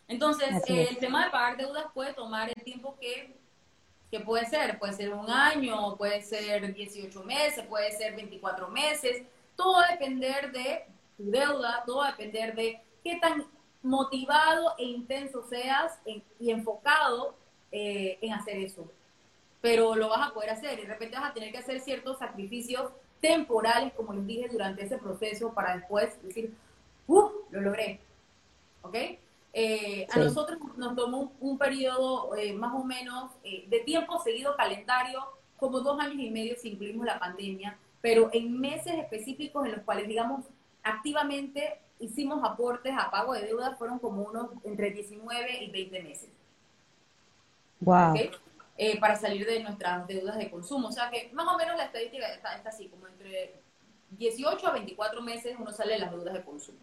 Entonces, 0.10 0.50
el 0.68 0.98
tema 0.98 1.26
de 1.26 1.32
pagar 1.32 1.56
deudas 1.56 1.86
puede 1.94 2.14
tomar 2.14 2.50
el 2.50 2.64
tiempo 2.64 2.98
que, 3.00 3.38
que 4.10 4.20
puede 4.20 4.46
ser. 4.48 4.80
Puede 4.80 4.94
ser 4.94 5.14
un 5.14 5.30
año, 5.30 5.96
puede 5.98 6.24
ser 6.24 6.74
18 6.74 7.24
meses, 7.24 7.64
puede 7.68 7.92
ser 7.92 8.16
24 8.16 8.68
meses. 8.70 9.22
Todo 9.56 9.74
va 9.78 9.86
a 9.86 9.92
depender 9.92 10.52
de 10.52 10.86
tu 11.16 11.30
deuda, 11.30 11.84
todo 11.86 11.98
va 11.98 12.08
a 12.08 12.12
depender 12.12 12.56
de 12.56 12.82
qué 13.04 13.18
tan 13.18 13.46
motivado 13.84 14.74
e 14.80 14.84
intenso 14.84 15.44
seas 15.48 16.00
y 16.40 16.50
enfocado 16.50 17.36
eh, 17.72 18.18
en 18.22 18.34
hacer 18.34 18.58
eso. 18.58 18.92
Pero 19.62 19.96
lo 19.96 20.10
vas 20.10 20.28
a 20.28 20.34
poder 20.34 20.50
hacer 20.50 20.80
y 20.80 20.84
de 20.84 20.88
repente 20.88 21.18
vas 21.18 21.30
a 21.30 21.34
tener 21.34 21.52
que 21.52 21.60
hacer 21.60 21.80
ciertos 21.82 22.18
sacrificios 22.18 22.92
temporales, 23.22 23.94
como 23.94 24.14
les 24.14 24.26
dije, 24.26 24.48
durante 24.50 24.84
ese 24.86 24.98
proceso 24.98 25.54
para 25.54 25.76
después 25.76 26.20
decir, 26.24 26.52
¡uh! 27.06 27.30
Lo 27.52 27.62
logré. 27.62 28.00
¿Ok? 28.82 28.96
Eh, 29.52 30.06
a 30.12 30.20
nosotros 30.20 30.60
nos 30.78 30.96
tomó 30.96 31.34
un, 31.40 31.58
periodo 31.58 32.36
eh, 32.36 32.54
más 32.54 32.74
o 32.74 32.84
menos 32.84 33.32
eh, 33.44 33.66
de 33.68 33.80
tiempo 33.80 34.22
seguido 34.22 34.56
calendario, 34.56 35.26
como 35.58 35.80
dos 35.82 36.00
años 36.00 36.20
y 36.20 36.30
medio 36.30 36.56
si 36.58 36.70
incluimos 36.70 37.06
la 37.06 37.20
pandemia, 37.20 37.78
pero 38.02 38.30
en 38.32 38.60
meses 38.60 38.94
específicos 38.94 39.66
en 39.66 39.74
los 39.74 39.82
cuales, 39.82 40.08
digamos, 40.08 40.46
activamente 40.84 41.80
hicimos 42.00 42.44
aportes 42.44 42.94
a 42.98 43.12
pago 43.12 43.34
de 43.34 43.42
deudas 43.42 43.78
fueron 43.78 44.00
como 44.00 44.22
unos 44.24 44.52
entre 44.64 44.92
19 44.92 45.64
y 45.64 45.72
20 45.72 46.04
meses. 46.04 46.30
Wow. 47.82 48.14
para 49.00 49.16
salir 49.16 49.46
de 49.46 49.64
nuestras 49.64 50.06
deudas 50.08 50.38
de 50.38 50.50
consumo. 50.50 50.90
O 50.90 50.92
sea 50.92 51.10
que 51.10 51.30
más 51.34 51.48
o 51.48 51.58
menos 51.58 51.76
la 51.76 51.86
estadística 51.86 52.28
está, 52.34 52.56
está 52.56 52.70
así, 52.70 52.88
como 52.88 53.08
entre 53.08 53.56
18 54.12 54.68
a 54.68 54.72
24 54.72 55.22
meses 55.22 55.56
uno 55.60 55.72
sale 55.72 55.94
de 55.94 56.00
las 56.00 56.12
deudas 56.12 56.34
de 56.34 56.44
consumo. 56.44 56.80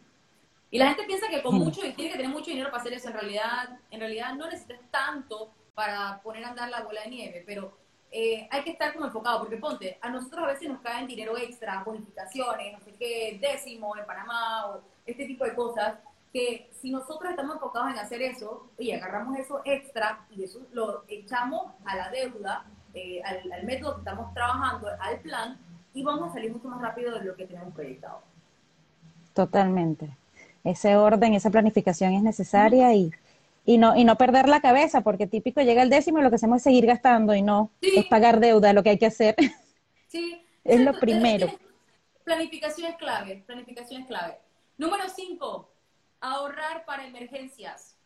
Y 0.71 0.79
la 0.79 0.89
gente 0.89 1.05
piensa 1.05 1.29
que 1.29 1.43
con 1.43 1.55
mucho, 1.55 1.81
tiene 1.81 2.11
que 2.11 2.17
tener 2.17 2.29
mucho 2.29 2.51
dinero 2.51 2.71
para 2.71 2.81
hacer 2.81 2.93
eso. 2.93 3.09
En 3.09 3.15
realidad, 3.15 3.79
en 3.91 4.01
realidad 4.01 4.35
no 4.35 4.47
necesitas 4.47 4.81
tanto 4.91 5.51
para 5.75 6.21
poner 6.23 6.45
a 6.45 6.49
andar 6.49 6.71
la 6.71 6.83
bola 6.83 7.03
de 7.03 7.11
nieve, 7.11 7.45
pero 7.47 7.73
eh, 8.11 8.49
hay 8.51 8.63
que 8.63 8.71
estar 8.71 8.93
como 8.95 9.07
enfocado, 9.07 9.41
porque 9.41 9.57
ponte, 9.59 9.99
a 10.01 10.09
nosotros 10.09 10.45
a 10.45 10.53
veces 10.53 10.69
nos 10.69 10.81
caen 10.81 11.07
dinero 11.07 11.37
extra, 11.37 11.83
bonificaciones, 11.85 12.73
no 12.73 12.81
sé 12.81 12.93
qué, 12.99 13.39
décimo 13.41 13.97
en 13.97 14.07
Panamá 14.07 14.67
o 14.69 14.81
este 15.05 15.27
tipo 15.27 15.45
de 15.45 15.55
cosas, 15.55 15.99
que 16.33 16.71
si 16.81 16.91
nosotros 16.91 17.31
estamos 17.31 17.57
enfocados 17.57 17.91
en 17.91 17.99
hacer 17.99 18.23
eso, 18.23 18.69
oye, 18.79 18.95
agarramos 18.95 19.39
eso 19.39 19.61
extra 19.65 20.27
y 20.31 20.45
eso 20.45 20.61
lo 20.73 21.05
echamos 21.09 21.73
a 21.85 21.95
la 21.95 22.11
deuda, 22.11 22.65
eh, 22.95 23.23
al, 23.23 23.53
al 23.53 23.65
método 23.65 23.95
que 23.95 24.01
estamos 24.01 24.33
trabajando, 24.33 24.89
al 24.99 25.21
plan, 25.21 25.59
y 25.93 26.03
vamos 26.03 26.31
a 26.31 26.35
salir 26.35 26.53
mucho 26.53 26.69
más 26.69 26.81
rápido 26.81 27.19
de 27.19 27.25
lo 27.25 27.37
que 27.37 27.47
tenemos 27.47 27.75
proyectado. 27.75 28.23
Totalmente 29.35 30.17
ese 30.67 30.97
orden, 30.97 31.35
esa 31.35 31.51
planificación 31.51 32.13
es 32.15 32.23
necesaria 32.23 32.95
y, 32.95 33.11
y 33.65 33.79
no 33.79 33.97
y 33.97 34.05
no 34.05 34.17
perder 34.17 34.49
la 34.49 34.61
cabeza, 34.61 35.01
porque 35.01 35.27
típico 35.27 35.61
llega 35.61 35.83
el 35.83 35.91
décimo 35.91 36.19
y 36.19 36.23
lo 36.23 36.31
que 36.31 36.37
hacemos 36.37 36.59
es 36.59 36.63
seguir 36.63 36.87
gastando 36.87 37.35
y 37.35 37.43
no 37.43 37.71
es 37.81 38.07
pagar 38.07 38.41
deuda, 38.41 38.73
lo 38.73 38.83
que 38.83 38.91
hay 38.91 38.99
que 38.99 39.07
hacer. 39.07 39.37
Sí. 40.09 40.41
es 40.63 40.81
lo 40.81 40.99
primero. 40.99 41.49
Planificación 42.25 42.91
es 42.93 42.97
clave, 42.97 43.43
planificación 43.45 44.03
es 44.03 44.07
clave. 44.07 44.39
Número 44.79 45.03
cinco, 45.15 45.69
ahorrar 46.21 46.85
para 46.85 47.05
emergencias. 47.05 47.97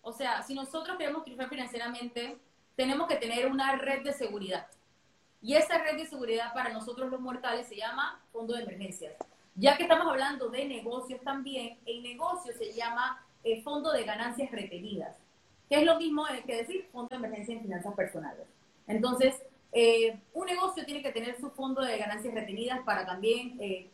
O 0.00 0.12
sea, 0.12 0.42
si 0.42 0.54
nosotros 0.54 0.96
queremos 0.96 1.22
triunfar 1.22 1.48
financieramente, 1.48 2.38
tenemos 2.76 3.06
que 3.08 3.16
tener 3.16 3.46
una 3.46 3.76
red 3.76 4.02
de 4.02 4.12
seguridad. 4.12 4.66
Y 5.40 5.54
esa 5.54 5.78
red 5.78 5.96
de 5.96 6.06
seguridad 6.06 6.52
para 6.54 6.70
nosotros 6.72 7.10
los 7.10 7.20
mortales 7.20 7.68
se 7.68 7.76
llama 7.76 8.20
fondo 8.32 8.54
de 8.54 8.62
emergencias. 8.62 9.14
Ya 9.56 9.76
que 9.76 9.84
estamos 9.84 10.08
hablando 10.08 10.48
de 10.48 10.64
negocios 10.64 11.20
también, 11.22 11.78
el 11.86 12.02
negocio 12.02 12.52
se 12.58 12.72
llama 12.72 13.24
eh, 13.44 13.62
Fondo 13.62 13.92
de 13.92 14.02
Ganancias 14.02 14.50
Retenidas, 14.50 15.16
que 15.68 15.76
es 15.76 15.84
lo 15.84 15.96
mismo 15.96 16.24
que 16.44 16.56
decir 16.56 16.88
Fondo 16.90 17.10
de 17.10 17.16
Emergencia 17.16 17.54
en 17.54 17.62
Finanzas 17.62 17.94
Personales. 17.94 18.48
Entonces, 18.88 19.34
eh, 19.70 20.18
un 20.32 20.46
negocio 20.46 20.84
tiene 20.84 21.02
que 21.02 21.12
tener 21.12 21.38
su 21.40 21.50
fondo 21.50 21.82
de 21.82 21.98
ganancias 21.98 22.34
retenidas 22.34 22.80
para 22.84 23.06
también 23.06 23.56
eh, 23.60 23.90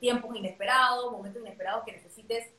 tiempos 0.00 0.34
inesperados, 0.34 1.12
momentos 1.12 1.42
inesperados 1.42 1.84
que 1.84 1.92
necesites 1.92 2.50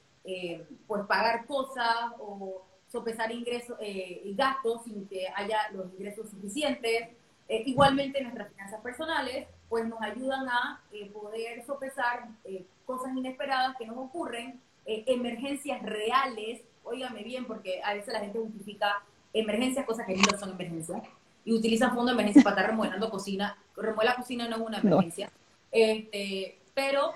pues 0.88 1.06
pagar 1.08 1.46
cosas 1.46 2.12
o 2.20 2.66
sopesar 2.92 3.32
ingresos 3.32 3.78
y 3.82 4.36
gastos 4.36 4.84
sin 4.84 5.08
que 5.08 5.26
haya 5.34 5.70
los 5.72 5.86
ingresos 5.94 6.30
suficientes. 6.30 7.10
igualmente 7.48 8.22
nuestras 8.22 8.52
finanzas 8.52 8.82
personales 8.82 9.48
pues 9.70 9.86
nos 9.86 10.02
ayudan 10.02 10.48
a 10.48 10.82
eh, 10.92 11.10
poder 11.12 11.66
sopesar 11.66 12.28
eh, 12.46 12.66
cosas 12.86 13.16
inesperadas 13.16 13.76
que 13.78 13.86
nos 13.86 13.98
ocurren, 13.98 14.60
eh, 14.86 15.04
emergencias 15.08 15.82
reales, 15.84 16.62
óigame 16.84 17.24
bien, 17.24 17.46
porque 17.46 17.82
a 17.84 17.94
veces 17.94 18.14
la 18.14 18.22
gente 18.22 18.40
justifica 18.40 19.04
emergencias, 19.34 19.86
cosas 19.86 20.06
que 20.06 20.16
no 20.16 20.38
son 20.38 20.52
emergencias, 20.52 21.02
y 21.44 21.54
utilizan 21.54 21.94
fondo 21.94 22.08
de 22.08 22.14
emergencia 22.14 22.44
para 22.44 22.56
estar 22.56 22.72
remodelando 22.72 23.10
cocina. 23.10 23.58
Remodelar 23.76 24.16
cocina 24.16 24.48
no 24.48 24.56
es 24.56 24.62
una 24.62 24.80
emergencia. 24.80 25.32
Este, 25.72 26.60
pero 26.74 27.14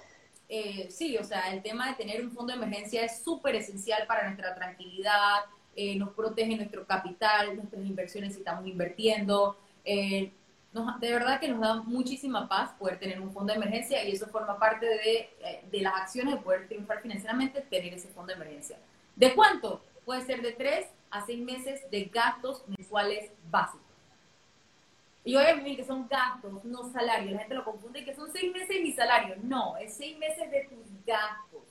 sí, 0.90 1.18
o 1.18 1.24
sea, 1.24 1.54
el 1.54 1.62
tema 1.62 1.88
de 1.90 1.96
tener 1.96 2.24
un 2.24 2.32
fondo 2.32 2.54
de 2.54 2.58
emergencia 2.58 3.04
es 3.04 3.22
súper 3.24 3.56
esencial 3.56 4.06
para 4.08 4.26
nuestra 4.26 4.54
tranquilidad, 4.56 5.42
nos 5.98 6.10
protege 6.10 6.56
nuestro 6.56 6.86
capital, 6.86 7.56
nuestras 7.56 7.86
inversiones 7.86 8.34
si 8.34 8.40
estamos 8.40 8.66
invirtiendo, 8.68 9.58
de 10.74 11.12
verdad 11.12 11.40
que 11.40 11.50
nos 11.50 11.60
da 11.60 11.76
muchísima 11.76 12.48
paz 12.48 12.72
poder 12.80 12.98
tener 12.98 13.20
un 13.20 13.32
fondo 13.34 13.52
de 13.52 13.58
emergencia 13.58 14.04
y 14.06 14.14
eso 14.14 14.28
forma 14.28 14.58
parte 14.58 14.86
de, 14.86 15.30
eh, 15.42 15.66
de, 15.70 15.82
las 15.82 15.96
acciones 15.96 16.36
de 16.36 16.42
poder 16.42 16.68
triunfar 16.68 17.02
financieramente, 17.02 17.62
tener 17.62 17.94
ese 17.94 18.08
fondo 18.08 18.28
de 18.28 18.36
emergencia. 18.36 18.78
¿De 19.16 19.34
cuánto? 19.36 19.84
Puede 20.06 20.22
ser 20.22 20.42
de 20.42 20.54
tres 20.54 20.88
a 21.10 21.26
seis 21.26 21.44
meses 21.44 21.90
de 21.92 22.06
gastos 22.06 22.64
mensuales 22.68 23.32
básicos. 23.50 23.82
Y 25.24 25.36
obviamente 25.36 25.76
que 25.76 25.84
son 25.84 26.08
gastos, 26.08 26.64
no 26.64 26.92
salarios. 26.92 27.34
La 27.34 27.40
gente 27.40 27.54
lo 27.54 27.64
confunde 27.64 28.04
que 28.04 28.16
son 28.16 28.32
seis 28.32 28.52
meses 28.52 28.70
de 28.70 28.82
mi 28.82 28.92
salario. 28.94 29.36
No, 29.44 29.78
es 29.78 29.94
seis 29.94 30.18
meses 30.18 30.50
de 30.50 30.64
tus 30.64 31.06
gastos 31.06 31.64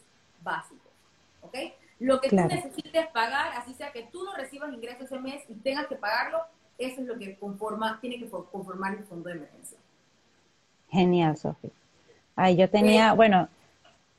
básicos. 0.43 0.93
¿Ok? 1.41 1.57
Lo 1.99 2.21
que 2.21 2.29
tú 2.29 2.37
necesites 2.37 3.09
pagar, 3.09 3.53
así 3.57 3.75
sea 3.75 3.93
que 3.93 4.05
tú 4.05 4.25
no 4.25 4.35
recibas 4.35 4.73
ingresos 4.73 5.05
ese 5.05 5.19
mes 5.19 5.43
y 5.49 5.55
tengas 5.55 5.87
que 5.87 5.97
pagarlo, 5.97 6.43
eso 6.81 7.03
es 7.03 7.07
lo 7.07 7.19
que 7.19 7.37
conforma, 7.37 7.99
tiene 8.01 8.19
que 8.19 8.29
conformar 8.29 8.95
el 8.95 9.05
fondo 9.05 9.29
de 9.29 9.37
emergencia. 9.37 9.79
Genial, 10.89 11.37
Sofi. 11.37 11.71
Ay, 12.35 12.57
yo 12.57 12.69
tenía, 12.71 13.13
bueno, 13.13 13.49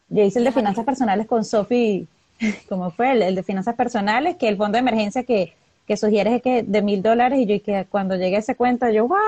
yo 0.09 0.24
hice 0.24 0.39
el 0.39 0.45
de 0.45 0.51
finanzas 0.51 0.86
personales 0.86 1.26
con 1.26 1.43
Sofi, 1.43 2.07
¿cómo 2.70 2.91
fue? 2.91 3.12
El, 3.12 3.36
de 3.36 3.43
finanzas 3.43 3.76
personales, 3.76 4.36
que 4.38 4.47
el 4.47 4.57
fondo 4.57 4.74
de 4.74 4.80
emergencia 4.80 5.24
que, 5.24 5.55
que 5.88 5.97
sugiere 5.97 6.36
es 6.36 6.41
que 6.41 6.64
de 6.64 6.82
mil 6.82 7.01
dólares 7.01 7.39
y 7.39 7.45
yo 7.47 7.55
y 7.55 7.59
que 7.62 7.86
cuando 7.89 8.16
llegué 8.16 8.36
a 8.36 8.39
esa 8.39 8.55
cuenta 8.55 8.91
yo, 8.91 9.07
¡guau! 9.07 9.22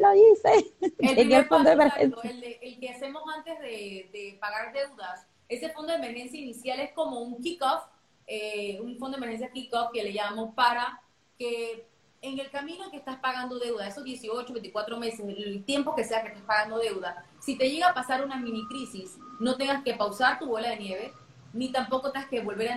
Lo 0.00 0.14
hice. 0.14 0.72
El, 0.98 1.44
fondo 1.48 1.70
de 1.70 1.74
emergencia. 1.74 2.30
El, 2.60 2.78
que 2.78 2.90
hacemos 2.90 3.22
antes 3.34 3.58
de, 3.60 4.36
pagar 4.38 4.72
deudas, 4.74 5.26
ese 5.48 5.70
fondo 5.70 5.92
de 5.92 5.98
emergencia 5.98 6.38
inicial 6.38 6.80
es 6.80 6.92
como 6.92 7.20
un 7.20 7.40
kick-off, 7.42 7.84
eh, 8.26 8.78
un 8.82 8.98
fondo 8.98 9.16
de 9.16 9.24
emergencia 9.24 9.50
kick-off 9.50 9.90
que 9.92 10.02
le 10.02 10.12
llamamos 10.12 10.54
para 10.54 11.00
que 11.38 11.86
en 12.22 12.38
el 12.38 12.50
camino 12.50 12.90
que 12.90 12.96
estás 12.96 13.16
pagando 13.16 13.58
deuda, 13.58 13.86
esos 13.86 14.04
18, 14.04 14.52
24 14.52 14.98
meses, 14.98 15.20
el 15.20 15.64
tiempo 15.64 15.94
que 15.94 16.04
sea 16.04 16.22
que 16.22 16.28
estés 16.28 16.42
pagando 16.42 16.78
deuda, 16.78 17.24
si 17.40 17.56
te 17.56 17.70
llega 17.70 17.88
a 17.90 17.94
pasar 17.94 18.24
una 18.24 18.36
mini 18.36 18.66
crisis, 18.68 19.18
no 19.38 19.56
tengas 19.56 19.82
que 19.84 19.94
pausar 19.94 20.38
tu 20.38 20.46
bola 20.46 20.70
de 20.70 20.76
nieve, 20.76 21.12
ni 21.52 21.70
tampoco 21.70 22.10
tengas 22.10 22.28
que 22.28 22.40
volver 22.40 22.70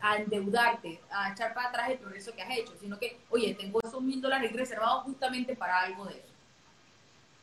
a, 0.00 0.16
endeudarte, 0.16 1.00
a 1.10 1.32
echar 1.32 1.54
para 1.54 1.68
atrás 1.68 1.90
el 1.90 1.98
progreso 1.98 2.32
que 2.34 2.42
has 2.42 2.58
hecho, 2.58 2.72
sino 2.80 2.98
que, 2.98 3.18
oye, 3.30 3.54
tengo 3.54 3.80
esos 3.82 4.02
mil 4.02 4.20
dólares 4.20 4.52
reservados 4.52 5.04
justamente 5.04 5.56
para 5.56 5.80
algo 5.80 6.04
de 6.06 6.14
eso. 6.14 6.32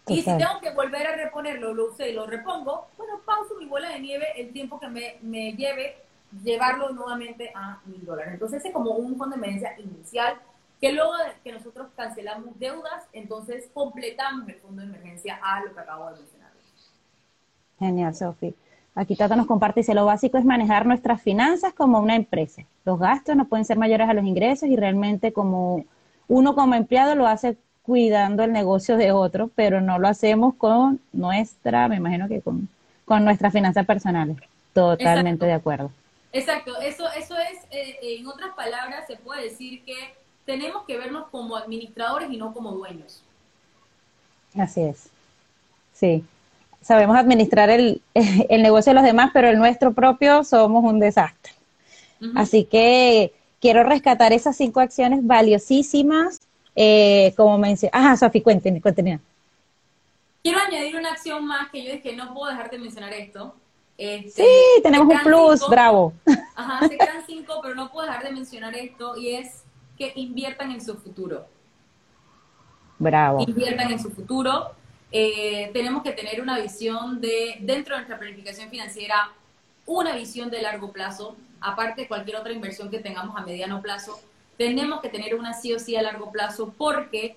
Y 0.07 0.17
si 0.17 0.25
tengo 0.25 0.59
que 0.61 0.71
volver 0.71 1.07
a 1.07 1.15
reponerlo, 1.15 1.73
lo 1.73 1.91
usé 1.91 2.09
y 2.09 2.13
lo 2.13 2.27
repongo, 2.27 2.87
bueno, 2.97 3.21
pauso 3.25 3.55
mi 3.57 3.65
bola 3.65 3.89
de 3.89 3.99
nieve 3.99 4.27
el 4.35 4.51
tiempo 4.51 4.79
que 4.79 4.87
me, 4.87 5.17
me 5.21 5.53
lleve 5.53 5.97
llevarlo 6.43 6.89
nuevamente 6.89 7.51
a 7.55 7.79
mil 7.85 8.05
dólares. 8.05 8.33
Entonces, 8.33 8.63
es 8.65 8.73
como 8.73 8.91
un 8.91 9.17
fondo 9.17 9.35
de 9.35 9.41
emergencia 9.41 9.79
inicial 9.79 10.39
que 10.83 10.91
luego 10.91 11.15
de 11.15 11.23
que 11.45 11.53
nosotros 11.53 11.87
cancelamos 11.95 12.59
deudas, 12.59 13.05
entonces 13.13 13.69
completamos 13.73 14.49
el 14.49 14.55
fondo 14.55 14.81
de 14.81 14.89
emergencia 14.89 15.39
a 15.41 15.63
lo 15.63 15.73
que 15.73 15.79
acabo 15.79 16.09
de 16.09 16.17
mencionar. 16.17 16.51
Genial, 17.79 18.13
Sofi. 18.13 18.53
Aquí 18.93 19.15
Tata 19.15 19.37
nos 19.37 19.47
comparte, 19.47 19.79
dice, 19.79 19.93
lo 19.93 20.03
básico 20.03 20.37
es 20.37 20.43
manejar 20.43 20.85
nuestras 20.85 21.21
finanzas 21.21 21.71
como 21.71 22.01
una 22.01 22.17
empresa. 22.17 22.63
Los 22.83 22.99
gastos 22.99 23.37
no 23.37 23.45
pueden 23.45 23.63
ser 23.63 23.77
mayores 23.77 24.09
a 24.09 24.13
los 24.13 24.25
ingresos 24.25 24.67
y 24.67 24.75
realmente 24.75 25.31
como 25.31 25.85
uno 26.27 26.53
como 26.53 26.75
empleado 26.75 27.15
lo 27.15 27.27
hace 27.27 27.55
cuidando 27.83 28.43
el 28.43 28.51
negocio 28.51 28.97
de 28.97 29.13
otro, 29.13 29.49
pero 29.55 29.79
no 29.79 29.99
lo 29.99 30.09
hacemos 30.09 30.53
con 30.55 30.99
nuestra, 31.13 31.87
me 31.87 31.95
imagino 31.95 32.27
que 32.27 32.41
con, 32.41 32.67
con 33.05 33.23
nuestras 33.23 33.53
finanzas 33.53 33.85
personales. 33.85 34.35
Totalmente 34.73 35.45
de 35.45 35.53
acuerdo. 35.53 35.91
Exacto, 36.33 36.77
eso, 36.81 37.09
eso 37.13 37.37
es, 37.37 37.59
eh, 37.71 38.17
en 38.17 38.27
otras 38.27 38.53
palabras, 38.53 39.07
se 39.07 39.15
puede 39.15 39.43
decir 39.43 39.85
que 39.85 40.21
tenemos 40.45 40.83
que 40.85 40.97
vernos 40.97 41.27
como 41.31 41.55
administradores 41.55 42.31
y 42.31 42.37
no 42.37 42.53
como 42.53 42.71
dueños. 42.71 43.23
Así 44.57 44.81
es. 44.81 45.09
Sí. 45.93 46.23
Sabemos 46.81 47.15
administrar 47.17 47.69
el, 47.69 48.01
negocio 48.49 48.91
de 48.91 48.95
los 48.95 49.03
demás, 49.03 49.31
pero 49.33 49.47
el 49.47 49.57
nuestro 49.57 49.93
propio 49.93 50.43
somos 50.43 50.83
un 50.83 50.99
desastre. 50.99 51.53
Así 52.35 52.63
que 52.63 53.33
quiero 53.59 53.83
rescatar 53.83 54.31
esas 54.31 54.55
cinco 54.55 54.79
acciones 54.79 55.25
valiosísimas, 55.25 56.39
eh, 56.73 57.33
como 57.35 57.57
mencioné. 57.57 57.91
Ajá, 57.93 58.15
Sofi, 58.15 58.39
cuéntenme, 58.41 58.81
cuéntenme. 58.81 59.19
Quiero 60.41 60.59
añadir 60.59 60.95
una 60.95 61.11
acción 61.11 61.45
más 61.45 61.69
que 61.69 61.83
yo 61.83 61.91
dije, 61.91 62.15
no 62.15 62.33
puedo 62.33 62.49
dejar 62.49 62.69
de 62.69 62.77
mencionar 62.77 63.11
esto. 63.13 63.55
Este, 63.97 64.43
sí, 64.43 64.81
tenemos 64.81 65.07
un 65.07 65.19
plus, 65.21 65.67
bravo. 65.69 66.13
Ajá, 66.55 66.87
se 66.87 66.97
quedan 66.97 67.25
cinco, 67.25 67.59
pero 67.61 67.75
no 67.75 67.91
puedo 67.91 68.07
dejar 68.07 68.23
de 68.23 68.31
mencionar 68.31 68.75
esto 68.75 69.15
y 69.17 69.35
es 69.35 69.62
que 70.11 70.19
inviertan 70.19 70.71
en 70.71 70.81
su 70.81 70.95
futuro. 70.95 71.45
Bravo. 72.99 73.43
Inviertan 73.47 73.91
en 73.91 73.99
su 73.99 74.09
futuro. 74.09 74.71
Eh, 75.11 75.69
tenemos 75.73 76.03
que 76.03 76.11
tener 76.11 76.41
una 76.41 76.59
visión 76.59 77.21
de, 77.21 77.57
dentro 77.61 77.95
de 77.95 78.01
nuestra 78.01 78.19
planificación 78.19 78.69
financiera, 78.69 79.31
una 79.85 80.15
visión 80.15 80.49
de 80.49 80.61
largo 80.61 80.91
plazo, 80.91 81.35
aparte 81.61 82.01
de 82.01 82.07
cualquier 82.07 82.37
otra 82.37 82.51
inversión 82.51 82.89
que 82.89 82.99
tengamos 82.99 83.37
a 83.37 83.45
mediano 83.45 83.81
plazo, 83.81 84.19
tenemos 84.57 85.01
que 85.01 85.09
tener 85.09 85.35
una 85.35 85.53
sí 85.53 85.73
o 85.73 85.79
sí 85.79 85.95
a 85.95 86.01
largo 86.01 86.31
plazo 86.31 86.73
porque 86.77 87.35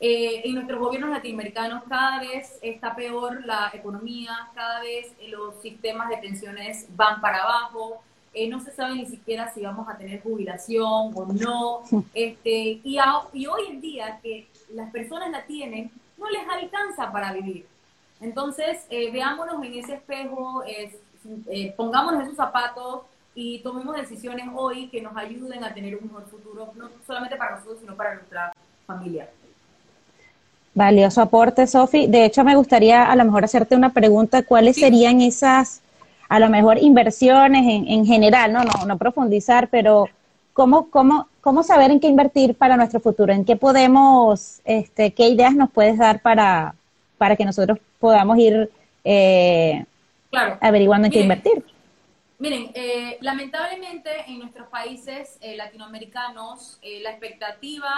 eh, 0.00 0.42
en 0.44 0.54
nuestros 0.54 0.78
gobiernos 0.78 1.10
latinoamericanos 1.10 1.82
cada 1.88 2.20
vez 2.20 2.58
está 2.62 2.94
peor 2.94 3.44
la 3.44 3.70
economía, 3.74 4.48
cada 4.54 4.80
vez 4.80 5.12
los 5.28 5.60
sistemas 5.60 6.08
de 6.08 6.18
pensiones 6.18 6.86
van 6.90 7.20
para 7.20 7.42
abajo, 7.42 8.02
eh, 8.38 8.48
no 8.48 8.60
se 8.60 8.70
sabe 8.72 8.94
ni 8.94 9.06
siquiera 9.06 9.52
si 9.52 9.62
vamos 9.62 9.88
a 9.88 9.96
tener 9.96 10.22
jubilación 10.22 11.12
o 11.14 11.26
no, 11.26 11.82
este, 12.14 12.80
y, 12.84 12.98
y 13.32 13.46
hoy 13.46 13.62
en 13.68 13.80
día 13.80 14.20
que 14.22 14.46
las 14.72 14.90
personas 14.90 15.30
la 15.30 15.44
tienen, 15.44 15.90
no 16.16 16.30
les 16.30 16.48
alcanza 16.48 17.10
para 17.10 17.32
vivir. 17.32 17.66
Entonces, 18.20 18.78
eh, 18.90 19.10
veámonos 19.10 19.64
en 19.64 19.74
ese 19.74 19.94
espejo, 19.94 20.62
eh, 20.66 21.74
pongámonos 21.76 22.22
en 22.22 22.28
sus 22.28 22.36
zapatos 22.36 23.02
y 23.34 23.58
tomemos 23.60 23.96
decisiones 23.96 24.46
hoy 24.54 24.88
que 24.88 25.02
nos 25.02 25.16
ayuden 25.16 25.64
a 25.64 25.74
tener 25.74 25.96
un 25.96 26.04
mejor 26.04 26.26
futuro, 26.26 26.72
no 26.76 26.90
solamente 27.06 27.36
para 27.36 27.56
nosotros, 27.56 27.78
sino 27.80 27.96
para 27.96 28.14
nuestra 28.14 28.52
familia. 28.86 29.28
Valioso 30.74 31.22
aporte, 31.22 31.66
Sofi. 31.66 32.06
De 32.06 32.24
hecho, 32.24 32.44
me 32.44 32.54
gustaría 32.54 33.10
a 33.10 33.16
lo 33.16 33.24
mejor 33.24 33.44
hacerte 33.44 33.74
una 33.74 33.92
pregunta, 33.92 34.44
¿cuáles 34.44 34.76
serían 34.76 35.20
esas 35.20 35.82
a 36.28 36.38
lo 36.38 36.48
mejor 36.50 36.78
inversiones 36.78 37.66
en, 37.66 37.88
en 37.88 38.06
general, 38.06 38.52
¿no? 38.52 38.62
¿no? 38.62 38.86
No 38.86 38.98
profundizar, 38.98 39.68
pero 39.68 40.08
¿cómo, 40.52 40.90
cómo, 40.90 41.28
cómo 41.40 41.62
saber 41.62 41.90
en 41.90 42.00
qué 42.00 42.08
invertir 42.08 42.54
para 42.54 42.76
nuestro 42.76 43.00
futuro? 43.00 43.32
¿En 43.32 43.44
qué 43.44 43.56
podemos, 43.56 44.60
este, 44.64 45.12
qué 45.12 45.28
ideas 45.28 45.54
nos 45.54 45.70
puedes 45.70 45.96
dar 45.96 46.20
para, 46.20 46.74
para 47.16 47.36
que 47.36 47.44
nosotros 47.44 47.78
podamos 47.98 48.38
ir 48.38 48.70
eh, 49.04 49.84
averiguando 50.60 51.06
en 51.06 51.12
qué 51.12 51.20
invertir? 51.20 51.64
Miren, 52.38 52.70
eh, 52.74 53.18
lamentablemente 53.20 54.10
en 54.28 54.38
nuestros 54.38 54.68
países 54.68 55.38
eh, 55.40 55.56
latinoamericanos 55.56 56.78
la 57.02 57.10
expectativa 57.10 57.90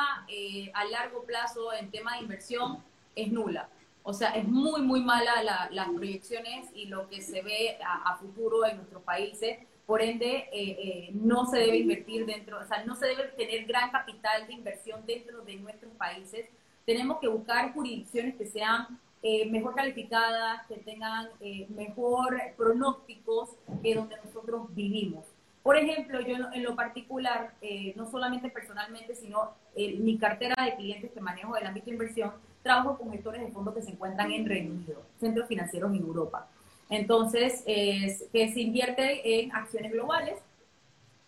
a 0.72 0.84
largo 0.84 1.24
plazo 1.24 1.72
en 1.72 1.90
tema 1.90 2.14
de 2.14 2.22
inversión 2.22 2.78
es 3.16 3.30
nula. 3.32 3.68
O 4.02 4.12
sea, 4.12 4.30
es 4.30 4.46
muy, 4.46 4.80
muy 4.82 5.02
mala 5.02 5.68
las 5.70 5.88
proyecciones 5.90 6.68
y 6.74 6.86
lo 6.86 7.08
que 7.08 7.20
se 7.20 7.42
ve 7.42 7.76
a, 7.84 8.16
futuro 8.16 8.64
en 8.64 8.76
nuestros 8.76 9.02
países. 9.02 9.58
Por 9.86 10.02
ende, 10.02 10.48
eh, 10.52 10.76
eh, 10.82 11.10
no 11.12 11.46
se 11.46 11.58
debe 11.58 11.78
invertir 11.78 12.24
dentro, 12.24 12.60
o 12.60 12.64
sea, 12.64 12.84
no 12.84 12.94
se 12.94 13.08
debe 13.08 13.24
tener 13.36 13.66
gran 13.66 13.90
capital 13.90 14.46
de 14.46 14.52
inversión 14.52 15.04
dentro 15.04 15.42
de 15.42 15.56
nuestros 15.56 15.92
países. 15.94 16.46
Tenemos 16.86 17.18
que 17.18 17.28
buscar 17.28 17.72
jurisdicciones 17.72 18.36
que 18.36 18.46
sean 18.46 19.00
eh, 19.22 19.50
mejor 19.50 19.74
calificadas, 19.74 20.64
que 20.66 20.76
tengan 20.76 21.28
mejor 21.70 22.40
pronósticos 22.56 23.50
que 23.82 23.94
donde 23.94 24.16
nosotros 24.24 24.74
vivimos. 24.74 25.26
Por 25.62 25.76
ejemplo, 25.76 26.20
yo 26.20 26.36
en 26.54 26.62
lo 26.62 26.74
particular, 26.74 27.52
no 27.96 28.10
solamente 28.10 28.48
personalmente, 28.48 29.14
sino 29.14 29.50
mi 29.76 30.16
cartera 30.16 30.54
de 30.64 30.76
clientes 30.76 31.10
que 31.12 31.20
manejo 31.20 31.54
del 31.54 31.66
ámbito 31.66 31.86
de 31.86 31.92
inversión, 31.92 32.32
trabajo 32.62 32.98
con 32.98 33.10
gestores 33.10 33.40
de 33.42 33.52
fondos 33.52 33.74
que 33.74 33.82
se 33.82 33.90
encuentran 33.90 34.30
en 34.32 34.46
Reino 34.46 34.74
Unido, 34.74 35.02
centros 35.18 35.48
financieros 35.48 35.94
en 35.94 36.02
Europa. 36.02 36.46
Entonces, 36.88 37.62
es, 37.66 38.24
que 38.32 38.52
se 38.52 38.60
invierte 38.60 39.40
en 39.40 39.52
acciones 39.54 39.92
globales, 39.92 40.38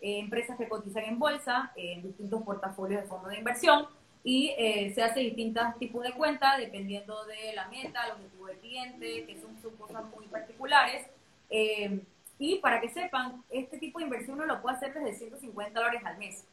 empresas 0.01 0.57
que 0.57 0.67
cotizan 0.67 1.05
en 1.05 1.17
bolsa, 1.17 1.71
en 1.75 2.03
distintos 2.03 2.43
portafolios 2.43 3.01
de 3.01 3.07
fondos 3.07 3.31
de 3.31 3.37
inversión 3.37 3.87
y 4.23 4.53
eh, 4.57 4.91
se 4.95 5.03
hace 5.03 5.19
distintos 5.19 5.63
tipos 5.79 6.03
de 6.03 6.13
cuentas 6.13 6.57
dependiendo 6.57 7.25
de 7.25 7.53
la 7.53 7.67
meta, 7.67 8.05
el 8.05 8.13
objetivo 8.13 8.47
del 8.47 8.57
cliente, 8.57 9.25
que 9.25 9.41
son, 9.41 9.53
cosas 9.77 10.03
muy 10.15 10.27
particulares. 10.27 11.07
Eh, 11.49 12.01
y 12.39 12.57
para 12.59 12.79
que 12.79 12.89
sepan, 12.89 13.43
este 13.49 13.77
tipo 13.77 13.99
de 13.99 14.05
inversión 14.05 14.35
uno 14.35 14.45
lo 14.45 14.61
puede 14.61 14.77
hacer 14.77 14.93
desde 14.93 15.17
150 15.17 15.77
dólares 15.77 16.01
al 16.05 16.17
mes. 16.17 16.43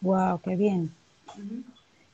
¡Wow! 0.00 0.40
¡Qué 0.42 0.56
bien! 0.56 0.92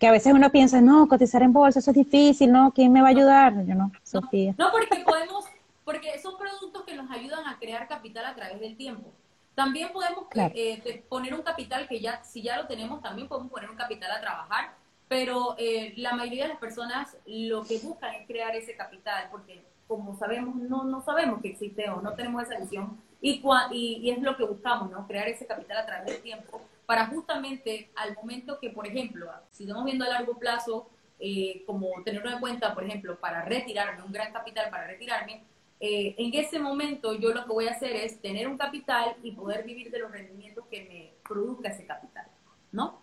Que 0.05 0.09
a 0.09 0.13
veces 0.13 0.35
uno 0.35 0.53
piensa, 0.53 0.83
no, 0.83 1.09
cotizar 1.09 1.43
en 1.43 1.55
bolsa, 1.55 1.79
eso 1.79 1.91
es 1.91 1.97
difícil, 1.97 2.53
¿no? 2.53 2.73
¿Quién 2.75 2.93
me 2.93 3.01
va 3.01 3.07
a 3.07 3.11
ayudar? 3.13 3.65
Yo 3.65 3.75
no, 3.75 3.91
Sofía. 4.03 4.55
No, 4.59 4.71
porque 4.71 5.03
podemos, 5.03 5.47
porque 5.83 6.19
son 6.19 6.37
productos 6.37 6.83
que 6.85 6.95
nos 6.95 7.11
ayudan 7.11 7.47
a 7.47 7.59
crear 7.59 7.89
capital 7.89 8.27
a 8.27 8.35
través 8.35 8.61
del 8.61 8.77
tiempo. 8.77 9.09
También 9.55 9.89
podemos 9.95 10.27
eh, 10.35 11.07
poner 11.09 11.33
un 11.33 11.41
capital 11.41 11.89
que 11.89 12.01
ya, 12.01 12.23
si 12.23 12.43
ya 12.43 12.59
lo 12.59 12.67
tenemos, 12.67 13.01
también 13.01 13.29
podemos 13.29 13.51
poner 13.51 13.71
un 13.71 13.77
capital 13.77 14.11
a 14.11 14.21
trabajar, 14.21 14.75
pero 15.09 15.55
eh, 15.57 15.95
la 15.97 16.13
mayoría 16.13 16.43
de 16.43 16.49
las 16.51 16.59
personas 16.59 17.17
lo 17.25 17.65
que 17.65 17.79
buscan 17.79 18.15
es 18.17 18.27
crear 18.27 18.55
ese 18.55 18.77
capital, 18.77 19.29
porque 19.31 19.65
como 19.89 20.19
sabemos, 20.19 20.55
no, 20.57 20.85
no 20.85 21.01
sabemos 21.01 21.41
que 21.41 21.49
existe 21.49 21.89
o 21.89 22.03
no 22.03 22.13
tenemos 22.13 22.43
esa 22.43 22.61
visión, 22.61 23.01
y, 23.23 23.43
y, 23.71 24.01
y 24.03 24.11
es 24.11 24.21
lo 24.21 24.37
que 24.37 24.45
buscamos, 24.45 24.91
¿no? 24.91 25.07
Crear 25.07 25.29
ese 25.29 25.47
capital 25.47 25.79
a 25.79 25.87
través 25.87 26.13
del 26.13 26.21
tiempo 26.21 26.61
para 26.87 27.07
justamente 27.07 27.91
al 27.97 28.15
momento 28.15 28.59
que, 28.61 28.71
por 28.71 28.87
ejemplo, 28.87 29.31
si 29.51 29.65
estamos 29.65 29.85
viendo 29.85 30.05
a 30.05 30.09
largo 30.09 30.39
plazo, 30.39 30.89
eh, 31.19 31.63
como 31.67 31.89
tenerlo 32.05 32.31
en 32.31 32.41
cuenta, 32.41 32.75
por 32.75 32.85
ejemplo, 32.85 33.19
para 33.19 33.45
retirarme, 33.45 34.03
un 34.03 34.13
gran 34.13 34.33
capital 34.33 34.71
para 34.71 34.87
retirarme, 34.87 35.45
eh, 35.81 36.15
en 36.19 36.35
ese 36.35 36.59
momento 36.59 37.15
yo 37.15 37.33
lo 37.33 37.45
que 37.45 37.53
voy 37.53 37.67
a 37.69 37.73
hacer 37.73 37.93
es 37.97 38.21
tener 38.21 38.49
un 38.49 38.57
capital 38.57 39.17
y 39.23 39.33
poder 39.33 39.65
vivir 39.65 39.91
de 39.91 39.99
los 39.99 40.11
rendimientos 40.11 40.65
que 40.71 40.85
me 40.85 41.29
produzca 41.29 41.69
ese 41.69 41.85
capital, 41.85 42.27
¿no? 42.73 43.03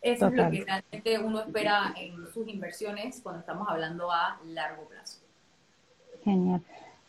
Eso 0.00 0.26
es 0.26 0.34
lo 0.34 0.50
que 0.50 0.64
realmente 0.64 1.18
uno 1.18 1.40
espera 1.40 1.94
en 1.96 2.26
sus 2.32 2.48
inversiones 2.48 3.20
cuando 3.22 3.40
estamos 3.40 3.68
hablando 3.68 4.10
a 4.10 4.40
largo 4.44 4.88
plazo. 4.88 5.20
Genial. 6.24 6.60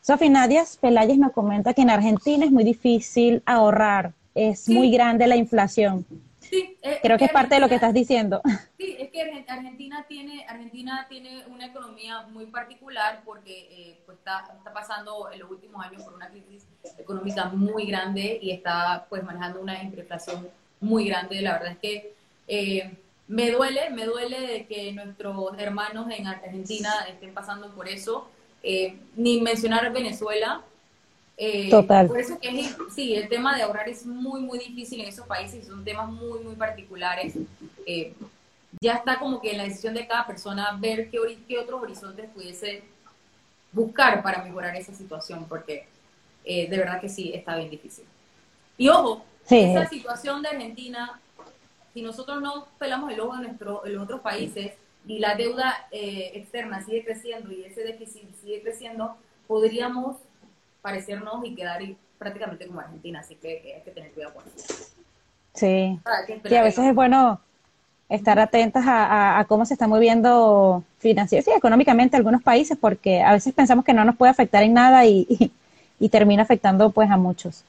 Sofía 0.01 0.29
Nadia 0.29 0.63
Pelayes 0.79 1.17
nos 1.17 1.31
comenta 1.31 1.73
que 1.73 1.81
en 1.81 1.89
Argentina 1.89 2.45
es 2.45 2.51
muy 2.51 2.63
difícil 2.63 3.41
ahorrar, 3.45 4.13
es 4.35 4.69
muy 4.69 4.91
grande 4.91 5.27
la 5.27 5.35
inflación. 5.35 6.05
Sí, 6.39 6.77
eh, 6.81 6.99
creo 7.01 7.17
que 7.17 7.25
es 7.25 7.31
parte 7.31 7.55
de 7.55 7.61
lo 7.61 7.69
que 7.69 7.75
estás 7.75 7.93
diciendo. 7.93 8.41
Sí, 8.77 8.97
es 8.99 9.11
que 9.11 9.45
Argentina 9.47 10.03
tiene 10.09 10.45
Argentina 10.45 11.05
tiene 11.07 11.45
una 11.47 11.67
economía 11.67 12.23
muy 12.23 12.47
particular 12.47 13.21
porque 13.23 13.69
eh, 13.71 14.01
pues 14.05 14.17
está, 14.17 14.43
está 14.57 14.73
pasando 14.73 15.31
en 15.31 15.39
los 15.39 15.49
últimos 15.49 15.85
años 15.85 16.03
por 16.03 16.13
una 16.13 16.27
crisis 16.27 16.65
económica 16.97 17.45
muy 17.45 17.85
grande 17.85 18.39
y 18.41 18.51
está 18.51 19.05
pues 19.09 19.23
manejando 19.23 19.61
una 19.61 19.81
inflación 19.81 20.49
muy 20.81 21.07
grande. 21.07 21.41
La 21.41 21.53
verdad 21.53 21.71
es 21.71 21.77
que 21.77 22.13
eh, 22.47 22.97
me 23.27 23.51
duele, 23.51 23.89
me 23.89 24.05
duele 24.05 24.41
de 24.41 24.65
que 24.65 24.91
nuestros 24.91 25.57
hermanos 25.57 26.07
en 26.11 26.27
Argentina 26.27 26.91
estén 27.07 27.33
pasando 27.33 27.73
por 27.73 27.87
eso. 27.87 28.27
Eh, 28.61 28.97
ni 29.15 29.41
mencionar 29.41 29.91
Venezuela. 29.91 30.61
Eh, 31.37 31.69
Total. 31.69 32.07
Por 32.07 32.19
eso 32.19 32.39
que 32.39 32.59
es, 32.59 32.75
sí, 32.93 33.15
el 33.15 33.27
tema 33.27 33.55
de 33.55 33.63
ahorrar 33.63 33.89
es 33.89 34.05
muy, 34.05 34.41
muy 34.41 34.59
difícil 34.59 35.01
en 35.01 35.07
esos 35.07 35.25
países, 35.25 35.65
son 35.65 35.83
temas 35.83 36.09
muy, 36.09 36.39
muy 36.39 36.55
particulares. 36.55 37.33
ya 38.81 38.93
está 38.93 39.19
como 39.19 39.41
que 39.41 39.51
en 39.51 39.57
la 39.57 39.63
decisión 39.63 39.93
de 39.93 40.07
cada 40.07 40.27
persona 40.27 40.77
ver 40.79 41.09
qué, 41.09 41.19
qué 41.47 41.59
otros 41.59 41.81
horizontes 41.81 42.29
pudiese 42.29 42.83
buscar 43.71 44.21
para 44.21 44.43
mejorar 44.43 44.75
esa 44.75 44.93
situación, 44.93 45.45
porque 45.49 45.87
de 46.45 46.67
verdad 46.69 47.01
que 47.01 47.09
sí, 47.09 47.31
está 47.33 47.55
bien 47.55 47.69
difícil. 47.69 48.05
Y 48.77 48.89
ojo, 48.89 49.25
esa 49.49 49.87
situación 49.89 50.41
de 50.41 50.49
Argentina 50.49 51.19
si 51.93 52.01
nosotros 52.01 52.41
no 52.41 52.67
pelamos 52.79 53.11
el 53.11 53.19
ojo 53.19 53.35
en, 53.35 53.43
nuestro, 53.43 53.85
en 53.85 53.93
los 53.93 54.03
otros 54.03 54.21
países 54.21 54.73
y 55.05 55.19
la 55.19 55.35
deuda 55.35 55.87
eh, 55.91 56.31
externa 56.33 56.83
sigue 56.83 57.03
creciendo 57.03 57.51
y 57.51 57.63
ese 57.63 57.83
déficit 57.83 58.33
sigue 58.41 58.61
creciendo, 58.61 59.15
podríamos 59.47 60.17
parecernos 60.83 61.43
y 61.43 61.55
quedar 61.55 61.81
prácticamente 62.19 62.67
como 62.67 62.81
Argentina, 62.81 63.21
así 63.21 63.35
que 63.35 63.73
hay 63.75 63.81
que 63.81 63.91
tener 63.91 64.11
cuidado 64.11 64.35
con 64.35 64.43
eso. 64.55 64.85
Sí, 65.55 65.99
y 66.49 66.55
a 66.55 66.61
veces 66.61 66.85
es 66.85 66.93
bueno 66.93 67.39
estar 68.09 68.37
atentas 68.37 68.83
a, 68.85 69.43
cómo 69.47 69.65
se 69.65 69.73
está 69.73 69.87
moviendo 69.87 70.83
financieramente 70.99 71.51
y 71.51 71.57
económicamente 71.57 72.17
algunos 72.17 72.43
países, 72.43 72.77
porque 72.79 73.23
a 73.23 73.33
veces 73.33 73.53
pensamos 73.53 73.83
que 73.83 73.93
no 73.93 74.05
nos 74.05 74.15
puede 74.15 74.31
afectar 74.31 74.61
en 74.61 74.73
nada 74.73 75.05
y, 75.05 75.51
y 75.99 76.09
termina 76.09 76.43
afectando 76.43 76.91
pues 76.91 77.09
a 77.09 77.17
muchos. 77.17 77.63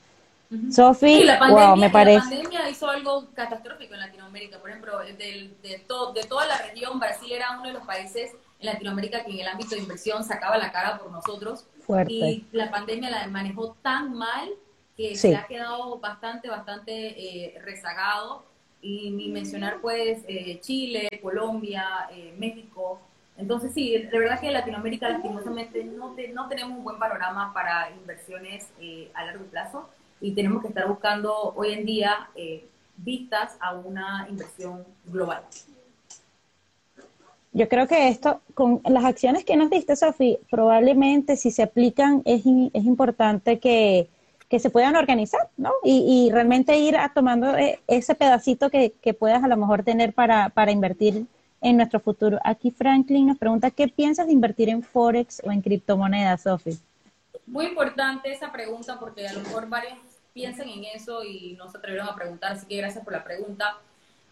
Sofi, 0.71 1.25
wow, 1.51 1.77
me 1.77 1.91
parece. 1.91 2.19
La 2.19 2.31
pandemia 2.31 2.71
hizo 2.71 2.89
algo 2.89 3.27
catastrófico 3.35 3.95
en 3.95 4.01
Latinoamérica. 4.01 4.59
Por 4.59 4.71
ejemplo, 4.71 4.99
de, 5.01 5.15
de, 5.15 5.51
de 5.63 6.23
toda 6.29 6.47
la 6.47 6.59
región, 6.59 7.01
Brasil 7.01 7.33
era 7.33 7.53
uno 7.59 7.67
de 7.67 7.73
los 7.73 7.83
países 7.85 8.31
en 8.61 8.67
Latinoamérica 8.67 9.25
que 9.25 9.33
en 9.33 9.41
el 9.41 9.49
ámbito 9.49 9.75
de 9.75 9.83
inversión 9.83 10.25
sacaba 10.25 10.57
la 10.59 10.73
cara 10.73 10.99
por 10.99 11.11
nosotros. 11.11 11.67
Y 12.09 12.47
la 12.53 12.71
pandemia 12.71 13.11
la 13.11 13.27
manejó 13.29 13.77
tan 13.83 14.15
mal 14.15 14.49
que 14.97 15.17
se 15.17 15.37
ha 15.37 15.47
quedado 15.47 15.99
bastante, 15.99 16.49
bastante 16.49 16.93
eh, 16.93 17.59
rezagado. 17.61 18.45
Y 18.81 19.11
ni 19.11 19.29
mencionar, 19.29 19.81
pues, 19.81 20.23
eh, 20.29 20.61
Chile, 20.61 21.09
Colombia, 21.23 22.09
eh, 22.13 22.35
México. 22.39 23.01
Entonces, 23.37 23.73
sí, 23.73 23.97
de 23.97 24.19
verdad 24.19 24.39
que 24.41 24.51
Latinoamérica, 24.51 25.09
lastimosamente, 25.09 25.83
no, 25.85 26.15
no 26.35 26.49
tenemos 26.49 26.79
un 26.79 26.85
buen 26.85 26.99
panorama 26.99 27.53
para 27.55 27.91
inversiones 27.91 28.71
a 29.15 29.25
largo 29.25 29.45
plazo 29.47 29.89
y 30.25 30.33
tenemos 30.33 30.63
que 30.63 30.69
estar 30.69 30.89
buscando 30.89 31.53
hoy 31.55 31.73
en 31.73 31.85
día 31.85 32.31
eh, 32.35 32.67
vistas 32.97 33.57
a 33.61 33.75
una 33.75 34.27
inversión 34.31 34.85
global. 35.05 35.43
Yo 37.55 37.69
creo 37.69 37.87
que 37.87 38.09
esto, 38.09 38.43
con 38.55 38.81
las 38.85 39.05
acciones 39.05 39.45
que 39.45 39.57
nos 39.57 39.71
diste, 39.71 39.95
Sofi, 39.95 40.39
probablemente 40.51 41.37
si 41.37 41.53
se 41.53 41.63
aplican 41.63 42.21
es, 42.25 42.41
es 42.41 42.85
importante 42.85 43.61
que, 43.61 44.09
se 44.57 44.71
puedan 44.71 44.95
organizar, 44.95 45.49
¿no? 45.57 45.73
Y, 45.83 46.31
realmente 46.31 46.79
ir 46.79 46.97
a 46.97 47.13
tomando 47.13 47.57
eh, 47.57 47.81
ese 47.89 48.15
pedacito 48.15 48.71
que, 48.71 48.93
que, 49.03 49.13
puedas 49.13 49.43
a 49.43 49.49
lo 49.49 49.57
mejor 49.57 49.83
tener 49.83 50.13
para, 50.13 50.49
para 50.51 50.71
invertir 50.71 51.27
en 51.61 51.77
nuestro 51.77 51.99
futuro. 51.99 52.39
Aquí 52.45 52.71
Franklin 52.71 53.27
nos 53.27 53.39
pregunta, 53.39 53.73
¿qué 53.73 53.89
piensas 53.89 54.29
de 54.29 54.33
invertir 54.33 54.69
en 54.69 54.85
Forex 54.85 55.43
o 55.45 55.51
en 55.51 55.61
criptomonedas, 55.61 56.43
Sofi? 56.43 56.79
Muy 57.47 57.67
importante 57.67 58.33
esa 58.33 58.53
pregunta 58.53 58.97
porque 59.01 59.27
a 59.27 59.33
lo 59.33 59.41
mejor 59.41 59.69
varios 59.69 59.99
piensan 60.33 60.69
en 60.69 60.85
eso 60.85 61.25
y 61.25 61.55
no 61.59 61.69
se 61.69 61.79
atrevieron 61.79 62.09
a 62.09 62.15
preguntar, 62.15 62.53
así 62.53 62.67
que 62.67 62.77
gracias 62.77 63.05
por 63.05 63.13
la 63.13 63.25
pregunta. 63.25 63.77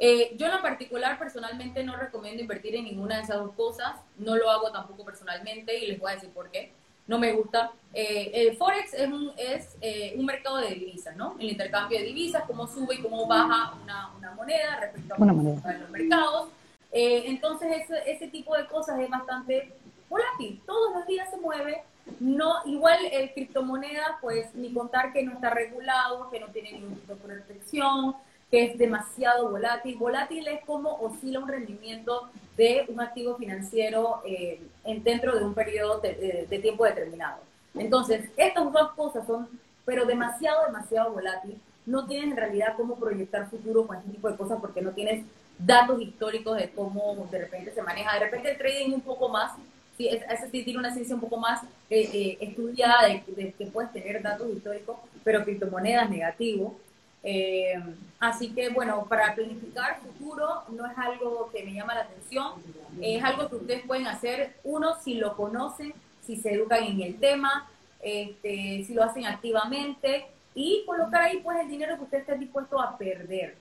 Eh, 0.05 0.35
yo 0.37 0.47
en 0.47 0.53
lo 0.53 0.61
particular 0.61 1.17
personalmente 1.17 1.85
no 1.85 1.95
recomiendo 1.95 2.43
invertir 2.43 2.75
en 2.75 2.87
ninguna 2.87 3.19
de 3.19 3.23
esas 3.23 3.37
dos 3.37 3.53
cosas, 3.53 3.95
no 4.19 4.35
lo 4.35 4.51
hago 4.51 4.73
tampoco 4.73 5.05
personalmente 5.05 5.79
y 5.79 5.87
les 5.87 6.01
voy 6.01 6.11
a 6.11 6.15
decir 6.17 6.31
por 6.31 6.51
qué. 6.51 6.73
No 7.07 7.21
me 7.21 7.33
gusta. 7.33 7.71
Eh, 7.95 8.33
el 8.35 8.57
Forex 8.57 8.95
es, 8.95 9.09
un, 9.09 9.31
es 9.37 9.77
eh, 9.81 10.15
un 10.17 10.27
mercado 10.27 10.57
de 10.57 10.75
divisas, 10.75 11.15
¿no? 11.15 11.37
El 11.39 11.51
intercambio 11.51 12.01
de 12.01 12.05
divisas, 12.07 12.43
cómo 12.49 12.67
sube 12.67 12.97
y 12.97 12.99
cómo 13.01 13.29
baja 13.29 13.75
una, 13.81 14.11
una 14.19 14.33
moneda 14.33 14.81
respecto 14.81 15.15
a, 15.15 15.17
a 15.19 15.73
los 15.79 15.91
mercados. 15.91 16.49
entonces 16.91 17.83
ese, 17.83 18.11
ese 18.11 18.27
tipo 18.27 18.57
de 18.57 18.67
cosas 18.67 18.99
es 18.99 19.09
bastante 19.09 19.73
volátil. 20.11 20.61
Todos 20.67 20.97
los 20.97 21.07
días 21.07 21.31
se 21.31 21.37
mueve, 21.37 21.81
no, 22.19 22.57
igual 22.65 22.99
el 23.13 23.33
criptomoneda, 23.35 24.19
pues 24.21 24.53
ni 24.57 24.73
contar 24.73 25.13
que 25.13 25.23
no 25.23 25.35
está 25.35 25.51
regulado, 25.51 26.29
que 26.29 26.41
no 26.41 26.49
tiene 26.49 26.73
ningún 26.73 26.97
tipo 26.97 27.15
de 27.15 27.21
protección, 27.21 28.17
que 28.53 28.65
es 28.65 28.79
demasiado 28.79 29.49
volátil. 29.49 29.97
Volátil 29.97 30.47
es 30.47 30.63
como 30.67 30.91
oscila 31.01 31.41
un 31.41 31.49
rendimiento 31.49 32.29
de 32.55 32.85
un 32.89 33.01
activo 33.01 33.35
financiero 33.37 34.21
eh, 34.27 34.61
en, 34.85 35.03
dentro 35.03 35.39
de 35.39 35.43
un 35.43 35.55
periodo 35.55 36.01
de, 36.01 36.59
tiempo 36.61 36.85
determinado. 36.85 37.39
Entonces, 37.75 38.29
estas 38.37 38.71
dos 38.71 38.93
cosas 38.93 39.27
son, 39.27 39.49
pero 39.87 40.05
demasiado, 40.05 40.67
demasiado 40.67 41.13
volátil. 41.13 41.59
No 41.87 42.07
tienes 42.07 42.31
en 42.31 42.37
realidad 42.37 42.75
cómo 42.77 42.97
proyectar 42.97 43.49
futuro 43.49 43.87
con 43.87 43.97
este 43.97 44.11
tipo 44.11 44.31
de 44.31 44.37
cosas 44.37 44.59
porque 44.61 44.83
no 44.83 44.91
tienes 44.91 45.25
datos 45.59 46.03
históricos 46.03 46.59
de 46.59 46.69
cómo 46.73 47.27
de 47.31 47.39
repente 47.39 47.73
se 47.73 47.81
maneja. 47.81 48.13
De 48.13 48.27
repente 48.27 48.51
el 48.51 48.59
trading 48.59 48.93
un 48.93 49.01
poco 49.01 49.31
más, 49.31 49.53
sí, 49.97 50.09
ese 50.09 50.51
sí 50.51 50.63
tiene 50.63 50.79
una 50.79 50.93
ciencia 50.93 51.15
un 51.15 51.23
poco 51.23 51.39
más 51.39 51.63
eh, 51.89 52.11
eh, 52.13 52.37
estudiada 52.39 53.07
de, 53.07 53.55
que 53.57 53.67
puedes 53.73 53.91
tener 53.95 54.21
datos 54.21 54.51
históricos, 54.55 54.99
pero 55.25 55.43
criptomonedas 55.43 56.11
negativo. 56.11 56.77
Eh, 57.25 57.81
así 58.19 58.53
que 58.53 58.71
bueno, 58.71 59.07
para 59.09 59.35
planificar 59.35 60.01
futuro 60.01 60.63
no 60.71 60.87
es 60.87 60.99
algo 60.99 61.51
que 61.53 61.63
me 61.65 61.73
llama 61.73 61.95
la 61.95 62.01
atención, 62.03 62.55
es 63.01 63.23
algo 63.23 63.49
que 63.49 63.57
ustedes 63.57 63.87
pueden 63.87 64.07
hacer, 64.07 64.57
uno, 64.65 64.97
si 65.01 65.15
lo 65.15 65.37
conocen, 65.37 65.95
si 66.27 66.37
se 66.37 66.55
educan 66.55 66.83
en 66.83 67.01
el 67.01 67.19
tema, 67.21 67.69
este, 68.01 68.85
si 68.85 68.95
lo 68.95 69.05
hacen 69.05 69.27
activamente 69.27 70.27
y 70.55 70.85
colocar 70.85 71.23
ahí 71.23 71.39
pues 71.39 71.61
el 71.61 71.69
dinero 71.69 71.97
que 71.97 72.05
usted 72.05 72.19
esté 72.19 72.37
dispuesto 72.37 72.81
a 72.81 72.99
perder, 72.99 73.57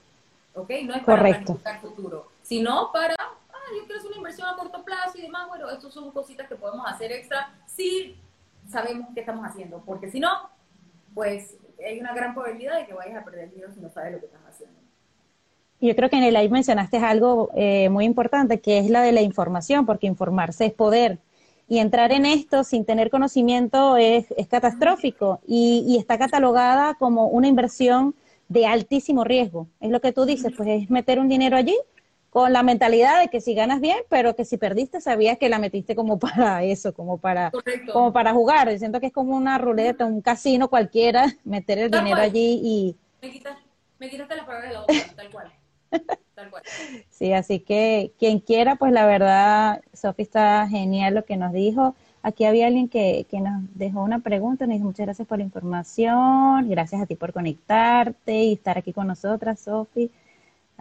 ¿ok? 0.56 0.70
No 0.84 0.96
es 0.96 1.04
para 1.04 1.22
planificar 1.22 1.82
futuro, 1.82 2.28
sino 2.42 2.92
para 2.92 3.16
yo 3.74 3.86
quiero 3.86 4.00
hacer 4.00 4.10
una 4.10 4.18
inversión 4.18 4.48
a 4.48 4.56
corto 4.56 4.84
plazo 4.84 5.18
y 5.18 5.22
demás, 5.22 5.48
bueno, 5.48 5.70
estas 5.70 5.94
son 5.94 6.12
cositas 6.12 6.48
que 6.48 6.56
podemos 6.56 6.86
hacer 6.88 7.12
extra 7.12 7.54
si 7.66 8.18
sabemos 8.70 9.10
qué 9.14 9.22
estamos 9.22 9.46
haciendo, 9.46 9.82
porque 9.86 10.10
si 10.10 10.20
no, 10.20 10.50
pues 11.14 11.56
hay 11.86 12.00
una 12.00 12.14
gran 12.14 12.34
probabilidad 12.34 12.80
de 12.80 12.86
que 12.86 12.94
vayas 12.94 13.22
a 13.22 13.26
perder 13.26 13.52
dinero 13.52 13.72
si 13.74 13.80
no 13.80 13.90
sabes 13.90 14.14
lo 14.14 14.20
que 14.20 14.26
estás 14.28 14.42
haciendo. 14.48 14.80
Yo 15.82 15.96
creo 15.96 16.10
que 16.10 16.18
en 16.18 16.24
el 16.24 16.36
live 16.36 16.50
mencionaste 16.50 16.98
algo 16.98 17.50
eh, 17.56 17.90
muy 17.90 18.06
importante, 18.06 18.62
que 18.62 18.78
es 18.78 18.90
la 18.90 19.02
de 19.02 19.12
la 19.12 19.22
información, 19.22 19.88
porque 19.88 20.06
informarse 20.06 20.68
es 20.68 20.74
poder. 20.74 21.18
Y 21.68 21.80
entrar 21.80 22.12
en 22.12 22.26
esto 22.26 22.64
sin 22.64 22.86
tener 22.86 23.10
conocimiento 23.10 23.98
es, 23.98 24.28
catastrófico 24.50 25.40
y, 25.48 25.98
está 25.98 26.20
catalogada 26.20 26.96
como 26.96 27.28
una 27.28 27.48
inversión 27.48 28.14
de 28.50 28.68
altísimo 28.68 29.24
riesgo. 29.24 29.68
Es 29.80 29.90
lo 29.90 30.02
que 30.02 30.12
tú 30.12 30.26
dices, 30.26 30.52
pues 30.56 30.70
es 30.70 30.90
meter 30.90 31.18
un 31.18 31.30
dinero 31.30 31.58
allí 31.58 31.76
con 32.32 32.54
la 32.54 32.64
mentalidad 32.64 33.20
de 33.20 33.28
que 33.28 33.42
si 33.42 33.54
ganas 33.54 33.82
bien, 33.82 33.98
pero 34.08 34.38
que 34.38 34.46
si 34.46 34.56
perdiste 34.56 35.02
sabías 35.02 35.38
que 35.38 35.50
la 35.50 35.60
metiste 35.60 35.96
como 35.96 36.18
para 36.18 36.64
eso, 36.64 36.94
como 36.94 37.18
para, 37.18 37.52
como 37.92 38.14
para 38.14 38.32
jugar. 38.32 38.72
Yo 38.72 38.78
siento 38.78 39.02
que 39.02 39.08
es 39.08 39.14
como 39.14 39.36
una 39.36 39.58
ruleta, 39.58 40.06
un 40.06 40.22
casino 40.22 40.70
cualquiera, 40.70 41.26
meter 41.44 41.78
el 41.78 41.92
dinero 41.92 42.22
allí 42.22 42.62
y... 42.64 42.96
Me, 43.22 43.32
quitas, 43.32 43.58
me 44.00 44.10
quitaste 44.10 44.38
la 44.38 44.46
palabra 44.46 44.68
de 44.70 44.74
la 44.74 44.80
boca, 44.80 44.94
tal 45.16 45.30
cual. 45.30 45.52
Tal 46.34 46.50
cual. 46.50 46.64
Sí, 47.10 47.34
así 47.34 47.60
que 47.60 48.14
quien 48.18 48.40
quiera, 48.40 48.78
pues 48.78 48.94
la 48.94 49.06
verdad, 49.06 49.82
Sofi 49.94 50.24
está 50.24 50.66
genial 50.70 51.14
lo 51.14 51.26
que 51.26 51.36
nos 51.36 51.52
dijo. 51.52 51.96
Aquí 52.24 52.46
había 52.46 52.68
alguien 52.68 52.88
que, 52.88 53.28
que 53.30 53.42
nos 53.42 53.62
dejó 53.76 54.02
una 54.02 54.20
pregunta, 54.20 54.66
nos 54.66 54.76
dice 54.76 54.86
muchas 54.86 55.06
gracias 55.06 55.28
por 55.28 55.38
la 55.40 55.44
información, 55.44 56.70
gracias 56.70 57.02
a 57.02 57.06
ti 57.06 57.16
por 57.16 57.34
conectarte 57.34 58.46
y 58.46 58.54
estar 58.54 58.78
aquí 58.78 58.94
con 58.94 59.08
nosotras, 59.08 59.60
Sofi. 59.60 60.10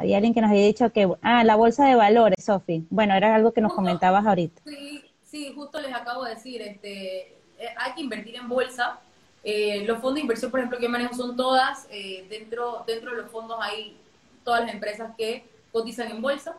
Había 0.00 0.16
alguien 0.16 0.32
que 0.32 0.40
nos 0.40 0.50
había 0.50 0.64
dicho 0.64 0.90
que, 0.92 1.08
ah, 1.22 1.44
la 1.44 1.56
bolsa 1.56 1.86
de 1.86 1.94
valores, 1.94 2.42
Sofi. 2.44 2.86
Bueno, 2.90 3.14
era 3.14 3.34
algo 3.34 3.52
que 3.52 3.60
nos 3.60 3.74
comentabas 3.74 4.26
ahorita. 4.26 4.62
Sí, 4.64 5.04
sí, 5.22 5.52
justo 5.54 5.80
les 5.80 5.92
acabo 5.92 6.24
de 6.24 6.34
decir, 6.34 6.62
este, 6.62 7.36
hay 7.76 7.92
que 7.94 8.00
invertir 8.00 8.36
en 8.36 8.48
bolsa. 8.48 9.00
los 9.86 9.98
fondos 9.98 10.14
de 10.14 10.20
inversión, 10.20 10.50
por 10.50 10.60
ejemplo, 10.60 10.78
que 10.78 10.84
yo 10.84 10.90
manejo 10.90 11.14
son 11.14 11.36
todas, 11.36 11.86
dentro, 12.28 12.82
dentro 12.86 13.10
de 13.10 13.22
los 13.22 13.30
fondos 13.30 13.58
hay 13.60 13.96
todas 14.42 14.62
las 14.62 14.74
empresas 14.74 15.12
que 15.18 15.44
cotizan 15.70 16.10
en 16.10 16.22
bolsa. 16.22 16.56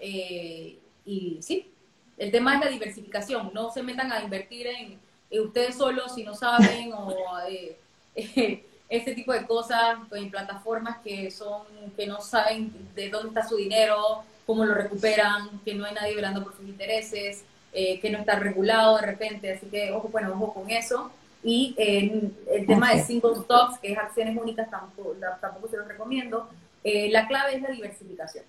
y 0.00 1.38
sí, 1.40 1.72
el 2.18 2.30
tema 2.30 2.54
es 2.54 2.60
la 2.60 2.70
diversificación, 2.70 3.50
no 3.52 3.70
se 3.70 3.82
metan 3.82 4.12
a 4.12 4.22
invertir 4.22 4.66
en, 4.66 4.98
ustedes 5.40 5.76
solos 5.76 6.14
si 6.14 6.24
no 6.24 6.34
saben 6.34 6.92
o 6.92 7.14
eh, 7.48 7.78
este 8.92 9.14
tipo 9.14 9.32
de 9.32 9.46
cosas 9.46 9.96
en 10.12 10.30
plataformas 10.30 10.98
que 10.98 11.30
son 11.30 11.62
que 11.96 12.06
no 12.06 12.20
saben 12.20 12.72
de 12.94 13.08
dónde 13.08 13.28
está 13.28 13.48
su 13.48 13.56
dinero, 13.56 14.22
cómo 14.46 14.64
lo 14.64 14.74
recuperan, 14.74 15.60
que 15.64 15.74
no 15.74 15.84
hay 15.86 15.94
nadie 15.94 16.14
velando 16.14 16.44
por 16.44 16.54
sus 16.54 16.66
intereses, 16.66 17.44
eh, 17.72 17.98
que 18.00 18.10
no 18.10 18.18
está 18.18 18.38
regulado 18.38 18.98
de 18.98 19.06
repente, 19.06 19.52
así 19.52 19.66
que 19.66 19.92
ojo, 19.92 20.08
bueno, 20.08 20.32
ojo 20.34 20.52
con 20.52 20.70
eso. 20.70 21.10
Y 21.42 21.74
el 21.78 22.66
tema 22.66 22.92
de 22.92 23.02
single 23.02 23.34
stocks, 23.34 23.78
que 23.78 23.92
es 23.92 23.98
acciones 23.98 24.36
únicas, 24.40 24.70
tampoco, 24.70 25.16
tampoco 25.40 25.68
se 25.68 25.76
los 25.76 25.88
recomiendo. 25.88 26.48
Eh, 26.84 27.10
la 27.10 27.26
clave 27.26 27.56
es 27.56 27.62
la 27.62 27.70
diversificación. 27.70 28.44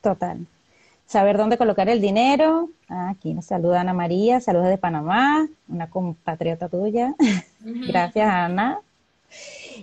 Total 0.00 0.46
saber 1.12 1.36
dónde 1.36 1.58
colocar 1.58 1.90
el 1.90 2.00
dinero. 2.00 2.70
Ah, 2.88 3.10
aquí 3.10 3.34
nos 3.34 3.44
saluda 3.44 3.82
Ana 3.82 3.92
María, 3.92 4.40
saludos 4.40 4.68
de 4.68 4.78
Panamá, 4.78 5.46
una 5.68 5.90
compatriota 5.90 6.70
tuya. 6.70 7.14
Gracias, 7.60 8.26
Ana. 8.26 8.80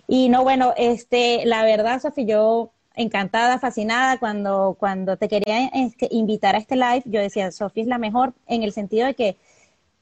Y 0.08 0.30
no, 0.30 0.44
bueno, 0.44 0.74
este, 0.78 1.46
la 1.46 1.64
verdad, 1.64 2.02
Sofía, 2.02 2.26
yo 2.26 2.72
encantada, 2.96 3.60
fascinada, 3.60 4.18
cuando, 4.20 4.76
cuando 4.80 5.18
te 5.18 5.28
quería 5.28 5.68
este, 5.68 6.08
invitar 6.12 6.56
a 6.56 6.60
este 6.60 6.76
live, 6.76 7.04
yo 7.06 7.22
decía, 7.22 7.52
Sofía 7.52 7.84
es 7.84 7.90
la 7.90 7.98
mejor 7.98 8.34
en 8.48 8.64
el 8.64 8.74
sentido 8.74 9.08
de 9.08 9.14
que 9.14 9.38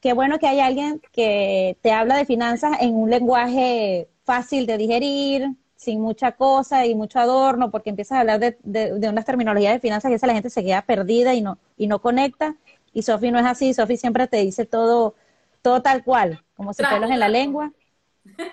qué 0.00 0.12
bueno 0.12 0.38
que 0.38 0.48
hay 0.48 0.60
alguien 0.60 1.00
que 1.12 1.76
te 1.82 1.92
habla 1.92 2.16
de 2.16 2.24
finanzas 2.24 2.78
en 2.80 2.94
un 2.94 3.10
lenguaje 3.10 4.08
fácil 4.24 4.66
de 4.66 4.78
digerir, 4.78 5.50
sin 5.76 6.00
mucha 6.00 6.32
cosa 6.32 6.86
y 6.86 6.94
mucho 6.94 7.20
adorno, 7.20 7.70
porque 7.70 7.90
empiezas 7.90 8.16
a 8.16 8.20
hablar 8.20 8.40
de, 8.40 8.58
de, 8.64 9.08
unas 9.08 9.24
terminologías 9.24 9.74
de 9.74 9.80
finanzas 9.80 10.08
que 10.08 10.16
esa 10.16 10.26
la 10.26 10.34
gente 10.34 10.50
se 10.50 10.64
queda 10.64 10.82
perdida 10.82 11.34
y 11.34 11.40
no, 11.40 11.58
y 11.76 11.86
no 11.86 12.00
conecta. 12.00 12.56
Y 12.92 13.02
Sofi 13.02 13.30
no 13.30 13.38
es 13.38 13.46
así, 13.46 13.72
Sofi 13.74 13.96
siempre 13.96 14.26
te 14.26 14.38
dice 14.38 14.66
todo, 14.66 15.14
todo 15.62 15.80
tal 15.80 16.02
cual, 16.02 16.42
como 16.56 16.74
si 16.74 16.82
pelos 16.82 17.10
en 17.10 17.20
la 17.20 17.28
lengua. 17.28 17.72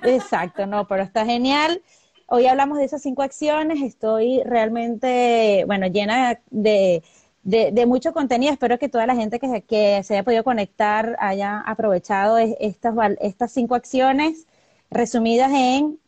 Exacto, 0.04 0.66
no, 0.66 0.88
pero 0.88 1.04
está 1.04 1.26
genial. 1.26 1.82
Hoy 2.28 2.48
hablamos 2.48 2.78
de 2.78 2.86
esas 2.86 3.02
cinco 3.02 3.22
acciones, 3.22 3.82
estoy 3.82 4.42
realmente, 4.44 5.64
bueno, 5.68 5.88
llena 5.88 6.40
de, 6.50 7.04
de, 7.44 7.86
mucho 7.86 8.14
contenido. 8.14 8.52
Espero 8.52 8.80
que 8.80 8.90
toda 8.90 9.06
la 9.06 9.16
gente 9.16 9.40
que, 9.40 9.62
que 9.64 10.02
se 10.04 10.16
haya 10.16 10.24
podido 10.24 10.44
conectar 10.44 11.16
haya 11.20 11.60
aprovechado 11.62 12.38
estas, 12.38 12.96
estas 13.22 13.52
cinco 13.52 13.76
acciones 13.76 14.48
resumidas 14.90 15.52
en 15.54 16.00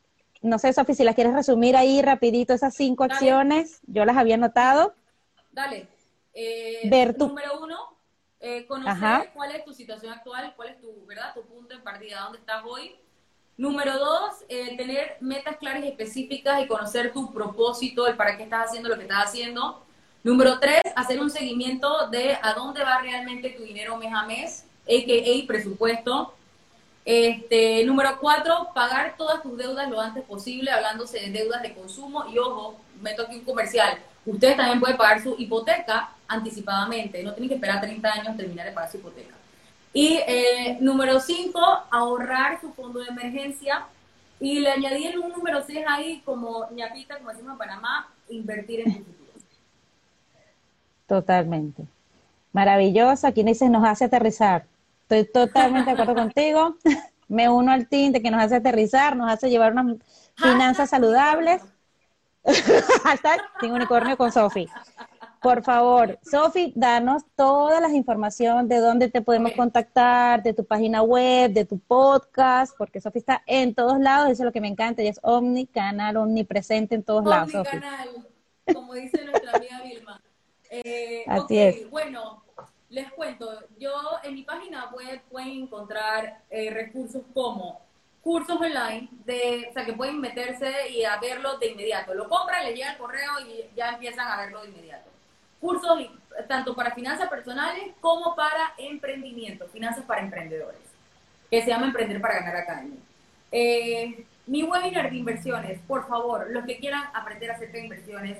no 0.42 0.60
sé, 0.60 0.74
Sofi, 0.74 0.94
si 0.94 1.04
las 1.04 1.16
quieres 1.16 1.34
resumir 1.34 1.76
ahí 1.76 2.02
rapidito, 2.02 2.54
esas 2.54 2.76
cinco 2.76 3.04
acciones, 3.04 3.82
yo 3.88 4.06
las 4.06 4.18
había 4.18 4.38
notado. 4.38 4.94
Dale. 5.52 5.88
Eh, 6.34 6.88
Ver 6.90 7.16
tu... 7.16 7.28
Número 7.28 7.60
uno, 7.60 7.98
eh, 8.40 8.66
conocer 8.68 9.32
cuál 9.34 9.52
es 9.52 9.66
tu 9.66 9.74
situación 9.74 10.14
actual, 10.14 10.54
cuál 10.56 10.70
es 10.70 10.80
tu, 10.80 11.06
¿verdad? 11.06 11.34
tu 11.34 11.44
punto 11.44 11.74
en 11.74 11.84
partida, 11.84 12.22
dónde 12.22 12.40
estás 12.40 12.64
hoy. 12.66 12.96
Número 13.58 13.98
dos, 13.98 14.34
eh, 14.50 14.78
tener 14.78 15.18
metas 15.20 15.58
claras 15.58 15.84
y 15.84 15.88
específicas 15.88 16.62
y 16.62 16.68
conocer 16.68 17.12
tu 17.12 17.34
propósito, 17.34 18.06
el 18.06 18.16
para 18.16 18.38
qué 18.38 18.44
estás 18.44 18.68
haciendo 18.68 18.88
lo 18.88 18.98
que 18.98 19.04
estás 19.04 19.30
haciendo. 19.30 19.84
Número 20.24 20.60
tres, 20.60 20.82
hacer 20.96 21.20
un 21.20 21.32
seguimiento 21.32 22.08
de 22.10 22.38
a 22.40 22.54
dónde 22.54 22.84
va 22.84 23.00
realmente 23.02 23.50
tu 23.52 23.64
dinero 23.64 23.98
mes 23.98 24.14
a 24.14 24.24
mes, 24.28 24.66
a.k.a. 24.84 25.48
presupuesto. 25.48 26.36
Este, 27.04 27.84
número 27.86 28.20
cuatro, 28.20 28.68
pagar 28.76 29.16
todas 29.18 29.42
tus 29.42 29.58
deudas 29.58 29.90
lo 29.90 30.00
antes 30.00 30.24
posible, 30.26 30.70
hablándose 30.70 31.20
de 31.20 31.32
deudas 31.32 31.64
de 31.64 31.74
consumo. 31.74 32.26
Y 32.32 32.38
ojo, 32.38 32.80
meto 33.02 33.24
aquí 33.24 33.38
un 33.38 33.46
comercial. 33.46 33.98
Ustedes 34.26 34.58
también 34.58 34.80
pueden 34.80 34.98
pagar 34.98 35.24
su 35.24 35.34
hipoteca 35.40 36.12
anticipadamente. 36.28 37.24
No 37.24 37.34
tienen 37.34 37.50
que 37.50 37.56
esperar 37.56 37.82
30 37.82 38.12
años 38.12 38.38
terminar 38.38 38.68
de 38.68 38.74
pagar 38.74 38.92
su 38.92 38.98
hipoteca. 38.98 39.37
Y 39.98 40.20
eh, 40.28 40.78
número 40.80 41.20
cinco, 41.20 41.60
ahorrar 41.90 42.62
su 42.62 42.72
fondo 42.72 43.00
de 43.00 43.08
emergencia. 43.08 43.88
Y 44.40 44.60
le 44.60 44.70
añadí 44.70 45.08
un 45.18 45.32
número 45.32 45.64
6 45.66 45.80
ahí, 45.88 46.22
como 46.24 46.70
ñapita, 46.70 47.18
como 47.18 47.32
decimos 47.32 47.54
en 47.54 47.58
Panamá, 47.58 48.08
invertir 48.30 48.82
en 48.82 48.94
tu 48.94 49.12
futuro. 49.12 49.42
Totalmente. 51.08 51.88
Maravilloso. 52.54 53.26
Aquí 53.26 53.42
dice, 53.42 53.70
nos 53.70 53.84
hace 53.84 54.06
aterrizar. 54.06 54.66
Estoy 55.02 55.26
totalmente 55.32 55.86
de 55.90 55.94
acuerdo 55.94 56.14
contigo. 56.22 56.76
Me 57.28 57.50
uno 57.50 57.72
al 57.72 57.88
de 57.90 58.22
que 58.22 58.30
nos 58.30 58.44
hace 58.44 58.58
aterrizar, 58.58 59.16
nos 59.16 59.32
hace 59.32 59.50
llevar 59.50 59.72
unas 59.72 59.98
finanzas 60.36 60.90
saludables. 60.92 61.64
Hasta 63.04 63.38
unicornio 63.64 64.16
con 64.16 64.32
Sofi. 64.32 64.70
Por 65.42 65.64
favor, 65.64 66.20
Sofi, 66.24 66.74
danos 66.76 67.24
todas 67.36 67.82
las 67.82 67.94
información 67.94 68.68
de 68.68 68.78
dónde 68.78 69.10
te 69.10 69.22
podemos 69.22 69.52
contactar, 69.54 70.44
de 70.44 70.54
tu 70.54 70.66
página 70.66 71.02
web, 71.02 71.52
de 71.52 71.66
tu 71.66 71.80
podcast, 71.80 72.76
porque 72.78 73.00
Sofi 73.00 73.20
está 73.20 73.44
en 73.46 73.76
todos 73.76 74.00
lados, 74.00 74.30
eso 74.30 74.44
es 74.44 74.46
lo 74.46 74.52
que 74.52 74.62
me 74.62 74.68
encanta, 74.68 75.02
ella 75.02 75.12
es 75.12 75.20
omnicanal, 75.22 76.18
omnipresente 76.18 76.96
en 76.96 77.04
todos 77.04 77.26
lados. 77.26 77.54
Omnicanal, 77.54 78.10
como 78.74 78.94
dice 78.94 79.24
nuestra 79.26 79.52
amiga 79.54 79.82
Vilma. 79.84 80.22
Eh, 80.70 81.24
Así 81.28 81.58
es. 81.58 81.90
Bueno, 81.90 82.44
les 82.90 83.12
cuento, 83.14 83.52
yo 83.78 83.92
en 84.24 84.36
mi 84.36 84.44
página 84.44 84.90
web 84.92 85.22
pueden 85.30 85.64
encontrar 85.64 86.42
eh, 86.50 86.72
recursos 86.72 87.22
como 87.34 87.82
cursos 88.22 88.60
online, 88.60 89.08
de, 89.26 89.68
o 89.70 89.74
sea, 89.74 89.86
que 89.86 89.94
pueden 89.94 90.20
meterse 90.20 90.90
y 90.90 91.06
a 91.06 91.18
verlo 91.18 91.58
de 91.60 91.68
inmediato. 91.68 92.14
Lo 92.14 92.28
compran, 92.28 92.66
le 92.66 92.74
llega 92.74 92.92
el 92.92 92.98
correo 92.98 93.40
y 93.48 93.74
ya 93.76 93.92
empiezan 93.92 94.28
a 94.28 94.38
verlo 94.38 94.64
de 94.64 94.70
inmediato. 94.70 95.10
Cursos 95.60 96.10
tanto 96.48 96.76
para 96.76 96.94
finanzas 96.94 97.30
personales 97.30 97.94
como 98.00 98.36
para 98.36 98.74
emprendimiento, 98.78 99.68
finanzas 99.70 100.06
para 100.06 100.22
emprendedores, 100.22 100.80
que 101.50 101.62
se 101.62 101.70
llama 101.70 101.88
Emprender 101.88 102.22
para 102.22 102.36
Ganar 102.36 102.56
Academia. 102.58 103.00
Eh, 103.52 104.26
mi 104.46 104.64
webinar 104.64 105.10
de 105.10 105.18
inversiones, 105.18 105.80
por 105.88 106.08
favor, 106.08 106.48
los 106.52 106.66
que 106.66 106.78
quieran 106.78 107.06
aprender 107.14 107.52
acerca 107.52 107.78
de 107.78 107.84
inversiones, 107.84 108.38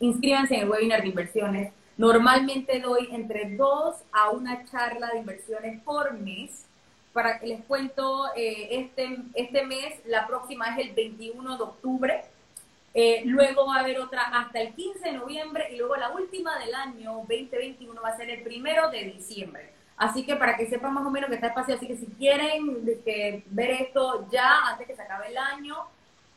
inscríbanse 0.00 0.56
en 0.56 0.62
el 0.62 0.68
webinar 0.68 1.02
de 1.02 1.08
inversiones 1.08 1.72
Normalmente 1.96 2.78
doy 2.80 3.08
entre 3.12 3.56
dos 3.56 3.96
a 4.12 4.30
una 4.30 4.64
charla 4.66 5.08
de 5.12 5.18
inversiones 5.18 5.82
por 5.82 6.12
mes. 6.12 6.64
Para 7.12 7.38
que 7.38 7.46
les 7.46 7.64
cuento, 7.64 8.26
eh, 8.36 8.68
este, 8.72 9.16
este 9.32 9.64
mes, 9.64 9.94
la 10.04 10.26
próxima 10.26 10.76
es 10.76 10.86
el 10.86 10.94
21 10.94 11.56
de 11.56 11.62
octubre. 11.62 12.24
Eh, 12.98 13.24
luego 13.26 13.66
va 13.66 13.76
a 13.76 13.80
haber 13.80 14.00
otra 14.00 14.22
hasta 14.22 14.58
el 14.58 14.72
15 14.72 15.00
de 15.00 15.12
noviembre 15.12 15.68
y 15.70 15.76
luego 15.76 15.96
la 15.96 16.08
última 16.12 16.58
del 16.58 16.74
año 16.74 17.12
2021 17.28 18.00
va 18.00 18.08
a 18.08 18.16
ser 18.16 18.30
el 18.30 18.42
primero 18.42 18.88
de 18.88 19.04
diciembre. 19.04 19.70
Así 19.98 20.24
que 20.24 20.34
para 20.34 20.56
que 20.56 20.66
sepan 20.66 20.94
más 20.94 21.04
o 21.04 21.10
menos 21.10 21.28
que 21.28 21.34
está 21.34 21.48
espacio, 21.48 21.74
así 21.74 21.86
que 21.86 21.98
si 21.98 22.06
quieren 22.06 22.86
ver 23.50 23.70
esto 23.70 24.26
ya 24.32 24.68
antes 24.68 24.86
que 24.86 24.96
se 24.96 25.02
acabe 25.02 25.28
el 25.28 25.36
año, 25.36 25.76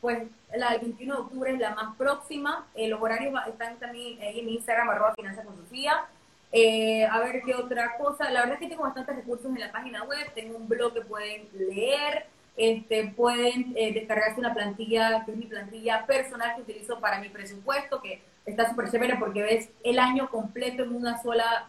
pues 0.02 0.28
la 0.54 0.72
del 0.72 0.80
21 0.82 1.14
de 1.14 1.20
octubre 1.22 1.50
es 1.50 1.58
la 1.58 1.74
más 1.74 1.96
próxima. 1.96 2.66
Eh, 2.74 2.88
los 2.88 3.00
horarios 3.00 3.32
están 3.48 3.78
también 3.78 4.20
ahí 4.20 4.40
en 4.40 4.50
Instagram, 4.50 4.90
arroba 4.90 5.14
finanzas 5.14 5.46
con 5.46 5.56
Sofía. 5.56 6.04
Eh, 6.52 7.06
a 7.06 7.20
ver 7.20 7.40
qué 7.42 7.54
otra 7.54 7.96
cosa. 7.96 8.30
La 8.30 8.40
verdad 8.40 8.56
es 8.56 8.60
que 8.60 8.68
tengo 8.68 8.82
bastantes 8.82 9.16
recursos 9.16 9.46
en 9.46 9.60
la 9.60 9.72
página 9.72 10.04
web. 10.04 10.30
Tengo 10.34 10.58
un 10.58 10.68
blog 10.68 10.92
que 10.92 11.00
pueden 11.00 11.48
leer. 11.54 12.26
Este, 12.56 13.08
pueden 13.16 13.72
eh, 13.76 13.92
descargarse 13.92 14.40
una 14.40 14.52
plantilla, 14.52 15.24
que 15.24 15.32
es 15.32 15.36
mi 15.36 15.46
plantilla 15.46 16.04
personal 16.06 16.56
que 16.56 16.62
utilizo 16.62 17.00
para 17.00 17.20
mi 17.20 17.28
presupuesto, 17.28 18.02
que 18.02 18.22
está 18.44 18.68
súper 18.68 18.90
chévere 18.90 19.16
porque 19.16 19.42
ves 19.42 19.70
el 19.84 19.98
año 19.98 20.28
completo 20.28 20.82
en 20.82 20.94
una 20.94 21.22
sola 21.22 21.68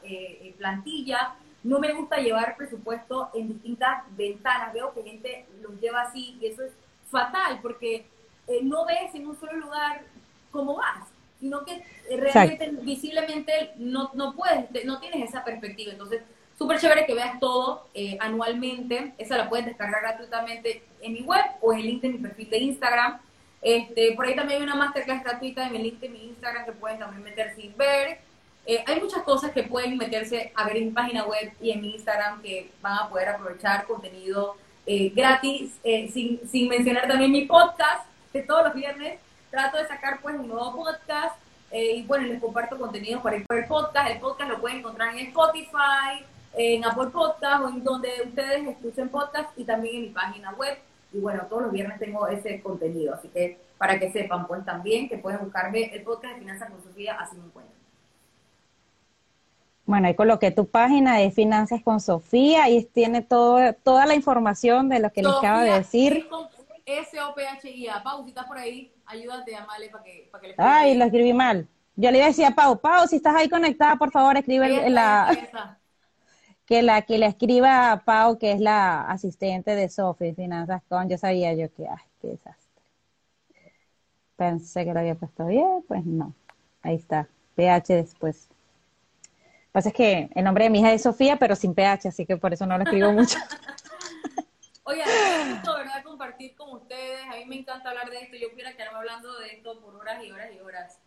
plantilla. 0.58 1.36
No 1.64 1.80
me 1.80 1.94
gusta 1.94 2.18
llevar 2.18 2.58
presupuesto 2.58 3.30
en 3.34 3.50
distintas 3.50 4.04
ventanas. 4.18 4.74
Veo 4.74 4.94
que 4.94 5.04
gente 5.04 5.46
los 5.62 5.80
lleva 5.80 6.02
así 6.02 6.38
y 6.42 6.48
eso 6.48 6.64
es 6.64 6.72
fatal 7.12 7.60
porque 7.62 8.06
eh, 8.48 8.60
no 8.64 8.86
ves 8.86 9.14
en 9.14 9.28
un 9.28 9.40
solo 9.40 9.54
lugar 9.54 10.02
cómo 10.50 10.76
vas, 10.76 11.08
sino 11.40 11.64
que 11.64 11.74
eh, 12.10 12.18
realmente 12.18 12.70
visiblemente 12.82 13.72
no, 13.78 14.12
no 14.14 14.34
puedes, 14.34 14.86
no 14.86 15.00
tienes 15.00 15.30
esa 15.30 15.44
perspectiva. 15.44 15.92
Entonces, 15.92 16.22
súper 16.62 16.80
chévere 16.80 17.08
que 17.08 17.16
veas 17.16 17.40
todo 17.40 17.88
eh, 17.96 18.18
anualmente. 18.20 19.14
Esa 19.18 19.36
la 19.36 19.50
puedes 19.50 19.66
descargar 19.66 20.00
gratuitamente 20.02 20.84
en 21.02 21.14
mi 21.14 21.22
web 21.22 21.44
o 21.60 21.74
en 21.74 21.80
el 21.80 21.88
link 21.88 22.02
de 22.04 22.10
mi 22.10 22.20
perfil 22.20 22.52
de 22.52 22.58
Instagram. 22.60 23.20
Este, 23.64 24.12
por 24.12 24.26
ahí 24.26 24.36
también 24.36 24.60
hay 24.60 24.64
una 24.64 24.76
masterclass 24.76 25.24
gratuita 25.24 25.66
en 25.66 25.76
el 25.76 25.82
link 25.82 26.00
de 26.00 26.10
mi 26.10 26.28
Instagram 26.28 26.66
que 26.66 26.74
pueden 26.74 27.00
también 27.00 27.24
meter 27.24 27.56
sin 27.56 27.76
ver. 27.76 28.20
hay 28.86 29.00
muchas 29.00 29.24
cosas 29.24 29.52
que 29.52 29.64
pueden 29.64 29.98
meterse 29.98 30.52
a 30.56 30.66
ver 30.66 30.78
en 30.78 30.86
mi 30.86 30.92
página 30.92 31.26
web 31.26 31.52
y 31.60 31.72
en 31.72 31.82
mi 31.82 31.96
Instagram 31.96 32.44
que 32.44 32.70
van 32.80 33.00
a 33.00 33.10
poder 33.10 33.30
aprovechar 33.30 33.88
contenido 33.88 34.56
gratis, 34.86 35.80
sin, 36.14 36.42
sin 36.48 36.68
mencionar 36.68 37.08
también 37.08 37.32
mi 37.32 37.46
podcast, 37.46 38.06
que 38.32 38.44
todos 38.44 38.66
los 38.66 38.76
viernes 38.76 39.20
trato 39.50 39.78
de 39.78 39.88
sacar 39.88 40.22
pues 40.22 40.36
un 40.36 40.48
nuevo 40.48 40.76
podcast 40.76 41.36
eh, 41.72 41.96
y 41.98 42.02
bueno, 42.04 42.28
les 42.28 42.42
comparto 42.42 42.78
contenido 42.78 43.22
para 43.22 43.38
el 43.38 43.46
podcast. 43.68 44.12
El 44.12 44.20
podcast 44.20 44.50
lo 44.50 44.60
pueden 44.60 44.80
encontrar 44.80 45.16
en 45.16 45.28
Spotify, 45.28 46.26
en 46.54 46.84
Apple 46.86 47.08
Podcast 47.08 47.64
o 47.64 47.70
en 47.70 47.84
donde 47.84 48.10
ustedes 48.26 48.68
escuchen 48.68 49.10
podcast 49.10 49.58
y 49.58 49.64
también 49.64 49.96
en 49.98 50.02
mi 50.04 50.10
página 50.10 50.54
web. 50.54 50.78
Y 51.14 51.20
bueno, 51.20 51.46
todos 51.50 51.64
los 51.64 51.72
viernes 51.72 52.00
tengo 52.00 52.28
ese 52.28 52.62
contenido, 52.62 53.14
así 53.14 53.28
que 53.30 53.60
para 53.78 54.00
que 54.00 54.12
sepan, 54.12 54.48
pues 54.48 54.64
también 54.64 55.10
que 55.10 55.18
pueden 55.18 55.42
buscarme 55.42 55.94
el 55.94 56.04
podcast 56.04 56.36
de 56.36 56.40
Finanzas 56.40 56.70
con 56.70 56.84
Sofía, 56.84 57.18
así 57.20 57.36
me 57.36 57.46
encuentran. 57.46 57.82
Bueno, 59.86 60.08
ahí 60.08 60.16
coloqué 60.16 60.52
tu 60.52 60.68
página 60.68 61.18
de 61.18 61.32
Finanzas 61.32 61.82
con 61.84 62.00
Sofía 62.00 62.70
y 62.70 62.86
tiene 62.86 63.22
todo, 63.22 63.74
toda 63.84 64.06
la 64.06 64.16
información 64.16 64.88
de 64.88 65.00
lo 65.00 65.12
que 65.12 65.22
les 65.24 65.34
acabo 65.34 65.62
de 65.62 65.72
decir. 65.72 66.30
S-O-P-H-I-A. 66.86 68.04
Pau, 68.04 68.24
si 68.24 68.30
estás 68.30 68.46
por 68.46 68.58
ahí, 68.58 68.92
ayúdate 69.06 69.56
a 69.56 69.66
Male 69.66 69.90
para 69.90 70.04
que, 70.04 70.30
para 70.32 70.42
que 70.42 70.48
le 70.50 70.56
Ay, 70.58 70.96
lo 70.96 71.06
escribí 71.06 71.34
mal. 71.34 71.68
Yo 71.96 72.10
le 72.10 72.20
iba 72.20 72.48
a 72.48 72.52
Pau, 72.52 72.80
Pau, 72.80 73.08
si 73.08 73.18
estás 73.18 73.36
ahí 73.36 73.50
conectada, 73.50 73.96
por 73.98 74.12
favor, 74.12 74.38
escribe 74.38 74.90
la... 74.90 75.78
Que 76.72 76.82
la 76.82 77.02
que 77.02 77.18
le 77.18 77.26
escriba 77.26 77.92
a 77.92 78.06
Pau, 78.06 78.40
que 78.40 78.54
es 78.54 78.62
la 78.62 79.02
asistente 79.02 79.76
de 79.76 79.90
Sofi, 79.90 80.34
Finanzas 80.34 80.82
con, 80.88 81.10
yo 81.10 81.18
sabía 81.18 81.54
yo 81.54 81.70
que, 81.74 81.86
ay, 81.86 82.06
qué 82.22 82.30
desastre. 82.30 82.82
Pensé 84.38 84.86
que 84.86 84.94
lo 84.94 85.02
había 85.02 85.16
puesto 85.16 85.48
bien, 85.48 85.84
pues 85.86 86.06
no. 86.06 86.34
Ahí 86.82 86.96
está, 86.96 87.28
PH 87.56 87.94
después. 87.94 88.48
Lo 88.48 89.34
que 89.34 89.72
pasa 89.74 89.90
es 89.90 89.96
que 89.96 90.30
el 90.34 90.46
nombre 90.46 90.64
de 90.64 90.70
mi 90.70 90.80
hija 90.80 90.94
es 90.94 91.02
Sofía, 91.02 91.36
pero 91.36 91.58
sin 91.58 91.74
PH, 91.74 92.08
así 92.08 92.26
que 92.26 92.38
por 92.38 92.54
eso 92.54 92.66
no 92.66 92.78
lo 92.78 92.86
escribo 92.86 93.12
mucho. 93.20 93.38
Oye, 94.84 95.04
gusto, 95.52 95.76
¿verdad? 95.76 96.04
Compartir 96.06 96.56
con 96.56 96.78
ustedes. 96.78 97.26
A 97.30 97.36
mí 97.36 97.44
me 97.48 97.58
encanta 97.58 97.90
hablar 97.90 98.10
de 98.10 98.18
esto. 98.18 98.38
Yo 98.38 98.50
pudiera 98.50 98.72
quedarme 98.78 99.00
hablando 99.00 99.40
de 99.40 99.56
esto 99.56 99.78
por 99.82 99.94
horas 99.98 100.24
y 100.24 100.32
horas 100.32 100.50
y 100.56 100.60
horas. 100.62 101.02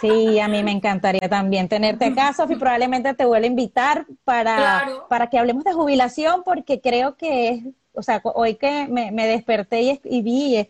Sí, 0.00 0.38
a 0.38 0.48
mí 0.48 0.62
me 0.62 0.70
encantaría 0.70 1.28
también 1.28 1.68
tenerte 1.68 2.04
acá, 2.04 2.32
Sofi. 2.36 2.56
Probablemente 2.56 3.14
te 3.14 3.24
vuelva 3.24 3.46
a 3.46 3.48
invitar 3.48 4.06
para, 4.24 4.86
para 5.08 5.28
que 5.28 5.38
hablemos 5.38 5.64
de 5.64 5.72
jubilación, 5.72 6.42
porque 6.44 6.80
creo 6.80 7.16
que 7.16 7.48
es, 7.48 7.64
o 7.94 8.02
sea, 8.02 8.20
hoy 8.22 8.56
que 8.56 8.86
me, 8.88 9.26
desperté 9.26 9.80
y, 9.80 10.00
y 10.04 10.22
vi 10.22 10.68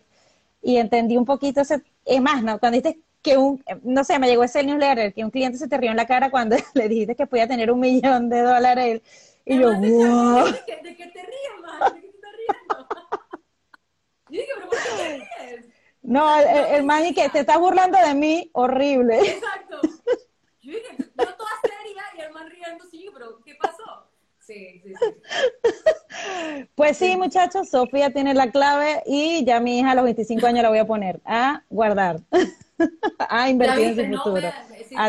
y, 0.63 0.77
entendí 0.77 1.17
un 1.17 1.25
poquito 1.25 1.63
ese, 1.63 1.83
es 2.05 2.21
más, 2.21 2.43
¿no? 2.43 2.59
Cuando 2.59 2.77
dices 2.81 2.97
que 3.23 3.37
un, 3.37 3.63
no 3.83 4.05
sé, 4.05 4.19
me 4.19 4.29
llegó 4.29 4.45
ese 4.45 4.63
newsletter, 4.63 5.13
que 5.13 5.25
un 5.25 5.31
cliente 5.31 5.59
se 5.59 5.67
te 5.69 5.79
rió 5.79 5.91
en 5.91 5.97
la 5.97 6.07
cara 6.07 6.31
cuando 6.31 6.57
le 6.75 6.89
dijiste 6.89 7.17
que 7.17 7.27
podía 7.27 7.49
tener 7.49 7.73
un 7.73 7.81
millón 7.81 8.29
de 8.29 8.41
dólares. 8.41 9.03
Y 9.45 9.59
yo, 9.59 9.75
wow. 9.75 10.45
¿De 10.45 10.65
qué, 10.65 10.77
te 10.77 11.23
ríes, 11.23 11.61
man? 11.61 11.95
¿De 11.95 12.01
qué 12.01 12.09
te 12.09 12.15
estás 12.15 12.33
riendo? 12.39 12.89
Yo 14.29 14.41
dije, 14.41 14.53
pero 14.55 14.69
¿por 14.69 14.79
qué 14.79 15.27
te 15.37 15.57
ríes? 15.57 15.67
No, 16.05 16.39
el, 16.39 16.77
el, 16.77 16.85
man 16.85 17.07
y 17.07 17.15
que 17.15 17.31
te 17.31 17.41
estás 17.41 17.59
burlando 17.59 17.97
de 17.99 18.15
mí, 18.15 18.51
horrible. 18.53 19.19
Exacto. 19.19 19.81
Yo 20.61 20.73
dije, 20.73 20.97
yo 20.99 21.35
toda 21.35 21.51
seria 21.63 22.03
y 22.17 22.21
el 22.21 22.33
man 22.33 22.49
riendo, 22.51 22.85
sí, 22.91 23.09
pero 23.13 23.41
¿qué 23.43 23.55
pasó? 23.55 24.11
Sí, 24.39 24.83
sí, 24.83 24.93
sí. 24.95 26.67
Pues 26.75 26.99
sí, 26.99 27.17
muchachos, 27.17 27.71
Sofía 27.71 28.13
tiene 28.13 28.35
la 28.35 28.51
clave 28.51 29.03
y 29.07 29.45
ya 29.45 29.61
mi 29.61 29.79
hija 29.79 29.93
a 29.93 29.95
los 29.95 30.05
25 30.05 30.47
años 30.47 30.63
la 30.63 30.69
voy 30.69 30.79
a 30.79 30.87
poner 30.87 31.21
a 31.25 31.63
guardar, 31.71 32.21
a 33.19 33.49
invertir 33.49 33.99
en 33.99 34.13
su 34.13 34.17
futuro. 34.19 34.53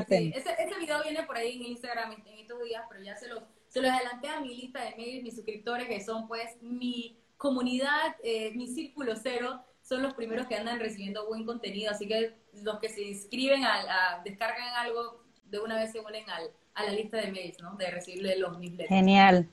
sí, 0.08 0.34
ese, 0.34 0.56
ese, 0.58 0.80
video 0.80 1.04
viene 1.04 1.24
por 1.24 1.38
ahí 1.38 1.58
en 1.58 1.72
Instagram 1.72 2.14
en 2.14 2.40
estos 2.40 2.64
días, 2.64 2.84
pero 2.90 3.04
ya 3.04 3.16
se 3.16 3.28
los, 3.28 3.44
se 3.68 3.82
los 3.82 3.92
adelanté 3.92 4.30
a 4.30 4.40
mi 4.40 4.56
lista 4.56 4.82
de 4.82 4.96
mails, 4.96 5.24
mis 5.24 5.36
suscriptores, 5.36 5.88
que 5.88 6.04
son 6.04 6.28
pues 6.28 6.62
mi 6.62 7.20
comunidad, 7.38 8.16
eh, 8.24 8.52
mi 8.56 8.68
círculo 8.68 9.14
cero, 9.22 9.64
son 9.88 10.02
los 10.02 10.16
primeros 10.16 10.48
que 10.48 10.56
andan 10.56 10.80
recibiendo 10.80 11.28
buen 11.28 11.46
contenido, 11.46 11.92
así 11.92 12.08
que 12.08 12.34
los 12.64 12.80
que 12.80 12.90
se 12.90 13.04
inscriben, 13.04 13.64
a, 13.64 14.22
descargan 14.24 14.74
algo, 14.78 15.22
de 15.46 15.60
una 15.60 15.76
vez 15.76 15.92
se 15.92 16.00
unen 16.00 16.28
al, 16.30 16.50
a 16.74 16.84
la 16.86 16.92
lista 16.92 17.18
de 17.18 17.32
mails, 17.32 17.62
¿no? 17.62 17.76
De 17.76 17.92
recibirle 17.92 18.38
los 18.40 18.58
newsletters. 18.58 18.90
Genial. 18.90 19.48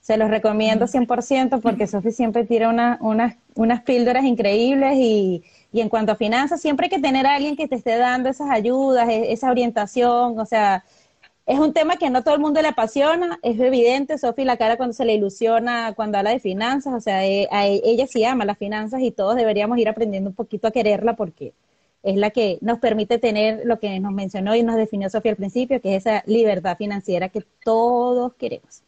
Se 0.00 0.16
los 0.16 0.28
recomiendo 0.28 0.86
100% 0.86 1.60
porque 1.62 1.86
Sofi 1.86 2.10
siempre 2.10 2.44
tira 2.44 2.68
una, 2.68 2.98
unas, 3.00 3.36
unas 3.54 3.82
píldoras 3.82 4.24
increíbles 4.24 4.94
y, 4.96 5.42
y 5.72 5.80
en 5.80 5.88
cuanto 5.88 6.12
a 6.12 6.16
finanzas, 6.16 6.60
siempre 6.60 6.86
hay 6.86 6.90
que 6.90 6.98
tener 6.98 7.26
a 7.26 7.36
alguien 7.36 7.56
que 7.56 7.66
te 7.66 7.76
esté 7.76 7.96
dando 7.96 8.28
esas 8.28 8.50
ayudas, 8.50 9.08
e, 9.08 9.32
esa 9.32 9.50
orientación, 9.50 10.38
o 10.38 10.44
sea, 10.44 10.84
es 11.52 11.58
un 11.58 11.74
tema 11.74 11.98
que 11.98 12.08
no 12.08 12.24
todo 12.24 12.34
el 12.34 12.40
mundo 12.40 12.62
le 12.62 12.68
apasiona, 12.68 13.38
es 13.42 13.60
evidente, 13.60 14.16
Sofi, 14.16 14.42
la 14.42 14.56
cara 14.56 14.78
cuando 14.78 14.94
se 14.94 15.04
le 15.04 15.14
ilusiona, 15.14 15.92
cuando 15.94 16.16
habla 16.16 16.30
de 16.30 16.40
finanzas, 16.40 16.94
o 16.94 17.00
sea, 17.00 17.26
eh, 17.26 17.46
e, 17.52 17.82
ella 17.84 18.06
sí 18.06 18.24
ama 18.24 18.46
las 18.46 18.56
finanzas 18.56 19.02
y 19.02 19.10
todos 19.10 19.36
deberíamos 19.36 19.76
ir 19.76 19.86
aprendiendo 19.86 20.30
un 20.30 20.34
poquito 20.34 20.66
a 20.66 20.70
quererla 20.70 21.14
porque 21.14 21.52
es 22.02 22.16
la 22.16 22.30
que 22.30 22.56
nos 22.62 22.78
permite 22.78 23.18
tener 23.18 23.66
lo 23.66 23.78
que 23.78 24.00
nos 24.00 24.12
mencionó 24.12 24.56
y 24.56 24.62
nos 24.62 24.76
definió 24.76 25.10
Sofía 25.10 25.32
al 25.32 25.36
principio, 25.36 25.78
que 25.82 25.94
es 25.94 26.06
esa 26.06 26.22
libertad 26.26 26.78
financiera 26.78 27.28
que 27.28 27.44
todos 27.62 28.32
queremos. 28.34 28.82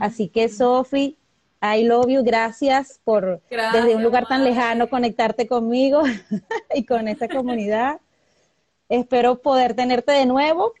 Así 0.00 0.28
que, 0.28 0.48
Sofi, 0.48 1.16
I 1.62 1.84
love 1.84 2.08
you, 2.08 2.24
gracias 2.24 3.00
por 3.04 3.40
desde 3.48 3.94
un 3.94 4.02
lugar 4.02 4.26
tan 4.26 4.42
lejano 4.42 4.88
conectarte 4.88 5.46
conmigo 5.46 6.02
y 6.74 6.84
con 6.84 7.06
esta 7.06 7.28
comunidad. 7.28 8.00
Espero 8.88 9.40
poder 9.40 9.74
tenerte 9.74 10.10
de 10.10 10.26
nuevo 10.26 10.72